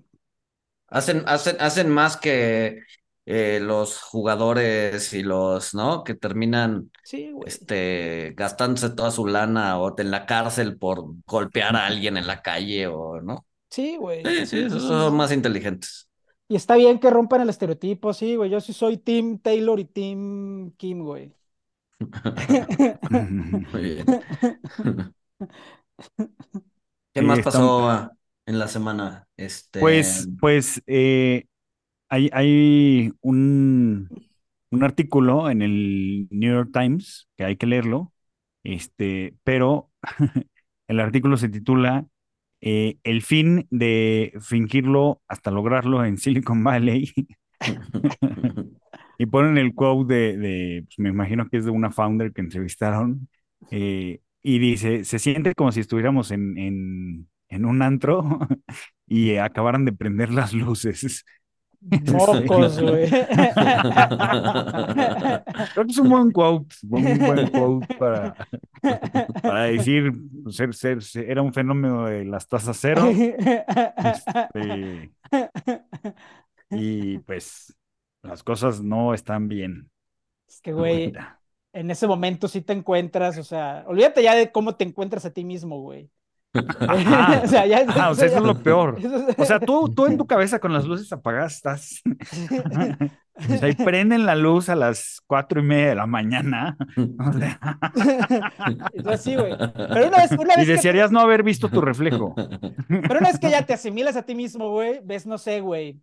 Hacen, 0.89 1.23
hacen, 1.27 1.57
hacen 1.61 1.89
más 1.91 2.17
que 2.17 2.81
eh, 3.27 3.61
los 3.61 4.01
jugadores 4.03 5.13
y 5.13 5.23
los, 5.23 5.75
¿no? 5.75 6.03
Que 6.05 6.15
terminan 6.15 6.91
Sí, 7.03 7.31
este, 7.47 8.35
gastándose 8.37 8.91
toda 8.91 9.11
su 9.13 9.27
lana 9.27 9.79
o 9.79 9.95
en 10.01 10.11
la 10.11 10.27
cárcel 10.27 10.79
por 10.79 11.05
golpear 11.27 11.77
a 11.77 11.87
alguien 11.87 12.17
en 12.17 12.27
la 12.27 12.43
calle 12.43 12.87
o, 12.89 13.21
¿no? 13.21 13.47
Sí, 13.71 13.97
güey. 13.97 14.25
Sí, 14.25 14.47
sí, 14.47 14.59
esos 14.59 14.83
sí, 14.83 14.83
son 14.85 15.15
sí. 15.15 15.17
más 15.17 15.33
inteligentes. 15.33 16.09
Y 16.49 16.57
está 16.57 16.75
bien 16.77 16.99
que 16.99 17.11
rompan 17.11 17.41
el 17.43 17.49
estereotipo, 17.51 18.13
sí, 18.13 18.35
güey. 18.37 18.51
Yo 18.51 18.61
sí 18.61 18.73
soy 18.73 18.99
Team 18.99 19.39
Taylor 19.39 19.79
y 19.81 19.85
Team 19.85 20.73
Kim, 20.77 21.03
güey. 21.05 21.35
Muy 23.73 23.83
bien. 23.83 24.17
¿Qué 27.13 27.23
más 27.23 27.41
pasó 27.41 28.11
en 28.47 28.59
la 28.59 28.69
semana? 28.69 29.29
Este, 29.37 29.79
Pues, 29.79 30.29
pues 30.41 30.83
eh, 30.87 31.47
hay, 32.09 32.31
hay 32.33 33.13
un, 33.23 34.13
un 34.71 34.85
artículo 34.85 35.51
en 35.51 35.63
el 35.63 36.29
New 36.31 36.53
York 36.55 36.71
Times 36.73 37.29
que 37.37 37.45
hay 37.45 37.57
que 37.57 37.67
leerlo, 37.67 38.13
este, 38.65 39.37
pero 39.45 39.91
el 40.89 41.01
artículo 41.01 41.37
se 41.39 41.49
titula 41.51 42.07
eh, 42.61 42.99
El 43.05 43.23
fin 43.23 43.67
de 43.71 44.33
fingirlo 44.41 45.23
hasta 45.29 45.51
lograrlo 45.51 46.05
en 46.05 46.19
Silicon 46.19 46.63
Valley 46.65 47.13
y 49.19 49.27
ponen 49.27 49.59
el 49.59 49.75
quote 49.75 50.15
de, 50.15 50.37
de, 50.39 50.83
pues, 50.87 50.99
me 50.99 51.09
imagino 51.11 51.49
que 51.49 51.59
es 51.59 51.65
de 51.65 51.71
una 51.71 51.91
founder 51.91 52.33
que 52.33 52.41
entrevistaron 52.41 53.29
eh, 53.71 54.21
y 54.43 54.59
dice, 54.59 55.05
se 55.05 55.19
siente 55.19 55.55
como 55.55 55.73
si 55.73 55.81
estuviéramos 55.81 56.31
en, 56.31 56.57
en, 56.59 57.29
en 57.49 57.65
un 57.67 57.83
antro 57.83 58.25
y 59.07 59.37
acabaran 59.37 59.85
de 59.85 59.93
prender 59.93 60.31
las 60.33 60.53
luces. 60.55 61.25
Mocos, 61.81 62.81
güey. 62.81 63.09
Creo 65.75 65.87
que 65.87 65.93
es 65.93 65.99
un 65.99 66.09
buen 66.11 66.31
quote, 66.31 66.75
un 66.91 67.19
buen 67.19 67.47
quote 67.51 67.95
para, 67.97 68.35
para 69.43 69.65
decir, 69.65 70.13
ser, 70.51 70.75
ser, 70.75 71.03
ser- 71.03 71.31
era 71.31 71.43
un 71.43 71.53
fenómeno 71.53 72.07
de 72.07 72.25
las 72.25 72.47
tasas 72.49 72.79
cero. 72.81 73.03
este, 73.11 75.13
y 76.71 77.19
pues 77.19 77.77
las 78.23 78.43
cosas 78.43 78.83
no 78.83 79.15
están 79.15 79.49
bien. 79.49 79.91
Es 80.49 80.61
que, 80.61 80.73
güey, 80.73 81.13
en 81.73 81.91
ese 81.91 82.07
momento 82.07 82.49
sí 82.49 82.61
te 82.63 82.73
encuentras, 82.73 83.39
o 83.39 83.45
sea, 83.45 83.85
olvídate 83.87 84.23
ya 84.23 84.35
de 84.35 84.51
cómo 84.53 84.77
te 84.77 84.85
encuentras 84.85 85.25
a 85.25 85.33
ti 85.33 85.45
mismo, 85.45 85.81
güey. 85.81 86.11
Ajá. 86.53 87.43
o 87.45 87.47
sea, 87.47 87.67
ya 87.67 87.85
o 88.11 88.15
sea, 88.15 88.27
eso 88.27 88.39
es 88.39 88.43
lo 88.43 88.61
peor. 88.61 88.97
eso 89.03 89.35
O 89.37 89.45
sea, 89.45 89.61
tú, 89.61 89.89
tú 89.89 90.07
en 90.07 90.19
tu 90.19 90.27
cabeza 90.27 90.59
con 90.59 90.73
las 90.73 90.85
luces 90.85 91.13
apagadas 91.13 91.55
estás. 91.55 92.03
O 93.49 93.57
sea, 93.57 93.69
y 93.69 93.75
prenden 93.75 94.27
la 94.27 94.35
luz 94.35 94.69
a 94.69 94.77
las 94.77 95.23
cuatro 95.27 95.61
y 95.61 95.65
media 95.65 95.89
de 95.91 95.95
la 95.95 96.07
mañana. 96.07 96.77
O 96.97 97.33
sea, 97.33 97.59
Y 98.93 99.37
güey. 99.37 99.57
Pero 99.57 100.09
una 100.09 100.19
vez, 100.19 100.33
una 100.33 100.55
y 100.55 100.57
vez 100.57 100.67
que, 100.67 100.73
desearías 100.73 101.11
no 101.11 101.21
haber 101.21 101.43
visto 101.43 101.69
tu 101.69 101.81
reflejo. 101.81 102.35
pero 102.35 103.19
una 103.19 103.31
vez 103.31 103.39
que 103.39 103.51
ya 103.51 103.65
te 103.65 103.73
asimilas 103.73 104.17
a 104.17 104.23
ti 104.23 104.35
mismo, 104.35 104.71
güey, 104.71 105.01
ves, 105.05 105.27
no 105.27 105.39
sé, 105.39 105.61
güey, 105.61 106.01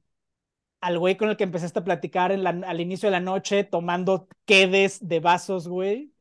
al 0.81 0.97
güey 0.99 1.17
con 1.17 1.29
el 1.29 1.37
que 1.37 1.43
empezaste 1.43 1.79
a 1.79 1.83
platicar 1.83 2.31
en 2.31 2.43
la, 2.43 2.49
al 2.49 2.81
inicio 2.81 3.07
de 3.07 3.11
la 3.11 3.19
noche 3.19 3.63
tomando 3.63 4.27
quedes 4.45 5.05
de 5.07 5.19
vasos, 5.19 5.67
güey. 5.67 6.11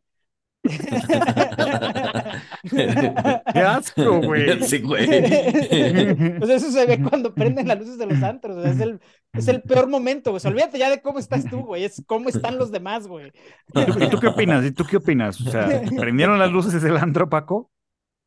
Qué 3.52 3.60
asco, 3.60 4.20
güey. 4.22 4.62
Sí, 4.66 4.80
güey. 4.82 5.06
Pues 6.38 6.50
eso 6.50 6.70
se 6.70 6.86
ve 6.86 7.02
cuando 7.02 7.34
prenden 7.34 7.68
las 7.68 7.78
luces 7.78 7.98
de 7.98 8.06
los 8.06 8.22
antros. 8.22 8.56
o 8.56 8.62
sea, 8.62 8.72
es, 8.72 8.80
el, 8.80 9.00
es 9.32 9.48
el 9.48 9.62
peor 9.62 9.88
momento, 9.88 10.30
güey. 10.30 10.38
O 10.38 10.40
sea, 10.40 10.50
olvídate 10.50 10.78
ya 10.78 10.90
de 10.90 11.00
cómo 11.00 11.18
estás 11.18 11.44
tú, 11.48 11.60
güey. 11.60 11.84
Es 11.84 12.02
cómo 12.06 12.28
están 12.28 12.58
los 12.58 12.70
demás, 12.72 13.06
güey. 13.06 13.32
¿Y 13.74 13.84
tú, 13.86 14.02
y 14.04 14.08
tú 14.08 14.18
qué 14.20 14.28
opinas? 14.28 14.64
¿Y 14.64 14.72
tú 14.72 14.84
qué 14.84 14.96
opinas? 14.98 15.40
O 15.40 15.50
sea, 15.50 15.82
¿prendieron 15.96 16.38
las 16.38 16.50
luces 16.50 16.80
del 16.82 16.96
antro, 16.96 17.28
Paco? 17.28 17.70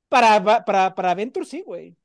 Para, 0.10 0.64
para, 0.66 0.96
para 0.96 1.14
Venture, 1.16 1.46
sí, 1.46 1.62
güey. 1.66 1.96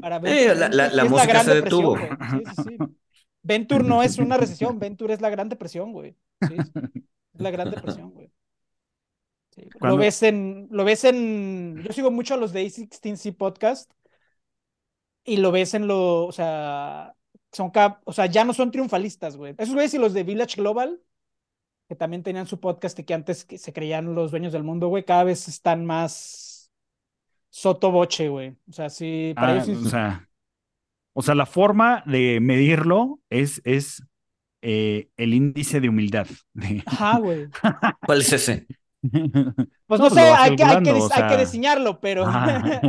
Para 0.00 0.18
Venture, 0.18 0.54
la- 0.56 0.68
la- 0.68 0.88
la 0.88 1.04
música 1.04 1.32
Gran 1.32 1.44
se 1.44 1.54
Depresión, 1.54 1.94
detuvo. 1.94 2.16
Sí, 2.30 2.42
sí, 2.56 2.62
sí. 2.68 2.76
Venture 3.42 3.84
no 3.84 4.02
es 4.02 4.18
una 4.18 4.36
recesión, 4.36 4.78
Venture 4.78 5.14
es 5.14 5.20
la 5.20 5.30
Gran 5.30 5.48
Depresión, 5.48 5.92
güey. 5.92 6.16
Sí. 6.48 6.56
Es 7.34 7.40
la 7.40 7.50
Gran 7.50 7.70
Depresión, 7.70 8.10
güey. 8.10 8.23
Sí, 9.54 9.68
Lo 9.80 9.96
ves 9.96 10.22
en, 10.24 10.66
lo 10.70 10.84
ves 10.84 11.04
en, 11.04 11.80
yo 11.84 11.92
sigo 11.92 12.10
mucho 12.10 12.34
a 12.34 12.36
los 12.36 12.52
de 12.52 12.64
A16C 12.64 13.36
Podcast 13.36 13.92
y 15.24 15.36
lo 15.36 15.52
ves 15.52 15.74
en 15.74 15.86
lo, 15.86 16.26
o 16.26 16.32
sea, 16.32 17.14
son, 17.52 17.70
cap- 17.70 18.00
o 18.04 18.12
sea, 18.12 18.26
ya 18.26 18.44
no 18.44 18.52
son 18.52 18.70
triunfalistas, 18.70 19.36
güey. 19.36 19.54
Esos 19.58 19.74
güeyes 19.74 19.94
y 19.94 19.98
los 19.98 20.12
de 20.12 20.24
Village 20.24 20.56
Global, 20.60 21.00
que 21.88 21.94
también 21.94 22.22
tenían 22.22 22.46
su 22.46 22.58
podcast 22.58 22.98
y 22.98 23.04
que 23.04 23.14
antes 23.14 23.44
que 23.44 23.58
se 23.58 23.72
creían 23.72 24.14
los 24.14 24.30
dueños 24.32 24.52
del 24.52 24.64
mundo, 24.64 24.88
güey, 24.88 25.04
cada 25.04 25.24
vez 25.24 25.46
están 25.48 25.86
más 25.86 26.72
sotoboche, 27.50 28.28
güey. 28.28 28.56
O 28.68 28.72
sea, 28.72 28.90
sí, 28.90 29.32
para 29.36 29.52
Ah, 29.52 29.54
ellos 29.62 29.66
sí- 29.78 29.86
o 29.86 29.88
sea, 29.90 30.28
o 31.12 31.22
sea, 31.22 31.34
la 31.36 31.46
forma 31.46 32.02
de 32.06 32.40
medirlo 32.40 33.20
es, 33.30 33.62
es 33.64 34.02
eh, 34.62 35.08
el 35.16 35.32
índice 35.32 35.80
de 35.80 35.88
humildad. 35.88 36.26
Ajá, 36.86 37.18
güey. 37.18 37.46
¿Cuál 38.04 38.20
es 38.22 38.32
ese? 38.32 38.66
Pues 39.86 40.00
No, 40.00 40.08
no, 40.08 40.08
lo 40.08 40.10
sé, 40.10 40.20
hay 40.20 40.56
que, 40.56 40.64
hay 40.64 40.82
que, 40.82 40.92
o 40.92 41.08
hay 41.12 41.36
diseñarlo, 41.38 42.00
pero 42.00 42.24
ajá. 42.26 42.80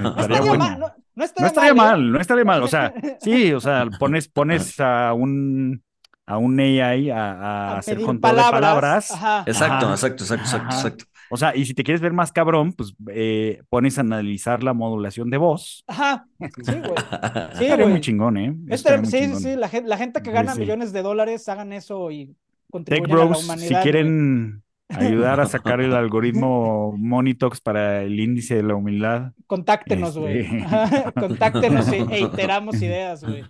no 0.00 0.16
Estaría 0.18 0.40
bueno. 0.40 0.58
mal, 0.58 0.78
no, 0.80 0.86
no 0.88 0.94
No 1.14 1.24
estaría 1.24 1.46
estaría 1.46 1.74
mal, 1.74 1.86
¿eh? 2.00 2.02
mal, 2.02 2.12
no 2.12 2.20
estaría 2.20 2.44
mal. 2.44 2.62
O 2.62 2.68
sea, 2.68 2.92
sí, 3.20 3.52
o 3.52 3.60
sea, 3.60 3.86
pones, 3.98 4.28
pones 4.28 4.78
a 4.80 5.12
un 5.14 5.82
a 6.26 6.38
un 6.38 6.58
AI 6.60 7.10
a, 7.10 7.32
a 7.32 7.76
A 7.76 7.78
hacer 7.78 8.00
control 8.00 8.36
de 8.36 8.42
palabras. 8.42 9.10
Ajá. 9.10 9.44
Exacto, 9.46 9.86
Ajá. 9.86 9.94
exacto, 9.94 10.24
exacto, 10.24 10.44
exacto, 10.44 10.74
exacto. 10.74 11.04
O 11.30 11.36
sea, 11.36 11.56
y 11.56 11.64
si 11.64 11.74
te 11.74 11.82
quieres 11.82 12.00
ver 12.00 12.12
más 12.12 12.30
cabrón, 12.32 12.72
pues 12.74 12.94
eh, 13.10 13.62
pones 13.70 13.98
a 13.98 14.02
analizar 14.02 14.62
la 14.62 14.74
modulación 14.74 15.30
de 15.30 15.38
voz. 15.38 15.82
Ajá. 15.86 16.26
Sí, 16.62 16.72
güey. 16.84 17.06
Sí, 17.54 17.64
Estaría 17.64 17.76
güey. 17.76 17.88
muy 17.88 18.00
chingón, 18.00 18.36
¿eh? 18.36 18.54
Este- 18.68 18.98
muy 18.98 19.06
sí, 19.06 19.12
sí, 19.12 19.18
chingón. 19.24 19.40
sí, 19.40 19.56
la 19.56 19.68
gente, 19.68 19.88
la 19.88 19.96
gente 19.96 20.22
que 20.22 20.30
gana 20.32 20.54
sí. 20.54 20.60
millones 20.60 20.92
de 20.92 21.02
dólares 21.02 21.48
hagan 21.48 21.72
eso 21.72 22.10
y 22.10 22.36
Tech 22.84 23.06
contribuyan 23.06 23.20
a 23.20 23.26
la 23.26 23.36
Bros, 23.36 23.40
si 23.40 23.44
humanidad. 23.44 23.86
güey. 23.90 23.92
quieren 23.92 24.61
ayudar 24.96 25.40
a 25.40 25.46
sacar 25.46 25.80
el 25.80 25.94
algoritmo 25.94 26.94
Monitox 26.96 27.60
para 27.60 28.02
el 28.02 28.18
índice 28.18 28.56
de 28.56 28.62
la 28.62 28.74
humildad. 28.74 29.32
Contáctenos, 29.46 30.16
güey. 30.18 30.40
Este- 30.40 31.12
Contáctenos 31.20 31.88
e, 31.88 31.98
e 32.10 32.20
iteramos 32.20 32.80
ideas, 32.82 33.24
güey. 33.24 33.44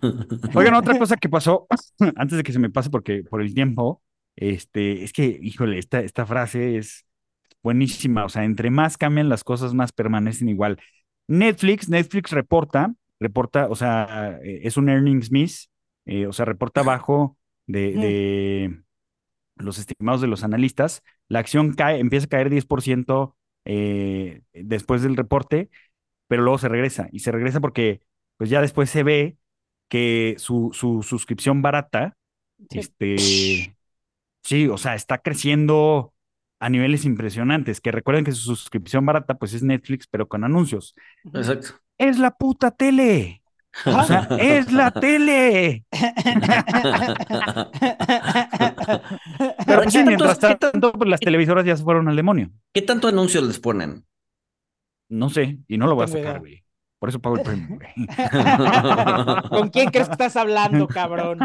Oigan, 0.55 0.75
otra 0.75 0.99
cosa 0.99 1.17
que 1.17 1.29
pasó, 1.29 1.67
antes 2.17 2.39
de 2.39 2.43
que 2.43 2.53
se 2.53 2.59
me 2.59 2.71
pase 2.71 2.91
porque 2.91 3.23
por 3.25 3.43
el 3.43 3.55
tiempo, 3.55 4.03
este, 4.37 5.05
es 5.05 5.13
que, 5.13 5.39
híjole, 5.43 5.79
esta, 5.79 6.01
esta 6.01 6.27
frase 6.27 6.79
es 6.79 7.05
buenísima. 7.63 8.25
O 8.25 8.29
sea, 8.29 8.45
entre 8.45 8.71
más 8.71 8.97
cambian 8.97 9.29
las 9.29 9.45
cosas, 9.45 9.75
más 9.75 9.93
permanecen 9.93 10.49
igual. 10.49 10.79
Netflix, 11.29 11.89
Netflix 11.89 12.31
reporta, 12.33 12.95
reporta, 13.21 13.69
o 13.69 13.77
sea, 13.77 14.39
eh, 14.43 14.61
es 14.65 14.77
un 14.77 14.89
earnings 14.89 15.31
miss, 15.31 15.71
eh, 16.07 16.27
o 16.27 16.33
sea, 16.33 16.45
reporta 16.45 16.83
bajo 16.83 17.37
de, 17.67 17.93
de 17.93 18.83
los 19.57 19.79
estimados 19.79 20.21
de 20.21 20.27
los 20.27 20.45
analistas. 20.45 21.03
La 21.33 21.41
acción 21.41 21.73
cae, 21.75 21.99
empieza 22.01 22.27
a 22.27 22.29
caer 22.31 22.51
10% 22.51 23.37
eh, 23.65 24.43
después 24.53 25.03
del 25.03 25.17
reporte, 25.17 25.71
pero 26.29 26.43
luego 26.43 26.59
se 26.59 26.69
regresa. 26.69 27.09
Y 27.13 27.21
se 27.21 27.33
regresa 27.33 27.61
porque, 27.61 28.03
pues 28.39 28.51
ya 28.51 28.61
después 28.61 28.91
se 28.91 29.03
ve 29.05 29.39
que 29.89 30.37
su, 30.39 30.71
su 30.73 31.03
suscripción 31.03 31.63
barata, 31.63 32.17
Sí. 32.71 32.81
este, 32.81 33.77
sí, 34.43 34.69
o 34.69 34.79
sea, 34.79 34.95
está 34.95 35.19
creciendo 35.19 36.15
a 36.61 36.69
niveles 36.71 37.05
impresionantes. 37.05 37.81
Que 37.81 37.93
recuerden 37.93 38.25
que 38.25 38.33
su 38.33 38.57
suscripción 38.57 39.07
barata, 39.07 39.39
pues 39.39 39.55
es 39.55 39.63
Netflix, 39.63 40.07
pero 40.09 40.29
con 40.29 40.45
anuncios. 40.45 40.95
Exacto. 41.35 41.81
Es 41.99 42.19
la 42.19 42.33
puta 42.33 42.71
tele. 42.73 43.42
O 43.87 44.03
sea, 44.05 44.29
es 44.39 44.71
la 44.73 44.91
tele. 44.91 45.85
Pero 45.93 46.03
Ahora, 49.67 49.83
pues, 49.83 49.85
¿qué 49.85 49.91
sí, 49.91 49.99
tanto- 49.99 50.09
mientras 50.09 50.39
qué 50.39 50.47
tan- 50.57 50.59
tanto, 50.73 50.93
pues, 50.93 51.09
las 51.11 51.21
televisoras 51.21 51.65
ya 51.65 51.77
se 51.77 51.83
fueron 51.85 52.09
al 52.09 52.17
demonio. 52.17 52.51
¿Qué 52.73 52.83
tanto 52.83 53.09
anuncios 53.09 53.45
les 53.45 53.59
ponen? 53.59 54.05
No 55.09 55.29
sé, 55.31 55.59
y 55.69 55.79
no 55.79 55.87
lo 55.87 55.95
voy 55.95 56.05
a 56.05 56.09
sacar, 56.09 56.41
güey. 56.41 56.63
Por 56.99 57.09
eso 57.09 57.19
pago 57.21 57.37
el 57.37 57.43
premio, 57.43 57.67
güey. 57.77 58.07
¿Con 59.51 59.71
quién 59.71 59.91
crees 59.91 60.07
que 60.07 60.13
estás 60.13 60.37
hablando, 60.37 60.87
cabrón? 60.87 61.39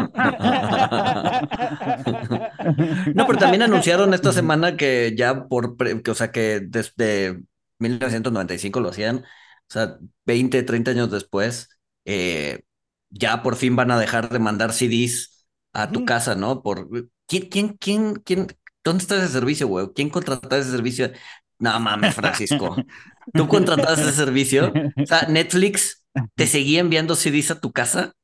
No, 3.14 3.26
pero 3.26 3.38
también 3.38 3.62
anunciaron 3.62 4.14
esta 4.14 4.32
semana 4.32 4.76
que 4.76 5.14
ya 5.16 5.48
por, 5.48 5.76
pre- 5.76 6.00
que, 6.02 6.10
o 6.10 6.14
sea, 6.14 6.30
que 6.30 6.60
desde 6.62 7.42
1995 7.80 8.80
lo 8.80 8.90
hacían, 8.90 9.18
o 9.18 9.22
sea, 9.68 9.98
20, 10.26 10.62
30 10.62 10.92
años 10.92 11.10
después, 11.10 11.77
eh, 12.10 12.62
ya 13.10 13.42
por 13.42 13.56
fin 13.56 13.76
van 13.76 13.90
a 13.90 14.00
dejar 14.00 14.30
de 14.30 14.38
mandar 14.38 14.72
CDs 14.72 15.46
a 15.74 15.92
tu 15.92 16.06
casa, 16.06 16.34
¿no? 16.34 16.62
Por, 16.62 16.88
¿quién, 17.26 17.48
quién, 17.50 17.76
quién, 17.78 18.14
quién, 18.24 18.46
dónde 18.82 19.02
está 19.02 19.16
ese 19.16 19.28
servicio, 19.28 19.68
güey? 19.68 19.88
¿Quién 19.94 20.08
contrataba 20.08 20.56
ese 20.56 20.70
servicio? 20.70 21.10
No 21.58 21.78
mames, 21.80 22.14
Francisco. 22.14 22.76
¿Tú 23.34 23.46
contratabas 23.46 23.98
ese 23.98 24.12
servicio? 24.12 24.72
O 24.96 25.06
sea, 25.06 25.26
Netflix 25.28 26.02
te 26.34 26.46
seguía 26.46 26.80
enviando 26.80 27.14
CDs 27.14 27.50
a 27.50 27.60
tu 27.60 27.72
casa. 27.72 28.14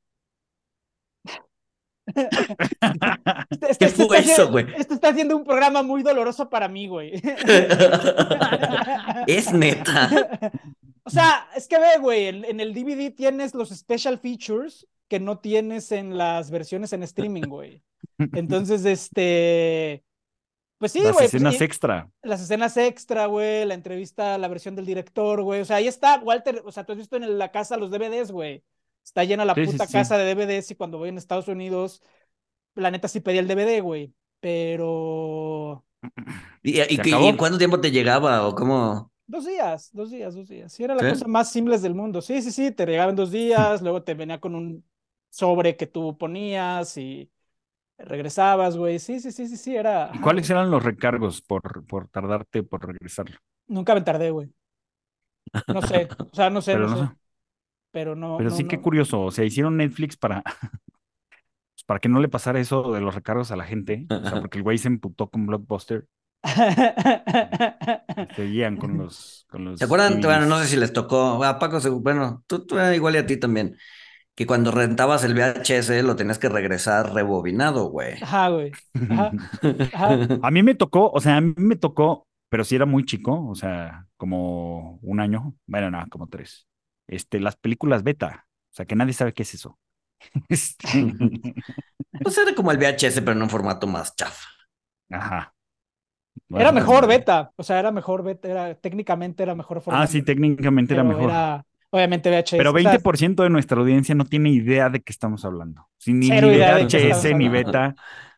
Este- 2.07 3.77
¿Qué 3.79 3.85
este 3.85 4.07
fue 4.07 4.19
está 4.19 4.33
eso, 4.33 4.51
güey? 4.51 4.67
Este 4.79 4.95
está 4.95 5.09
haciendo 5.09 5.37
un 5.37 5.45
programa 5.45 5.83
muy 5.83 6.03
doloroso 6.03 6.49
para 6.49 6.69
mí, 6.69 6.89
güey. 6.89 7.21
Es 9.27 9.53
neta. 9.53 10.11
O 11.05 11.11
sea, 11.11 11.49
es 11.55 11.69
que 11.69 11.79
ve, 11.79 11.99
güey, 12.01 12.27
en, 12.27 12.45
en 12.45 12.61
el 12.61 12.73
DVD 12.75 13.11
tienes 13.15 13.55
los 13.55 13.71
special 13.71 14.19
features 14.19 14.87
que 15.09 15.21
no 15.21 15.39
tienes 15.39 15.93
en 15.93 16.17
las 16.17 16.51
versiones 16.51 16.93
en 16.93 17.03
streaming, 17.03 17.43
güey. 17.43 17.83
Entonces, 18.33 18.85
este, 18.85 20.03
pues 20.79 20.93
sí, 20.93 21.01
Las 21.01 21.13
güey, 21.13 21.29
pues, 21.29 21.35
escenas 21.35 21.61
extra. 21.61 22.11
las 22.23 22.41
escenas 22.43 22.77
extra, 22.77 23.27
güey, 23.27 23.65
la 23.67 23.75
entrevista, 23.75 24.39
la 24.39 24.49
versión 24.49 24.75
del 24.77 24.87
director, 24.87 25.43
güey. 25.43 25.61
O 25.61 25.65
sea, 25.65 25.77
ahí 25.77 25.89
está, 25.89 26.19
Walter, 26.21 26.63
o 26.65 26.73
sea, 26.73 26.85
tú 26.85 26.93
has 26.93 26.99
visto 26.99 27.17
en 27.17 27.39
la 27.39 27.51
casa 27.53 27.77
los 27.77 27.91
DVDs, 27.91 28.31
güey. 28.33 28.65
Está 29.05 29.25
llena 29.25 29.45
la 29.45 29.55
Sí, 29.55 29.65
puta 29.67 29.87
sí. 29.87 29.93
casa 29.93 30.17
de 30.17 30.35
DVDs 30.35 30.71
y 30.71 30.75
cuando 30.77 30.99
voy 30.99 31.11
en 31.11 31.19
Estados 31.19 31.49
Unidos, 31.49 32.03
la 32.75 32.91
neta 32.91 33.09
sí 33.09 33.21
pedí 33.21 33.39
el 33.39 33.49
DVD, 33.49 33.81
güey. 33.83 34.15
Pero 34.41 35.85
¿Y, 36.63 36.81
y- 36.81 37.37
cuánto 37.37 37.59
tiempo 37.59 37.81
te 37.81 37.91
llegaba 37.91 38.47
o 38.47 38.55
cómo? 38.55 39.11
Dos 39.27 39.47
días, 39.47 39.91
dos 39.93 40.11
días, 40.11 40.35
dos 40.35 40.49
días. 40.49 40.73
Sí, 40.73 40.85
era 40.85 40.95
la 40.95 41.07
¿Sí? 41.07 41.07
cosa 41.07 41.27
más 41.27 41.51
simple 41.53 41.79
del 41.79 41.95
mundo. 41.95 42.21
Sí, 42.23 42.43
sí, 42.43 42.51
sí, 42.53 42.71
te 42.73 42.87
llegaba 42.87 43.11
en 43.11 43.17
dos 43.17 43.31
días, 43.31 43.83
luego 43.83 44.03
te 44.03 44.15
venía 44.15 44.41
con 44.41 44.55
un 44.55 44.85
sobre 45.31 45.77
que 45.77 45.87
tú 45.87 46.17
ponías 46.19 46.97
y 46.97 47.31
regresabas, 47.99 48.77
güey. 48.77 48.99
Sí, 49.01 49.21
sí, 49.21 49.33
sí, 49.33 49.49
sí, 49.49 49.57
sí, 49.59 49.77
era. 49.77 50.11
¿Y 50.11 50.19
ajá, 50.19 50.19
cuáles 50.19 50.49
eran 50.49 50.71
los 50.71 50.83
recargos 50.83 51.43
por, 51.43 51.85
por 51.87 52.09
tardarte 52.09 52.63
por 52.63 52.87
regresarlo? 52.87 53.37
Nunca 53.67 53.95
me 53.95 54.01
tardé, 54.03 54.31
güey. 54.31 54.51
No 55.67 55.83
sé, 55.83 56.17
o 56.31 56.37
sea, 56.37 56.51
no 56.51 56.63
sé, 56.63 56.77
Pero 56.77 56.87
no 56.87 56.89
no 56.89 56.97
sé. 56.97 57.07
sé. 57.07 57.17
Pero 57.91 58.15
no. 58.17 58.43
Pero 58.43 58.51
no, 58.51 58.61
sí, 58.61 58.67
qué 58.67 58.81
no. 58.81 58.81
curioso. 58.81 59.23
O 59.23 59.31
sea, 59.31 59.45
hicieron 59.45 59.77
Netflix 59.77 60.17
para, 60.17 60.43
pues, 61.75 61.85
para 61.87 62.01
que 62.01 62.09
no 62.09 62.21
le 62.21 62.29
pasara 62.29 62.61
eso 62.61 62.93
de 62.93 63.01
los 63.01 63.15
recargos 63.15 63.51
a 63.51 63.57
la 63.57 63.65
gente. 63.65 64.09
O 64.23 64.27
sea, 64.27 64.39
porque 64.39 64.59
el 64.59 64.65
güey 64.65 64.79
se 64.79 64.89
emputó 64.89 65.29
con 65.31 65.47
Blockbuster. 65.47 66.07
Seguían 68.37 68.77
con 68.77 68.99
los, 68.99 69.47
con 69.49 69.65
los 69.65 69.79
¿Se 69.79 69.85
acuerdan? 69.85 70.21
Bueno, 70.21 70.47
no 70.47 70.59
sé 70.59 70.67
si 70.67 70.77
les 70.77 70.93
tocó. 70.93 71.43
A 71.45 71.59
Paco, 71.59 71.81
se- 71.81 71.89
bueno, 71.91 72.45
tú, 72.47 72.67
tú, 72.67 72.79
eh, 72.79 72.97
igual 72.97 73.15
y 73.15 73.19
a 73.19 73.27
ti 73.27 73.37
también. 73.37 73.77
que 74.37 74.47
cuando 74.47 74.71
rentabas 74.73 75.25
el 75.25 75.35
VHS 75.35 76.03
lo 76.05 76.17
tenías 76.17 76.39
que 76.39 76.49
regresar 76.49 77.13
rebobinado, 77.15 77.91
güey. 77.91 78.15
Ajá, 78.23 78.49
güey. 78.51 78.73
Ajá. 79.11 79.33
Ajá. 79.93 80.19
A 80.43 80.51
mí 80.53 80.63
me 80.63 80.75
tocó, 80.75 81.11
o 81.13 81.21
sea, 81.21 81.37
a 81.39 81.41
mí 81.41 81.55
me 81.57 81.77
tocó, 81.77 82.27
pero 82.51 82.65
sí 82.65 82.77
era 82.77 82.87
muy 82.87 83.05
chico, 83.07 83.47
o 83.49 83.55
sea, 83.57 84.07
como 84.17 84.99
un 85.03 85.21
año, 85.21 85.55
bueno, 85.67 85.91
no, 85.91 86.05
como 86.11 86.29
tres. 86.29 86.67
Este, 87.09 87.41
las 87.41 87.57
películas 87.57 88.03
beta, 88.05 88.47
o 88.73 88.75
sea, 88.77 88.87
que 88.87 88.97
nadie 88.97 89.15
sabe 89.15 89.35
qué 89.35 89.43
es 89.45 89.55
eso. 89.55 89.79
Este, 90.49 91.15
Pues 92.23 92.39
era 92.39 92.55
como 92.55 92.71
el 92.73 92.79
VHS, 92.79 93.23
pero 93.23 93.33
en 93.33 93.43
un 93.43 93.51
formato 93.51 93.87
más 93.87 94.15
chafa. 94.17 94.49
Ajá. 95.11 95.54
Era 96.51 96.73
mejor 96.73 97.07
beta, 97.07 97.53
o 97.57 97.63
sea, 97.63 97.79
era 97.79 97.91
mejor 97.93 98.23
beta, 98.23 98.49
era, 98.49 98.75
técnicamente 98.75 99.43
era 99.43 99.55
mejor 99.55 99.79
Ah, 99.79 99.81
formato, 99.81 100.07
sí, 100.07 100.23
técnicamente 100.23 100.95
era 100.95 101.05
mejor. 101.05 101.31
era, 101.31 101.67
obviamente 101.91 102.31
VHS. 102.31 102.57
Pero 102.57 102.73
o 102.73 102.79
sea, 102.79 103.01
20% 103.03 103.43
de 103.43 103.51
nuestra 103.51 103.79
audiencia 103.81 104.15
no 104.15 104.25
tiene 104.27 104.51
idea 104.51 104.91
de 104.91 105.03
qué 105.03 105.13
estamos 105.13 105.45
hablando. 105.45 105.89
Sin 105.99 106.21
ni, 106.21 106.29
Cero 106.29 106.49
ni 106.49 106.59
VHS 106.59 107.35
ni 107.35 107.49
beta. 107.49 107.95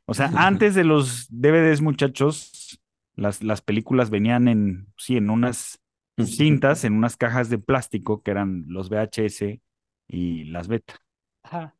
O 0.06 0.14
sea, 0.14 0.30
antes 0.36 0.74
de 0.74 0.84
los 0.84 1.26
DVDs, 1.30 1.80
muchachos, 1.80 2.80
las, 3.14 3.42
las 3.42 3.60
películas 3.62 4.10
venían 4.10 4.48
en, 4.48 4.88
sí, 4.96 5.16
en 5.16 5.30
unas 5.30 5.80
cintas, 6.24 6.84
en 6.84 6.94
unas 6.94 7.16
cajas 7.16 7.50
de 7.50 7.58
plástico 7.58 8.22
que 8.22 8.30
eran 8.30 8.64
los 8.68 8.88
VHS 8.88 9.60
y 10.08 10.44
las 10.44 10.68
beta. 10.68 10.94
Ajá. 11.42 11.74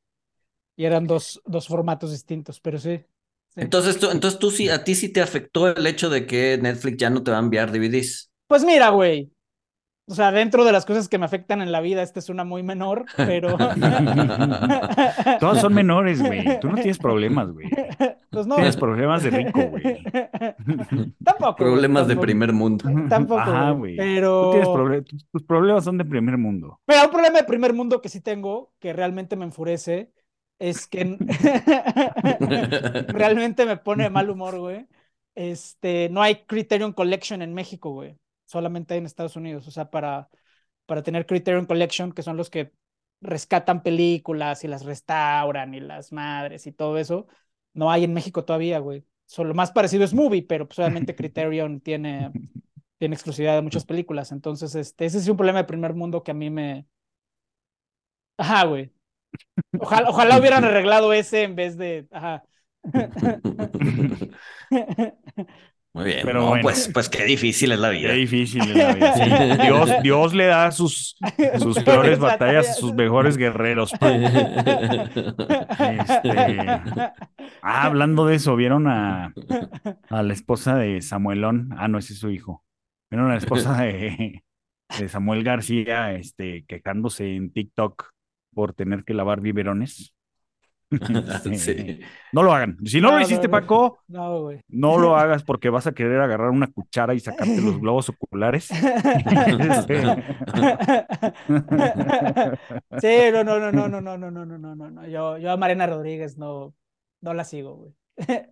Y 0.76 0.84
eran 0.84 1.06
dos, 1.06 1.40
dos 1.46 1.68
formatos 1.68 2.10
distintos, 2.10 2.60
pero 2.60 2.78
sí. 2.78 3.04
Sí. 3.56 3.62
Entonces 3.62 3.98
tú, 3.98 4.10
entonces 4.10 4.38
tú 4.38 4.50
sí, 4.50 4.68
a 4.68 4.84
ti 4.84 4.94
sí 4.94 5.08
te 5.12 5.20
afectó 5.22 5.68
el 5.68 5.86
hecho 5.86 6.08
de 6.10 6.26
que 6.26 6.58
Netflix 6.60 6.96
ya 6.98 7.10
no 7.10 7.22
te 7.22 7.30
va 7.32 7.38
a 7.38 7.40
enviar 7.40 7.72
DVDs. 7.72 8.30
Pues 8.46 8.64
mira, 8.64 8.90
güey. 8.90 9.32
O 10.08 10.14
sea, 10.14 10.30
dentro 10.30 10.64
de 10.64 10.70
las 10.70 10.86
cosas 10.86 11.08
que 11.08 11.18
me 11.18 11.24
afectan 11.24 11.60
en 11.60 11.72
la 11.72 11.80
vida, 11.80 12.00
esta 12.00 12.20
es 12.20 12.28
una 12.28 12.44
muy 12.44 12.62
menor, 12.62 13.06
pero. 13.16 13.56
Todas 15.40 15.60
son 15.60 15.74
menores, 15.74 16.22
güey. 16.22 16.60
Tú 16.60 16.68
no 16.68 16.76
tienes 16.76 16.98
problemas, 16.98 17.50
güey. 17.50 17.68
Pues 18.30 18.46
no. 18.46 18.54
Tienes 18.54 18.76
problemas 18.76 19.24
de 19.24 19.30
rico, 19.30 19.60
güey. 19.68 19.82
Tampoco. 21.24 21.56
Problemas 21.56 22.06
de 22.06 22.14
tampoco. 22.14 22.22
primer 22.26 22.52
mundo. 22.52 22.84
Tampoco, 23.08 23.40
Ajá, 23.40 23.70
güey, 23.72 23.96
pero- 23.96 24.44
Tú 24.44 24.50
tienes 24.52 24.68
proble- 24.68 25.04
tus, 25.04 25.26
tus 25.28 25.42
problemas 25.42 25.82
son 25.84 25.98
de 25.98 26.04
primer 26.04 26.38
mundo. 26.38 26.78
Mira, 26.86 27.04
un 27.04 27.10
problema 27.10 27.38
de 27.38 27.44
primer 27.44 27.72
mundo 27.72 28.00
que 28.00 28.08
sí 28.08 28.20
tengo, 28.20 28.72
que 28.78 28.92
realmente 28.92 29.34
me 29.36 29.44
enfurece, 29.44 30.12
es 30.58 30.86
que 30.86 31.16
realmente 33.08 33.66
me 33.66 33.76
pone 33.76 34.04
de 34.04 34.10
mal 34.10 34.30
humor, 34.30 34.58
güey. 34.58 34.86
Este, 35.34 36.08
no 36.10 36.22
hay 36.22 36.44
Criterion 36.46 36.92
Collection 36.92 37.42
en 37.42 37.54
México, 37.54 37.90
güey. 37.92 38.18
Solamente 38.46 38.94
hay 38.94 38.98
en 38.98 39.06
Estados 39.06 39.36
Unidos. 39.36 39.68
O 39.68 39.70
sea, 39.70 39.90
para, 39.90 40.28
para 40.86 41.02
tener 41.02 41.26
Criterion 41.26 41.66
Collection, 41.66 42.12
que 42.12 42.22
son 42.22 42.36
los 42.36 42.50
que 42.50 42.72
rescatan 43.20 43.82
películas 43.82 44.64
y 44.64 44.68
las 44.68 44.84
restauran 44.84 45.74
y 45.74 45.80
las 45.80 46.12
madres 46.12 46.66
y 46.66 46.72
todo 46.72 46.98
eso, 46.98 47.26
no 47.74 47.90
hay 47.90 48.04
en 48.04 48.14
México 48.14 48.44
todavía, 48.44 48.78
güey. 48.78 49.04
Solo 49.26 49.48
lo 49.50 49.54
más 49.54 49.72
parecido 49.72 50.04
es 50.04 50.14
Movie, 50.14 50.42
pero 50.42 50.66
pues 50.68 50.78
obviamente 50.78 51.14
Criterion 51.16 51.80
tiene, 51.82 52.32
tiene 52.98 53.14
exclusividad 53.14 53.56
de 53.56 53.62
muchas 53.62 53.84
películas. 53.86 54.32
Entonces, 54.32 54.74
este, 54.74 55.06
ese 55.06 55.18
es 55.18 55.28
un 55.28 55.36
problema 55.36 55.58
de 55.60 55.64
primer 55.64 55.94
mundo 55.94 56.22
que 56.22 56.30
a 56.32 56.34
mí 56.34 56.50
me. 56.50 56.86
Ajá, 58.38 58.64
güey. 58.66 58.90
Ojalá, 59.78 60.08
ojalá 60.10 60.38
hubieran 60.38 60.64
arreglado 60.64 61.12
ese 61.12 61.42
en 61.44 61.56
vez 61.56 61.76
de. 61.76 62.06
Ajá. 62.12 62.44
Muy 65.94 66.04
bien. 66.04 66.20
Pero 66.24 66.40
no, 66.40 66.48
bueno. 66.48 66.62
pues, 66.62 66.90
pues 66.92 67.08
qué 67.08 67.24
difícil 67.24 67.72
es 67.72 67.78
la 67.78 67.90
Qué 67.90 67.96
vida. 67.98 68.12
difícil 68.12 68.60
es 68.62 68.76
la 68.76 68.92
vida. 68.94 69.14
sí. 69.14 69.22
Dios, 69.62 69.90
Dios 70.02 70.34
le 70.34 70.44
da 70.46 70.70
sus, 70.70 71.16
sus 71.58 71.78
peores 71.84 72.18
batallas 72.18 72.68
a 72.68 72.74
sus 72.74 72.92
mejores 72.92 73.36
guerreros. 73.38 73.92
Este, 75.78 76.30
Ah, 77.62 77.84
hablando 77.84 78.26
de 78.26 78.36
eso, 78.36 78.56
¿vieron 78.56 78.86
a, 78.88 79.32
a 80.10 80.22
la 80.22 80.32
esposa 80.32 80.76
de 80.76 81.00
Samuelón? 81.00 81.70
Ah, 81.76 81.88
no, 81.88 81.98
ese 81.98 82.12
es 82.12 82.18
su 82.18 82.30
hijo. 82.30 82.62
¿Vieron 83.10 83.28
a 83.30 83.32
la 83.32 83.38
esposa 83.38 83.76
de, 83.82 84.44
de 84.98 85.08
Samuel 85.08 85.44
García 85.44 86.12
este, 86.12 86.64
quejándose 86.66 87.34
en 87.36 87.52
TikTok 87.52 88.10
por 88.56 88.72
tener 88.72 89.04
que 89.04 89.12
lavar 89.14 89.40
biberones? 89.42 90.14
Este, 90.88 91.58
Sí. 91.58 92.00
No 92.32 92.42
lo 92.44 92.52
hagan. 92.54 92.76
Si 92.84 93.00
no, 93.00 93.10
No, 93.10 93.16
lo 93.16 93.22
hiciste, 93.22 93.48
no. 93.48 93.50
Paco, 93.50 93.98
No, 94.06 94.40
güey. 94.42 94.60
no 94.68 94.98
lo 94.98 95.16
hagas 95.16 95.42
porque 95.42 95.68
vas 95.68 95.86
a 95.88 95.92
querer 95.92 96.20
agarrar 96.20 96.50
una 96.50 96.68
cuchara 96.68 97.12
y 97.12 97.18
sacarte 97.20 97.60
los 97.60 97.80
globos 97.80 98.08
oculares. 98.08 98.70
Este, 98.70 100.00
Sí, 103.00 103.16
no, 103.32 103.44
no, 103.44 103.58
no, 103.58 103.72
no, 103.72 103.88
no, 103.88 104.00
no, 104.00 104.16
no, 104.16 104.30
no, 104.30 104.44
no, 104.46 104.74
no, 104.76 104.90
no. 104.90 105.06
Yo, 105.08 105.38
yo 105.38 105.50
a 105.50 105.56
Mariana 105.56 105.86
Rodríguez 105.86 106.38
no, 106.38 106.72
no 107.20 107.34
la 107.34 107.44
sigo, 107.44 107.74
güey. 107.76 107.92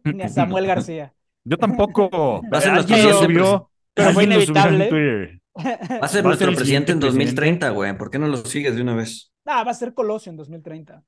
Ni 0.04 0.22
a 0.22 0.28
Samuel 0.28 0.66
García. 0.66 1.14
Yo 1.44 1.56
tampoco. 1.56 2.42
Va 2.52 2.58
a 2.58 2.60
ser 2.60 2.72
nuestro 2.72 2.96
subió. 3.22 3.70
Pero 3.94 4.10
fue 4.10 4.24
inevitable. 4.24 5.40
Va 5.56 5.98
a 6.02 6.08
ser 6.08 6.24
nuestro 6.24 6.48
presidente 6.52 6.92
en 6.92 6.98
siguiente 6.98 7.06
2030, 7.06 7.70
güey. 7.70 7.96
¿Por 7.96 8.10
qué 8.10 8.18
no 8.18 8.26
lo 8.26 8.38
sigues 8.38 8.74
de 8.74 8.82
una 8.82 8.94
vez? 8.96 9.33
Ah, 9.46 9.62
va 9.64 9.70
a 9.70 9.74
ser 9.74 9.94
Colosio 9.94 10.30
en 10.30 10.36
2030. 10.36 11.02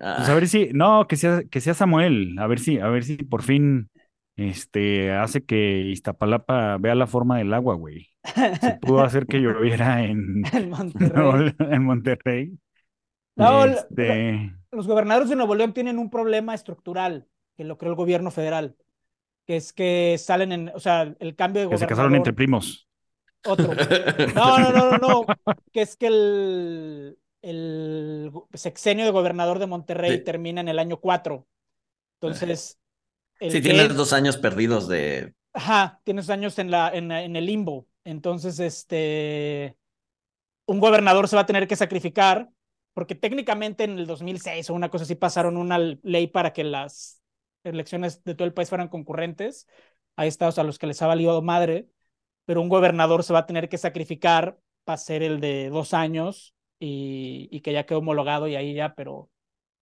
Ah, 0.00 0.14
Pues 0.18 0.28
a 0.28 0.34
ver 0.34 0.48
si, 0.48 0.70
no, 0.72 1.06
que 1.06 1.16
sea, 1.16 1.42
que 1.50 1.60
sea 1.60 1.74
Samuel, 1.74 2.36
a 2.38 2.46
ver 2.46 2.58
si, 2.58 2.78
a 2.78 2.88
ver 2.88 3.04
si 3.04 3.16
por 3.18 3.42
fin 3.42 3.90
este 4.36 5.12
hace 5.12 5.44
que 5.44 5.80
Iztapalapa 5.82 6.76
vea 6.78 6.94
la 6.94 7.06
forma 7.06 7.38
del 7.38 7.54
agua, 7.54 7.76
güey. 7.76 8.08
Se 8.60 8.72
pudo 8.80 9.02
hacer 9.02 9.26
que 9.26 9.38
lloviera 9.40 10.02
en, 10.04 10.42
En 10.52 10.70
Monterrey. 10.70 11.54
en 11.58 11.84
Monterrey. 11.84 12.58
No, 13.36 13.64
Este, 13.64 14.52
Los 14.72 14.86
gobernadores 14.86 15.28
de 15.28 15.36
Nuevo 15.36 15.54
León 15.54 15.72
tienen 15.72 15.98
un 15.98 16.10
problema 16.10 16.54
estructural 16.54 17.28
que 17.56 17.64
lo 17.64 17.78
creó 17.78 17.90
el 17.90 17.96
gobierno 17.96 18.30
federal, 18.30 18.76
que 19.46 19.56
es 19.56 19.72
que 19.72 20.16
salen 20.18 20.52
en, 20.52 20.72
o 20.74 20.80
sea, 20.80 21.14
el 21.20 21.36
cambio 21.36 21.62
de 21.62 21.68
que 21.68 21.78
se 21.78 21.86
casaron 21.86 22.14
entre 22.16 22.32
primos. 22.32 22.88
Otro. 23.46 23.70
No, 24.34 24.58
no, 24.58 24.72
no, 24.72 24.90
no, 24.90 24.98
no. 24.98 25.24
Que 25.72 25.82
es 25.82 25.96
que 25.96 26.06
el, 26.06 27.18
el 27.44 28.30
sexenio 28.54 29.04
de 29.04 29.10
gobernador 29.10 29.58
de 29.58 29.66
Monterrey 29.66 30.18
Sí. 30.18 30.24
termina 30.24 30.60
en 30.60 30.68
el 30.68 30.78
año 30.78 31.00
4. 31.00 31.46
Entonces, 32.20 32.78
el 33.40 33.52
Sí, 33.52 33.60
tienes 33.60 33.94
dos 33.96 34.12
años 34.12 34.36
perdidos 34.36 34.88
de. 34.88 35.34
Ajá, 35.52 36.00
tienes 36.04 36.30
años 36.30 36.58
en, 36.58 36.70
la, 36.70 36.90
en, 36.94 37.12
en 37.12 37.36
el 37.36 37.46
limbo. 37.46 37.86
Entonces, 38.04 38.58
este, 38.58 39.76
un 40.66 40.80
gobernador 40.80 41.28
se 41.28 41.36
va 41.36 41.42
a 41.42 41.46
tener 41.46 41.68
que 41.68 41.76
sacrificar, 41.76 42.50
porque 42.94 43.14
técnicamente 43.14 43.84
en 43.84 43.98
el 43.98 44.06
2006 44.06 44.70
o 44.70 44.74
una 44.74 44.90
cosa 44.90 45.04
así 45.04 45.14
pasaron 45.14 45.56
una 45.56 45.78
ley 45.78 46.26
para 46.28 46.52
que 46.52 46.64
las 46.64 47.22
elecciones 47.64 48.22
de 48.24 48.34
todo 48.34 48.46
el 48.46 48.54
país 48.54 48.68
fueran 48.68 48.88
concurrentes. 48.88 49.66
Hay 50.16 50.28
estados 50.28 50.58
a 50.58 50.64
los 50.64 50.78
que 50.78 50.86
les 50.86 51.02
ha 51.02 51.06
valido 51.06 51.40
madre, 51.42 51.88
pero 52.44 52.60
un 52.62 52.68
gobernador 52.68 53.24
se 53.24 53.32
va 53.32 53.40
a 53.40 53.46
tener 53.46 53.68
que 53.68 53.78
sacrificar 53.78 54.58
para 54.84 54.98
ser 54.98 55.22
el 55.22 55.40
de 55.40 55.70
dos 55.70 55.94
años 55.94 56.53
y, 56.78 57.48
y 57.50 57.60
que 57.62 57.72
ya 57.72 57.86
quedó 57.86 57.98
homologado 58.00 58.48
y 58.48 58.56
ahí 58.56 58.74
ya, 58.74 58.94
pero, 58.94 59.30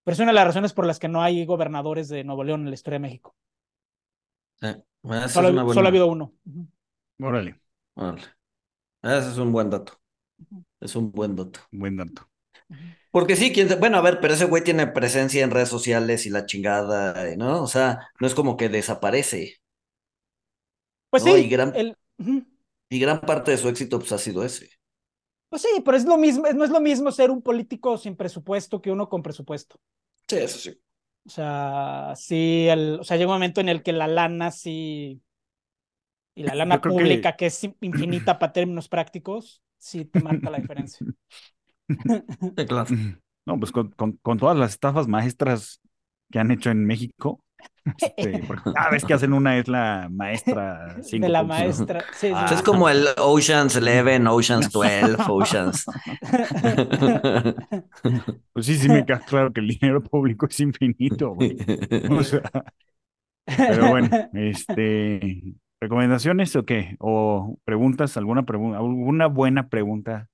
pero 0.04 0.14
es 0.14 0.20
una 0.20 0.28
de 0.32 0.34
las 0.34 0.46
razones 0.46 0.72
por 0.72 0.86
las 0.86 0.98
que 0.98 1.08
no 1.08 1.22
hay 1.22 1.44
gobernadores 1.46 2.08
de 2.08 2.24
Nuevo 2.24 2.44
León 2.44 2.62
en 2.62 2.68
la 2.70 2.74
historia 2.74 2.96
de 2.96 3.02
México. 3.02 3.36
Eh, 4.62 4.82
Solo, 5.28 5.48
es 5.48 5.54
una 5.54 5.62
buena- 5.64 5.74
solo 5.74 5.86
ha 5.86 5.90
habido 5.90 6.06
uno. 6.06 6.32
Órale, 7.20 7.60
Órale. 7.94 8.22
Ese 9.02 9.30
es 9.30 9.38
un 9.38 9.52
buen 9.52 9.70
dato. 9.70 10.00
Es 10.80 10.96
un 10.96 11.12
buen 11.12 11.36
dato. 11.36 11.60
buen 11.72 11.96
dato. 11.96 12.28
Porque 13.10 13.36
sí, 13.36 13.52
quién 13.52 13.68
sa- 13.68 13.76
bueno, 13.76 13.98
a 13.98 14.02
ver, 14.02 14.20
pero 14.20 14.34
ese 14.34 14.46
güey 14.46 14.64
tiene 14.64 14.86
presencia 14.86 15.44
en 15.44 15.50
redes 15.50 15.68
sociales 15.68 16.26
y 16.26 16.30
la 16.30 16.46
chingada, 16.46 17.36
¿no? 17.36 17.62
O 17.62 17.66
sea, 17.66 18.08
no 18.20 18.26
es 18.26 18.34
como 18.34 18.56
que 18.56 18.68
desaparece. 18.68 19.56
Pues 21.10 21.24
No, 21.24 21.34
sí, 21.34 21.42
y 21.44 21.48
gran- 21.48 21.74
el-. 21.76 21.96
Y 22.88 22.98
gran 22.98 23.20
parte 23.20 23.50
de 23.50 23.58
su 23.58 23.68
éxito, 23.68 23.98
pues, 23.98 24.12
ha 24.12 24.18
sido 24.18 24.44
ese. 24.44 24.70
Pues 25.52 25.62
sí, 25.62 25.68
pero 25.84 25.98
es 25.98 26.06
lo 26.06 26.16
mismo, 26.16 26.44
no 26.54 26.64
es 26.64 26.70
lo 26.70 26.80
mismo 26.80 27.12
ser 27.12 27.30
un 27.30 27.42
político 27.42 27.98
sin 27.98 28.16
presupuesto 28.16 28.80
que 28.80 28.90
uno 28.90 29.10
con 29.10 29.22
presupuesto. 29.22 29.78
Sí, 30.28 30.36
eso 30.38 30.58
sí. 30.58 30.80
O 31.26 31.30
sea, 31.30 32.14
sí, 32.16 32.66
el, 32.68 32.98
o 33.00 33.04
sea, 33.04 33.16
llega 33.16 33.28
un 33.30 33.34
momento 33.36 33.60
en 33.60 33.68
el 33.68 33.82
que 33.82 33.92
la 33.92 34.08
lana 34.08 34.50
sí, 34.50 35.22
y 36.34 36.42
la 36.42 36.54
lana 36.54 36.80
que- 36.80 36.88
pública, 36.88 37.36
que... 37.36 37.46
es 37.46 37.62
infinita 37.80 38.38
para 38.38 38.52
términos 38.52 38.88
prácticos, 38.88 39.62
sí 39.78 40.04
te 40.04 40.20
marca 40.20 40.50
la 40.50 40.58
diferencia. 40.58 41.06
Sí, 42.56 42.66
claro. 42.66 42.88
No, 43.46 43.58
pues 43.58 43.72
con, 43.72 43.90
con- 43.92 44.12
con 44.22 44.38
todas 44.38 44.56
las 44.56 44.70
estafas 44.72 45.08
maestras 45.08 45.80
que 46.30 46.38
han 46.38 46.50
hecho 46.50 46.70
en 46.70 46.84
México, 46.86 47.44
este, 47.84 48.42
porque 48.46 48.72
cada 48.74 48.90
vez 48.90 49.04
que 49.04 49.14
hacen 49.14 49.32
una 49.32 49.58
es 49.58 49.68
la 49.68 50.08
maestra 50.10 50.96
De 51.18 51.28
la 51.28 51.42
5.0. 51.42 51.46
maestra. 51.46 52.00
Sí, 52.12 52.28
sí, 52.28 52.32
Ah. 52.34 52.46
Es 52.52 52.62
como 52.62 52.88
el 52.88 53.06
Oceans 53.18 53.76
11, 53.76 54.28
Oceans 54.28 54.70
12, 54.70 55.16
Oceans. 55.28 55.86
Pues 58.52 58.66
sí, 58.66 58.76
sí 58.76 58.88
me 58.88 59.04
queda 59.04 59.20
claro 59.20 59.52
que 59.52 59.60
el 59.60 59.68
dinero 59.68 60.02
público 60.02 60.46
es 60.46 60.60
infinito, 60.60 61.34
güey. 61.34 61.56
O 62.10 62.22
sea, 62.22 62.42
pero 63.46 63.88
bueno, 63.90 64.08
este, 64.34 65.54
¿recomendaciones 65.80 66.54
o 66.56 66.64
qué? 66.64 66.96
¿O 67.00 67.58
preguntas? 67.64 68.16
¿Alguna 68.16 68.44
pregunta? 68.44 68.78
¿Alguna 68.78 69.26
buena 69.26 69.68
pregunta? 69.68 70.28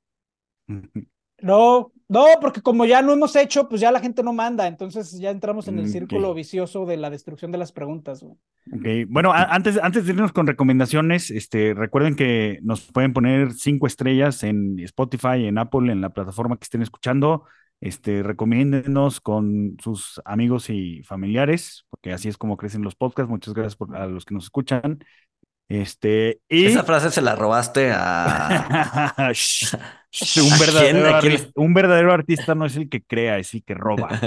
No, 1.41 1.93
No, 2.09 2.25
porque 2.41 2.63
como 2.63 2.87
ya 2.87 3.03
no 3.03 3.13
hemos 3.13 3.37
hecho, 3.37 3.69
pues 3.69 3.81
ya 3.83 3.93
la 3.93 4.01
gente 4.01 4.23
no 4.23 4.33
manda, 4.33 4.67
entonces 4.67 5.13
ya 5.19 5.31
entramos 5.31 5.69
en 5.69 5.79
el 5.79 5.87
Mm, 5.87 5.91
círculo 5.91 6.33
vicioso 6.35 6.87
de 6.87 6.97
la 6.97 7.11
destrucción 7.11 7.53
de 7.53 7.59
las 7.59 7.73
preguntas. 7.73 8.23
güey. 8.23 8.37
Ok, 8.71 8.87
Bueno, 9.09 9.33
antes, 9.33 9.79
antes 9.83 10.05
de 10.05 10.13
irnos 10.13 10.33
con 10.33 10.47
recomendaciones, 10.47 11.31
este, 11.31 11.73
recuerden 11.73 12.15
que 12.17 12.59
nos 12.63 12.83
pueden 12.93 13.15
poner 13.15 13.53
cinco 13.55 13.87
estrellas 13.87 14.43
en 14.43 14.79
Spotify, 14.81 15.47
en 15.47 15.57
Apple, 15.57 15.91
en 15.91 16.03
la 16.03 16.11
plataforma 16.11 16.57
que 16.59 16.65
estén 16.65 16.83
escuchando. 16.83 17.45
Este, 17.81 18.23
recomiéndenos 18.23 19.21
con 19.21 19.77
sus 19.83 20.21
amigos 20.25 20.69
y 20.69 21.03
familiares, 21.05 21.87
porque 21.91 22.13
así 22.13 22.29
es 22.29 22.37
como 22.37 22.57
crecen 22.59 22.83
los 22.83 22.95
podcasts. 22.95 23.31
Muchas 23.31 23.55
gracias 23.55 23.77
por, 23.77 23.97
a 23.97 24.07
los 24.07 24.27
que 24.27 24.35
nos 24.35 24.45
escuchan. 24.45 24.99
Este, 25.69 26.41
y 26.49 26.65
Esa 26.67 26.83
frase 26.83 27.11
se 27.11 27.21
la 27.21 27.37
robaste 27.37 27.91
a. 27.95 29.33
Un, 30.41 30.53
¿A 30.53 30.57
verdadero 30.59 31.03
quién? 31.03 31.15
¿A 31.15 31.21
quién? 31.21 31.33
artista, 31.33 31.51
un 31.57 31.75
verdadero 31.75 32.13
artista 32.15 32.55
no 32.55 32.65
es 32.65 32.75
el 32.77 32.89
que 32.89 33.03
crea, 33.03 33.37
es 33.39 33.53
el 33.53 33.63
que 33.63 33.75
roba. 33.75 34.09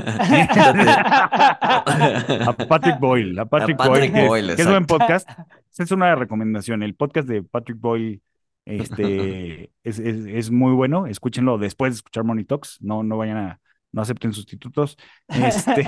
A 1.42 2.56
Patrick 2.70 3.00
Boyle, 3.00 3.38
a 3.40 3.46
Patrick, 3.46 3.78
Patrick 3.78 4.12
Boyle, 4.12 4.12
que, 4.14 4.22
es- 4.22 4.28
Boyle, 4.28 4.56
que 4.56 4.62
es 4.62 4.68
buen 4.68 4.86
podcast. 4.86 5.28
Esa 5.72 5.84
es 5.84 5.92
una 5.92 6.14
recomendación. 6.16 6.84
El 6.84 6.94
podcast 6.96 7.28
de 7.28 7.42
Patrick 7.42 7.80
Boyle 7.80 8.22
este, 8.66 9.72
es, 9.84 9.98
es- 10.00 10.26
es 10.28 10.52
muy 10.52 10.74
bueno. 10.74 11.08
Escúchenlo 11.08 11.58
después 11.58 11.94
de 11.94 11.96
escuchar 11.96 12.24
Money 12.26 12.46
Talks. 12.46 12.78
No, 12.82 13.02
no 13.02 13.18
vayan 13.18 13.38
a, 13.38 13.60
no 13.92 14.04
acepten 14.04 14.34
sustitutos. 14.34 14.98
Este, 15.30 15.84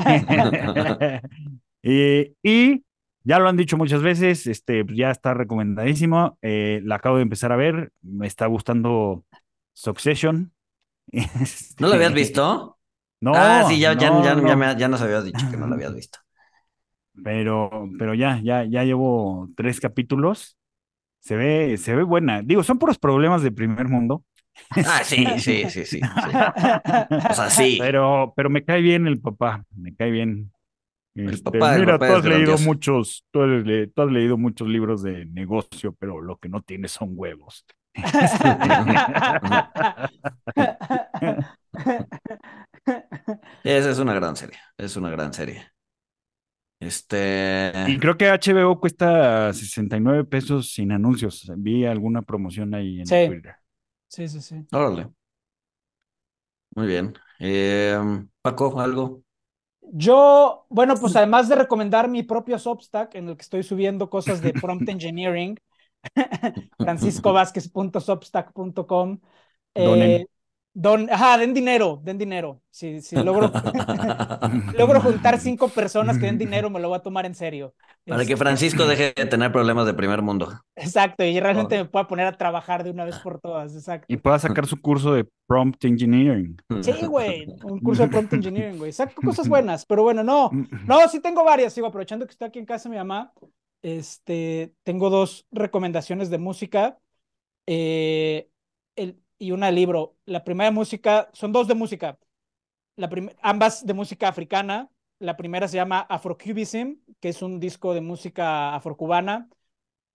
y, 1.83 2.33
y 2.43 2.83
ya 3.23 3.39
lo 3.39 3.49
han 3.49 3.57
dicho 3.57 3.77
muchas 3.77 4.01
veces, 4.03 4.47
este, 4.47 4.85
ya 4.95 5.11
está 5.11 5.33
recomendadísimo. 5.33 6.37
Eh, 6.41 6.81
la 6.83 6.95
acabo 6.95 7.17
de 7.17 7.23
empezar 7.23 7.51
a 7.51 7.55
ver. 7.57 7.91
Me 8.01 8.27
está 8.27 8.45
gustando 8.47 9.25
Succession. 9.73 10.53
¿No 11.77 11.87
lo 11.87 11.95
habías 11.95 12.13
Este, 12.13 12.13
visto? 12.13 12.79
No, 13.21 13.33
ah, 13.33 13.63
sí, 13.65 13.79
ya, 13.79 13.93
ya, 13.97 14.11
no, 14.11 14.21
ya, 14.21 14.35
no. 14.35 14.43
ya, 14.45 14.55
me- 14.55 14.77
ya 14.77 14.87
nos 14.87 15.01
habías 15.01 15.23
dicho 15.25 15.47
que 15.49 15.57
no 15.57 15.67
lo 15.67 15.75
habías 15.75 15.93
visto. 15.95 16.19
Pero, 17.23 17.89
pero 17.97 18.13
ya, 18.15 18.39
ya, 18.43 18.65
ya 18.65 18.83
llevo 18.83 19.49
tres 19.55 19.79
capítulos. 19.79 20.57
Se 21.21 21.37
ve, 21.37 21.77
se 21.77 21.95
ve 21.95 22.03
buena. 22.03 22.43
Digo, 22.43 22.63
son 22.63 22.79
puros 22.79 22.99
problemas 22.99 23.43
de 23.43 23.51
primer 23.53 23.89
mundo. 23.89 24.25
Ah, 24.83 25.03
sí, 25.03 25.39
sí, 25.39 25.69
sí, 25.69 25.85
sí. 25.85 26.11
sí. 26.15 26.43
O 27.27 27.33
sea, 27.33 27.49
sí. 27.49 27.71
Pero, 27.77 28.33
pero 28.35 28.49
me 28.51 28.65
cae 28.65 28.81
bien 28.81 29.07
el 29.07 29.21
papá, 29.21 29.65
me 29.75 29.95
cae 29.95 30.11
bien. 30.11 30.52
El 31.15 31.29
Este, 31.29 31.57
el 31.75 31.79
mira, 31.79 31.83
papá 31.83 31.99
tú 31.99 32.05
es 32.13 32.15
has 32.15 32.25
leído 32.25 32.37
grandioso. 32.57 32.57
muchos, 32.57 33.25
tú 33.31 33.41
has, 33.43 33.65
le- 33.65 33.87
tú 33.87 34.01
has 34.01 34.11
leído 34.11 34.37
muchos 34.37 34.67
libros 34.67 35.03
de 35.03 35.25
negocio, 35.27 35.93
pero 35.93 36.21
lo 36.21 36.37
que 36.37 36.49
no 36.49 36.61
tienes 36.61 36.91
son 36.91 37.11
huevos. 37.13 37.65
Esa 43.63 43.91
es 43.91 43.99
una 43.99 44.13
gran 44.13 44.35
serie. 44.35 44.57
Es 44.77 44.95
una 44.97 45.09
gran 45.09 45.33
serie. 45.33 45.67
Este. 46.79 47.71
Y 47.85 47.97
creo 47.97 48.17
que 48.17 48.29
HBO 48.29 48.79
cuesta 48.79 49.53
69 49.53 50.25
pesos 50.25 50.73
sin 50.73 50.91
anuncios. 50.91 51.49
Vi 51.57 51.85
alguna 51.85 52.21
promoción 52.21 52.73
ahí 52.73 52.99
en 52.99 53.07
Sí. 53.07 53.25
Twitter. 53.27 53.55
Sí, 54.07 54.27
sí, 54.27 54.41
sí. 54.41 54.65
Órale. 54.71 55.09
Muy 56.75 56.87
bien. 56.87 57.13
Eh, 57.39 57.97
Paco, 58.41 58.79
¿algo? 58.79 59.23
Yo, 59.91 60.65
bueno, 60.69 60.95
pues 60.95 61.15
además 61.15 61.47
de 61.49 61.55
recomendar 61.55 62.09
mi 62.09 62.23
propio 62.23 62.57
Substack 62.57 63.13
en 63.15 63.29
el 63.29 63.37
que 63.37 63.43
estoy 63.43 63.61
subiendo 63.63 64.09
cosas 64.09 64.41
de 64.41 64.53
prompt 64.53 64.89
engineering, 64.89 65.59
franciscovázquez.substack.com. 66.77 69.19
Eh, 69.75 70.25
don, 70.73 71.09
ajá, 71.11 71.37
den 71.37 71.53
dinero, 71.53 72.01
den 72.03 72.17
dinero. 72.17 72.61
Si, 72.71 73.01
si 73.01 73.15
logro, 73.15 73.51
logro 74.77 74.99
juntar 75.01 75.39
cinco 75.39 75.69
personas 75.69 76.17
que 76.17 76.25
den 76.25 76.37
dinero, 76.37 76.69
me 76.69 76.79
lo 76.79 76.89
voy 76.89 76.97
a 76.97 77.01
tomar 77.01 77.25
en 77.25 77.35
serio. 77.35 77.73
Para 78.05 78.25
que 78.25 78.33
Este, 78.33 78.37
Francisco 78.37 78.85
deje 78.85 79.13
de 79.15 79.25
tener 79.27 79.51
problemas 79.51 79.85
de 79.85 79.93
primer 79.93 80.21
mundo. 80.21 80.51
Exacto, 80.75 81.23
y 81.23 81.39
realmente 81.39 81.77
me 81.77 81.85
pueda 81.85 82.07
poner 82.07 82.25
a 82.25 82.37
trabajar 82.37 82.83
de 82.83 82.89
una 82.89 83.05
vez 83.05 83.19
por 83.19 83.39
todas, 83.39 83.75
exacto. 83.75 84.07
Y 84.09 84.17
pueda 84.17 84.39
sacar 84.39 84.65
su 84.65 84.81
curso 84.81 85.13
de 85.13 85.27
prompt 85.45 85.85
engineering. 85.85 86.57
Sí, 86.81 87.05
güey, 87.05 87.45
un 87.63 87.79
curso 87.79 88.03
de 88.03 88.09
prompt 88.09 88.33
engineering, 88.33 88.77
güey. 88.79 88.91
Saco 88.91 89.21
cosas 89.21 89.47
buenas, 89.49 89.85
pero 89.85 90.03
bueno, 90.03 90.23
no. 90.23 90.49
No, 90.87 91.07
sí 91.07 91.19
tengo 91.19 91.43
varias, 91.43 91.73
sigo 91.73 91.87
aprovechando 91.87 92.25
que 92.25 92.31
estoy 92.31 92.47
aquí 92.47 92.59
en 92.59 92.65
casa 92.65 92.89
de 92.89 92.95
mi 92.95 92.97
mamá. 92.97 93.31
Este, 93.83 94.73
tengo 94.83 95.09
dos 95.09 95.45
recomendaciones 95.51 96.29
de 96.29 96.37
música 96.37 96.97
eh, 97.67 98.49
y 99.37 99.51
una 99.51 99.67
de 99.67 99.73
libro. 99.73 100.15
La 100.25 100.43
primera 100.43 100.69
de 100.69 100.75
música, 100.75 101.29
son 101.33 101.51
dos 101.51 101.67
de 101.67 101.75
música. 101.75 102.17
La 102.95 103.09
ambas 103.41 103.85
de 103.85 103.93
música 103.93 104.27
africana. 104.27 104.89
La 105.19 105.37
primera 105.37 105.67
se 105.67 105.77
llama 105.77 106.01
Afrocubism, 106.01 106.97
que 107.19 107.29
es 107.29 107.41
un 107.41 107.59
disco 107.59 107.93
de 107.93 108.01
música 108.01 108.75
afrocubana, 108.75 109.47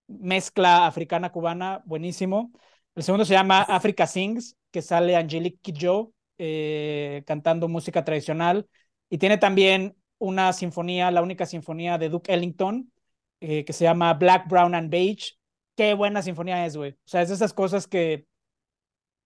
mezcla 0.07 0.87
africana-cubana, 0.87 1.83
buenísimo. 1.87 2.53
El 2.95 3.03
segundo 3.03 3.25
se 3.25 3.35
llama 3.35 3.62
Africa 3.62 4.07
Sings, 4.07 4.57
que 4.71 4.83
sale 4.83 5.16
Angelique 5.16 5.61
Kidjo 5.61 6.12
eh, 6.39 7.23
cantando 7.27 7.69
música 7.69 8.05
tradicional. 8.05 8.69
Y 9.11 9.19
tiene 9.19 9.39
también 9.39 9.97
una 10.19 10.53
sinfonía, 10.53 11.11
la 11.11 11.23
única 11.23 11.47
sinfonía 11.47 11.99
de 11.99 12.09
Duke 12.09 12.33
Ellington, 12.33 12.93
eh, 13.41 13.64
que 13.64 13.73
se 13.73 13.85
llama 13.85 14.14
Black, 14.14 14.49
Brown 14.49 14.75
and 14.75 14.91
Beige. 14.91 15.39
Qué 15.77 15.95
buena 15.95 16.23
sinfonía 16.23 16.66
es, 16.66 16.77
güey. 16.77 16.93
O 16.93 16.97
sea, 17.07 17.23
es 17.23 17.29
de 17.29 17.35
esas 17.37 17.55
cosas 17.55 17.87
que 17.87 18.27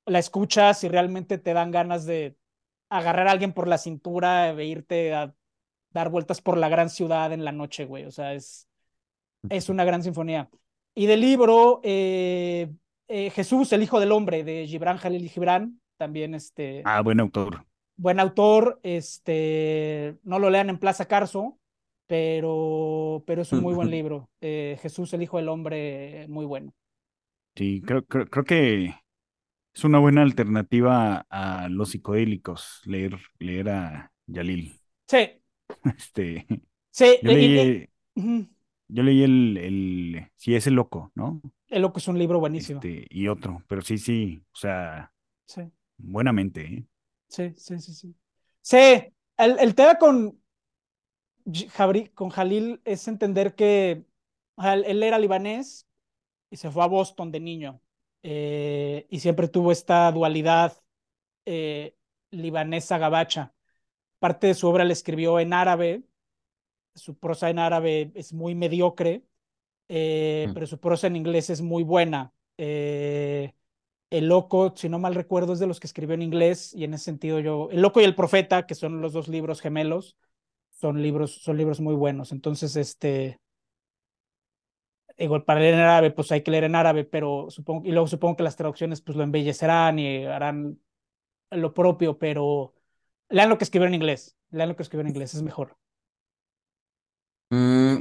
la 0.07 0.19
escuchas 0.19 0.85
y 0.85 0.89
realmente 0.89 1.39
te 1.39 1.53
dan 1.55 1.71
ganas 1.71 2.05
de 2.07 2.37
agarrar 2.91 3.29
a 3.29 3.33
alguien 3.33 3.53
por 3.53 3.69
la 3.69 3.79
cintura 3.79 4.51
e 4.51 4.65
irte 4.67 5.15
a 5.15 5.35
dar 5.91 6.11
vueltas 6.11 6.41
por 6.43 6.59
la 6.59 6.69
gran 6.69 6.91
ciudad 6.91 7.33
en 7.33 7.45
la 7.45 7.53
noche, 7.53 7.85
güey. 7.87 8.05
O 8.07 8.11
sea, 8.13 8.35
es, 8.35 8.69
es 9.49 9.69
una 9.69 9.85
gran 9.85 10.03
sinfonía. 10.03 10.51
Y 10.95 11.07
del 11.07 11.21
libro, 11.21 11.81
eh, 11.85 12.73
eh, 13.09 13.31
Jesús, 13.31 13.73
el 13.73 13.83
Hijo 13.83 14.01
del 14.01 14.13
Hombre, 14.13 14.45
de 14.45 14.67
Gibran 14.67 14.99
Jalil 14.99 15.29
Gibran, 15.31 15.81
también 15.99 16.35
este, 16.35 16.91
Ah, 16.91 17.03
buen 17.03 17.19
autor. 17.21 17.67
buen 17.97 18.21
autor, 18.21 18.81
este, 18.83 20.19
no 20.23 20.39
lo 20.39 20.51
lean 20.51 20.71
en 20.71 20.79
Plaza 20.79 21.07
Carso, 21.07 21.59
pero, 22.07 23.23
pero 23.27 23.43
es 23.43 23.53
un 23.53 23.61
muy 23.61 23.75
buen 23.75 23.91
libro. 23.91 24.31
Eh, 24.41 24.79
Jesús, 24.83 25.13
el 25.15 25.23
Hijo 25.23 25.37
del 25.39 25.49
Hombre, 25.49 26.27
muy 26.29 26.45
bueno. 26.47 26.73
Sí, 27.57 27.83
creo, 27.87 28.05
creo, 28.07 28.27
creo 28.29 28.45
que 28.45 28.95
es 29.75 29.85
una 29.85 29.99
buena 29.99 30.23
alternativa 30.23 31.27
a 31.31 31.69
los 31.69 31.91
psicodélicos, 31.91 32.81
leer, 32.85 33.19
leer 33.39 33.69
a 33.71 34.13
Yalil. 34.27 34.81
Sí, 35.09 35.43
Este, 35.97 36.47
sí. 36.91 37.21
yo 37.21 37.31
leí, 37.31 37.89
yo 38.89 39.03
leí 39.03 39.23
el, 39.23 39.57
el, 39.59 40.33
sí, 40.37 40.55
ese 40.55 40.71
loco, 40.71 41.13
¿no? 41.15 41.41
El 41.71 41.83
loco 41.83 41.99
es 41.99 42.07
un 42.07 42.19
libro 42.21 42.39
buenísimo. 42.39 42.89
Este, 42.89 43.07
y 43.11 43.29
otro, 43.29 43.63
pero 43.69 43.83
sí, 43.83 43.99
sí, 43.99 44.45
o 44.53 44.57
sea, 44.57 45.13
Sí, 45.47 45.73
buenamente, 45.99 46.63
¿eh? 46.67 46.87
sí, 47.29 47.55
sí, 47.57 47.79
sí, 47.81 47.95
sí. 47.95 48.15
Sí, 48.63 48.77
el, 49.37 49.59
el 49.59 49.75
tema 49.75 49.97
con, 49.99 50.41
Jabri- 51.47 52.13
con 52.15 52.31
Jalil 52.31 52.81
es 52.85 53.09
entender 53.09 53.55
que 53.55 54.05
él 54.59 55.03
era 55.03 55.19
libanés 55.19 55.89
y 56.51 56.57
se 56.59 56.71
fue 56.71 56.85
a 56.85 56.87
Boston 56.89 57.33
de 57.33 57.41
niño 57.41 57.83
eh, 58.23 59.07
y 59.11 59.21
siempre 59.21 59.49
tuvo 59.49 59.73
esta 59.73 60.11
dualidad 60.13 60.77
eh, 61.47 61.97
libanesa 62.31 62.99
gabacha. 62.99 63.55
Parte 64.21 64.49
de 64.49 64.55
su 64.55 64.69
obra 64.69 64.85
la 64.85 64.93
escribió 64.95 65.41
en 65.41 65.53
árabe, 65.53 66.05
su 66.95 67.17
prosa 67.19 67.51
en 67.51 67.59
árabe 67.59 68.13
es 68.15 68.33
muy 68.33 68.55
mediocre, 68.55 69.25
eh, 69.89 70.49
Mm. 70.49 70.55
pero 70.55 70.67
su 70.67 70.81
prosa 70.81 71.09
en 71.09 71.17
inglés 71.17 71.51
es 71.51 71.63
muy 71.63 71.83
buena. 71.85 72.33
El 74.11 74.29
Loco, 74.29 74.75
si 74.77 74.89
no 74.89 74.99
mal 74.99 75.15
recuerdo, 75.15 75.55
es 75.55 75.59
de 75.59 75.67
los 75.67 75.81
que 75.81 75.87
escribió 75.87 76.15
en 76.15 76.23
inglés 76.23 76.75
y 76.75 76.85
en 76.85 76.95
ese 76.95 77.05
sentido 77.05 77.41
yo, 77.41 77.69
El 77.71 77.81
Loco 77.83 78.01
y 78.01 78.05
el 78.05 78.15
Profeta, 78.15 78.67
que 78.67 78.75
son 78.75 79.01
los 79.01 79.13
dos 79.15 79.29
libros 79.29 79.61
gemelos, 79.61 80.17
son 80.71 81.03
libros, 81.03 81.43
son 81.43 81.57
libros 81.59 81.81
muy 81.81 81.95
buenos. 81.95 82.33
Entonces, 82.33 82.77
este, 82.77 83.41
igual 85.23 85.45
para 85.45 85.61
leer 85.61 85.75
en 85.75 85.81
árabe, 85.81 86.11
pues 86.11 86.33
hay 86.33 86.43
que 86.43 86.51
leer 86.51 86.65
en 86.65 86.75
árabe, 86.77 87.05
pero 87.05 87.49
supongo, 87.51 87.87
y 87.87 87.93
luego 87.93 88.07
supongo 88.09 88.37
que 88.37 88.43
las 88.45 88.57
traducciones 88.57 89.01
pues 89.03 89.17
lo 89.17 89.25
embellecerán 89.25 89.99
y 89.99 90.25
harán 90.27 90.81
lo 91.51 91.75
propio, 91.75 92.19
pero 92.19 92.75
lean 93.31 93.49
lo 93.51 93.59
que 93.59 93.65
escribió 93.65 93.89
en 93.89 93.95
inglés, 93.95 94.37
lean 94.51 94.71
lo 94.71 94.77
que 94.77 94.83
escribió 94.85 95.03
en 95.03 95.09
inglés, 95.11 95.35
es 95.35 95.43
mejor. 95.43 95.77
Mm, 97.51 97.99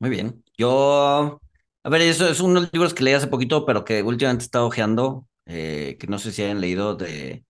muy 0.00 0.10
bien. 0.10 0.44
Yo, 0.58 1.40
a 1.84 1.90
ver, 1.90 2.02
eso 2.02 2.28
es 2.28 2.40
uno 2.40 2.54
de 2.56 2.60
los 2.62 2.72
libros 2.72 2.94
que 2.94 3.04
leí 3.04 3.14
hace 3.14 3.26
poquito, 3.28 3.66
pero 3.66 3.84
que 3.84 4.02
últimamente 4.02 4.44
he 4.44 4.46
estado 4.46 4.66
hojeando, 4.66 5.26
eh, 5.46 5.96
que 6.00 6.06
no 6.06 6.18
sé 6.18 6.32
si 6.32 6.42
hayan 6.42 6.60
leído 6.60 6.94
de 6.96 7.44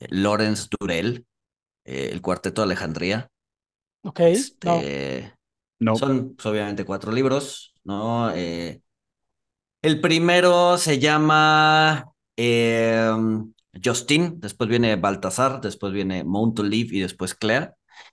Lawrence 0.00 0.68
Durell, 0.80 1.26
eh, 1.84 2.10
El 2.12 2.22
Cuarteto 2.22 2.62
de 2.62 2.66
Alejandría. 2.66 3.30
Ok, 4.02 4.20
no, 4.62 4.90
Este, 4.90 5.34
No, 5.80 5.98
Son 5.98 6.34
pues, 6.36 6.46
obviamente 6.46 6.84
cuatro 6.84 7.12
libros, 7.12 7.74
¿no? 7.86 8.30
Eh, 8.34 8.82
el 9.82 10.00
primero 10.00 10.78
se 10.78 10.98
llama 10.98 12.06
eh, 12.36 13.08
Justin, 13.82 14.40
después 14.40 14.68
viene 14.68 14.96
Baltasar, 14.96 15.60
después 15.60 15.92
viene 15.92 16.24
Mount 16.24 16.58
Olive 16.58 16.96
y 16.96 17.00
después 17.00 17.34
Claire. 17.34 17.72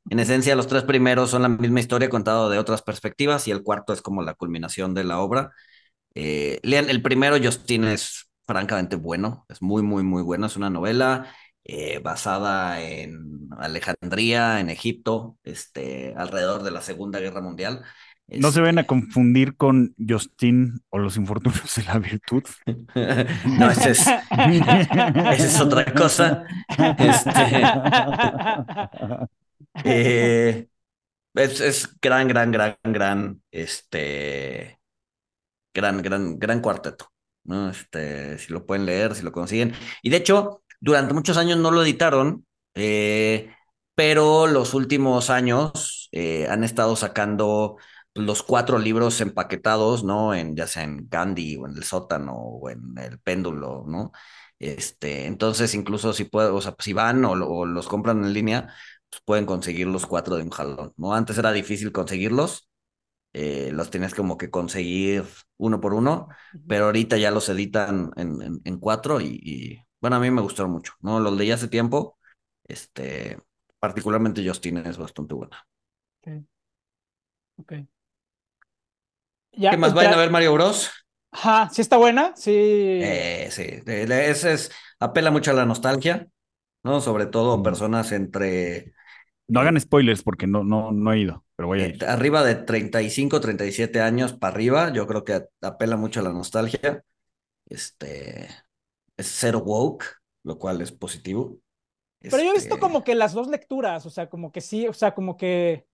En 0.09 0.19
esencia, 0.19 0.55
los 0.55 0.67
tres 0.67 0.84
primeros 0.84 1.32
son 1.32 1.41
la 1.41 1.49
misma 1.49 1.80
historia 1.80 2.09
contado 2.09 2.49
de 2.49 2.59
otras 2.59 2.82
perspectivas 2.82 3.47
y 3.47 3.51
el 3.51 3.63
cuarto 3.63 3.93
es 3.93 4.01
como 4.01 4.21
la 4.21 4.34
culminación 4.36 4.93
de 4.93 5.03
la 5.03 5.19
obra. 5.19 5.51
Eh, 6.15 6.59
lean, 6.63 6.89
el 6.89 7.01
primero, 7.01 7.38
Justin, 7.41 7.86
es 7.86 8.30
francamente 8.45 8.95
bueno, 8.97 9.45
es 9.49 9.61
muy, 9.61 9.84
muy, 9.84 10.03
muy 10.03 10.21
bueno. 10.24 10.47
Es 10.47 10.57
una 10.57 10.69
novela 10.69 11.34
eh, 11.63 11.99
basada 11.99 12.82
en 12.82 13.49
Alejandría, 13.57 14.59
en 14.59 14.69
Egipto, 14.69 15.38
este, 15.43 16.13
alrededor 16.17 16.63
de 16.63 16.71
la 16.71 16.82
Segunda 16.82 17.19
Guerra 17.19 17.41
Mundial. 17.41 17.84
No 18.28 18.51
se 18.51 18.61
ven 18.61 18.80
a 18.80 18.86
confundir 18.86 19.57
con 19.57 19.93
Justin 19.97 20.82
o 20.89 20.97
los 20.97 21.17
infortunios 21.17 21.76
de 21.76 21.84
la 21.84 21.99
virtud. 21.99 22.43
no, 22.65 23.69
ese 23.69 23.91
es, 23.91 23.99
esa 24.32 25.34
es 25.34 25.59
otra 25.59 25.86
cosa. 25.93 26.45
Este, 26.97 27.63
eh, 29.84 30.67
es, 31.36 31.61
es, 31.61 31.99
gran, 31.99 32.28
gran, 32.28 32.51
gran, 32.51 32.78
gran, 32.84 33.41
este, 33.51 34.80
gran, 35.74 36.01
gran, 36.01 36.39
gran 36.39 36.61
cuarteto. 36.61 37.09
¿no? 37.43 37.69
Este, 37.69 38.38
si 38.39 38.53
lo 38.53 38.65
pueden 38.65 38.86
leer, 38.86 39.15
si 39.15 39.24
lo 39.24 39.32
consiguen. 39.32 39.74
Y 40.01 40.09
de 40.09 40.17
hecho, 40.17 40.63
durante 40.80 41.13
muchos 41.13 41.38
años 41.38 41.57
no 41.57 41.71
lo 41.71 41.84
editaron, 41.84 42.45
eh, 42.74 43.53
pero 43.95 44.47
los 44.47 44.74
últimos 44.74 45.30
años 45.30 46.09
eh, 46.11 46.47
han 46.49 46.63
estado 46.63 46.95
sacando 46.95 47.78
los 48.16 48.43
cuatro 48.43 48.80
libros 48.80 49.20
empaquetados, 49.22 50.03
¿no? 50.03 50.34
En, 50.34 50.55
ya 50.55 50.68
sea 50.68 50.84
en 50.84 51.07
Gandhi 51.09 51.57
o 51.57 51.68
en 51.68 51.76
el 51.78 51.84
sótano 51.84 52.36
o 52.36 52.70
en 52.70 52.97
el 52.97 53.20
péndulo, 53.20 53.86
¿no? 53.88 54.11
Este, 54.59 55.26
entonces, 55.26 55.74
incluso 55.76 56.14
si 56.14 56.26
pueden, 56.26 56.53
o 56.53 56.61
sea, 56.61 56.76
si 56.80 56.93
van 56.93 57.26
o, 57.26 57.66
los 57.66 57.88
compran 57.88 58.24
en 58.24 58.34
línea, 58.34 58.74
pues 59.09 59.22
pueden 59.26 59.45
conseguir 59.45 59.88
los 59.88 60.05
cuatro 60.05 60.36
de 60.36 60.43
un 60.43 60.51
jalón, 60.51 60.93
¿no? 60.97 61.14
Antes 61.14 61.38
era 61.38 61.51
difícil 61.51 61.91
conseguirlos, 61.91 62.70
eh, 63.34 63.72
los 63.74 63.89
tienes 63.89 64.14
como 64.16 64.38
que 64.38 64.49
conseguir 64.51 65.26
uno 65.57 65.82
por 65.82 65.93
uno, 65.93 66.30
pero 66.68 66.86
ahorita 66.86 67.18
ya 67.18 67.32
los 67.32 67.49
editan 67.49 68.11
en, 68.16 68.61
en, 68.64 68.80
cuatro 68.80 69.22
y, 69.22 69.84
bueno, 69.99 70.18
a 70.18 70.20
mí 70.20 70.32
me 70.32 70.41
gustaron 70.41 70.72
mucho, 70.72 70.93
¿no? 71.01 71.20
Los 71.20 71.36
leí 71.36 71.51
hace 71.51 71.68
tiempo, 71.68 72.18
este, 72.66 73.39
particularmente 73.80 74.47
Justin 74.47 74.78
es 74.78 74.97
bastante 74.97 75.34
buena. 75.34 75.66
Ok. 76.22 76.45
okay. 77.57 77.92
¿Qué 79.60 79.78
más 79.78 79.93
vayan 79.93 80.14
a 80.14 80.18
ver 80.18 80.32
Mario 80.32 80.54
Bros? 80.54 80.91
Ajá, 81.32 81.70
sí 81.72 81.82
está 81.82 81.97
buena, 81.97 82.34
sí. 82.36 82.51
Eh, 82.54 83.47
sí, 83.51 83.82
ese 83.86 84.54
es, 84.54 84.72
apela 84.99 85.32
mucho 85.32 85.51
a 85.51 85.56
la 85.56 85.66
nostalgia, 85.66 86.28
¿no? 86.84 87.01
Sobre 87.01 87.26
todo 87.26 87.64
personas 87.64 88.12
entre... 88.12 88.93
No 89.47 89.60
hagan 89.60 89.80
spoilers 89.80 90.24
porque 90.24 90.47
no, 90.47 90.64
no, 90.64 90.91
no 90.91 91.12
he 91.12 91.20
ido, 91.20 91.43
pero 91.56 91.68
voy 91.68 91.82
a 91.82 91.88
ir. 91.88 92.06
Arriba 92.06 92.43
de 92.43 92.56
35, 92.56 93.41
37 93.41 93.99
años 93.99 94.34
para 94.34 94.54
arriba, 94.54 94.93
yo 94.93 95.06
creo 95.06 95.24
que 95.24 95.45
apela 95.62 95.97
mucho 95.97 96.20
a 96.20 96.24
la 96.24 96.34
nostalgia. 96.34 97.04
Este, 97.68 98.47
es 99.18 99.28
cero 99.28 99.64
woke, 99.66 100.06
lo 100.43 100.58
cual 100.58 100.82
es 100.82 100.91
positivo. 100.91 101.58
Pero 102.20 102.38
yo 102.38 102.51
he 102.51 102.54
visto 102.54 102.76
este 102.76 102.80
como 102.80 103.04
que 103.04 103.16
las 103.16 103.34
dos 103.34 103.47
lecturas, 103.47 104.06
o 104.06 104.10
sea, 104.10 104.30
como 104.30 104.51
que 104.51 104.62
sí, 104.62 104.88
o 104.88 104.93
sea, 104.93 105.14
como 105.14 105.36
que 105.36 105.86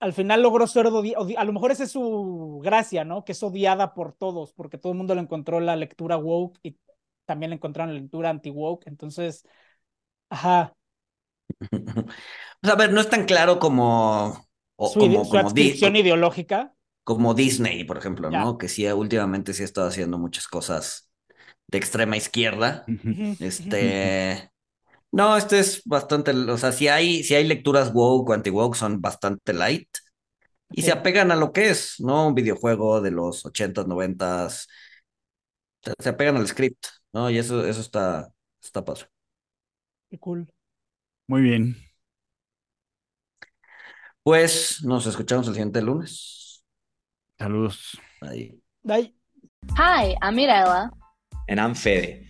al 0.00 0.12
final 0.14 0.42
logró 0.42 0.66
ser 0.66 0.86
odiada, 0.86 1.24
a 1.36 1.44
lo 1.44 1.52
mejor 1.52 1.70
esa 1.70 1.84
es 1.84 1.92
su 1.92 2.60
gracia, 2.64 3.04
¿no? 3.04 3.24
Que 3.24 3.32
es 3.32 3.42
odiada 3.42 3.94
por 3.94 4.14
todos, 4.14 4.52
porque 4.54 4.78
todo 4.78 4.92
el 4.92 4.98
mundo 4.98 5.14
le 5.14 5.20
encontró 5.20 5.60
la 5.60 5.76
lectura 5.76 6.16
woke 6.16 6.58
y 6.62 6.76
también 7.26 7.50
le 7.50 7.56
encontraron 7.56 7.94
la 7.94 8.00
lectura 8.00 8.30
anti-woke, 8.30 8.86
entonces, 8.86 9.46
ajá. 10.30 10.74
Pues 12.60 12.74
a 12.74 12.76
ver, 12.76 12.92
no 12.92 13.00
es 13.00 13.08
tan 13.08 13.24
claro 13.24 13.58
como... 13.58 14.46
su, 14.76 14.98
como, 14.98 15.24
ideológica. 15.96 16.74
Como 17.04 17.32
Disney, 17.32 17.84
por 17.84 17.96
ejemplo, 17.96 18.30
¿no? 18.30 18.58
Que 18.58 18.68
sí, 18.68 18.86
últimamente 18.86 19.54
sí 19.54 19.62
ha 19.62 19.64
estado 19.64 19.88
haciendo 19.88 20.18
muchas 20.18 20.46
cosas 20.46 21.10
de 21.68 21.78
extrema 21.78 22.18
izquierda. 22.18 22.84
Este... 23.40 24.50
No, 25.12 25.36
este 25.36 25.58
es 25.58 25.82
bastante, 25.84 26.30
o 26.32 26.56
sea, 26.56 26.72
si 26.72 26.86
hay, 26.88 27.24
si 27.24 27.34
hay 27.34 27.44
lecturas 27.44 27.92
woke 27.92 28.30
o 28.30 28.32
anti-woke 28.32 28.76
son 28.76 29.00
bastante 29.00 29.52
light 29.52 29.88
y 30.72 30.82
se 30.82 30.92
apegan 30.92 31.32
a 31.32 31.36
lo 31.36 31.52
que 31.52 31.70
es, 31.70 31.96
¿no? 31.98 32.28
Un 32.28 32.34
videojuego 32.34 33.00
de 33.00 33.10
los 33.10 33.44
80s, 33.44 33.86
90s, 33.86 34.68
se 35.98 36.08
apegan 36.08 36.36
al 36.36 36.46
script, 36.46 36.86
¿no? 37.12 37.28
Y 37.28 37.38
eso, 37.38 37.66
eso 37.66 37.80
está, 37.80 38.28
está 38.62 38.84
padre. 38.84 39.06
Qué 40.10 40.18
cool. 40.18 40.52
Muy 41.26 41.42
bien. 41.42 41.76
Pues 44.22 44.82
nos 44.84 45.06
escuchamos 45.06 45.48
el 45.48 45.54
siguiente 45.54 45.82
lunes. 45.82 46.64
Saludos. 47.38 47.98
Bye. 48.20 48.60
Bye. 48.82 49.14
Hi, 49.76 50.14
I'm 50.22 50.36
Mirella. 50.36 50.90
And 51.48 51.58
I'm 51.58 51.74
Fede. 51.74 52.29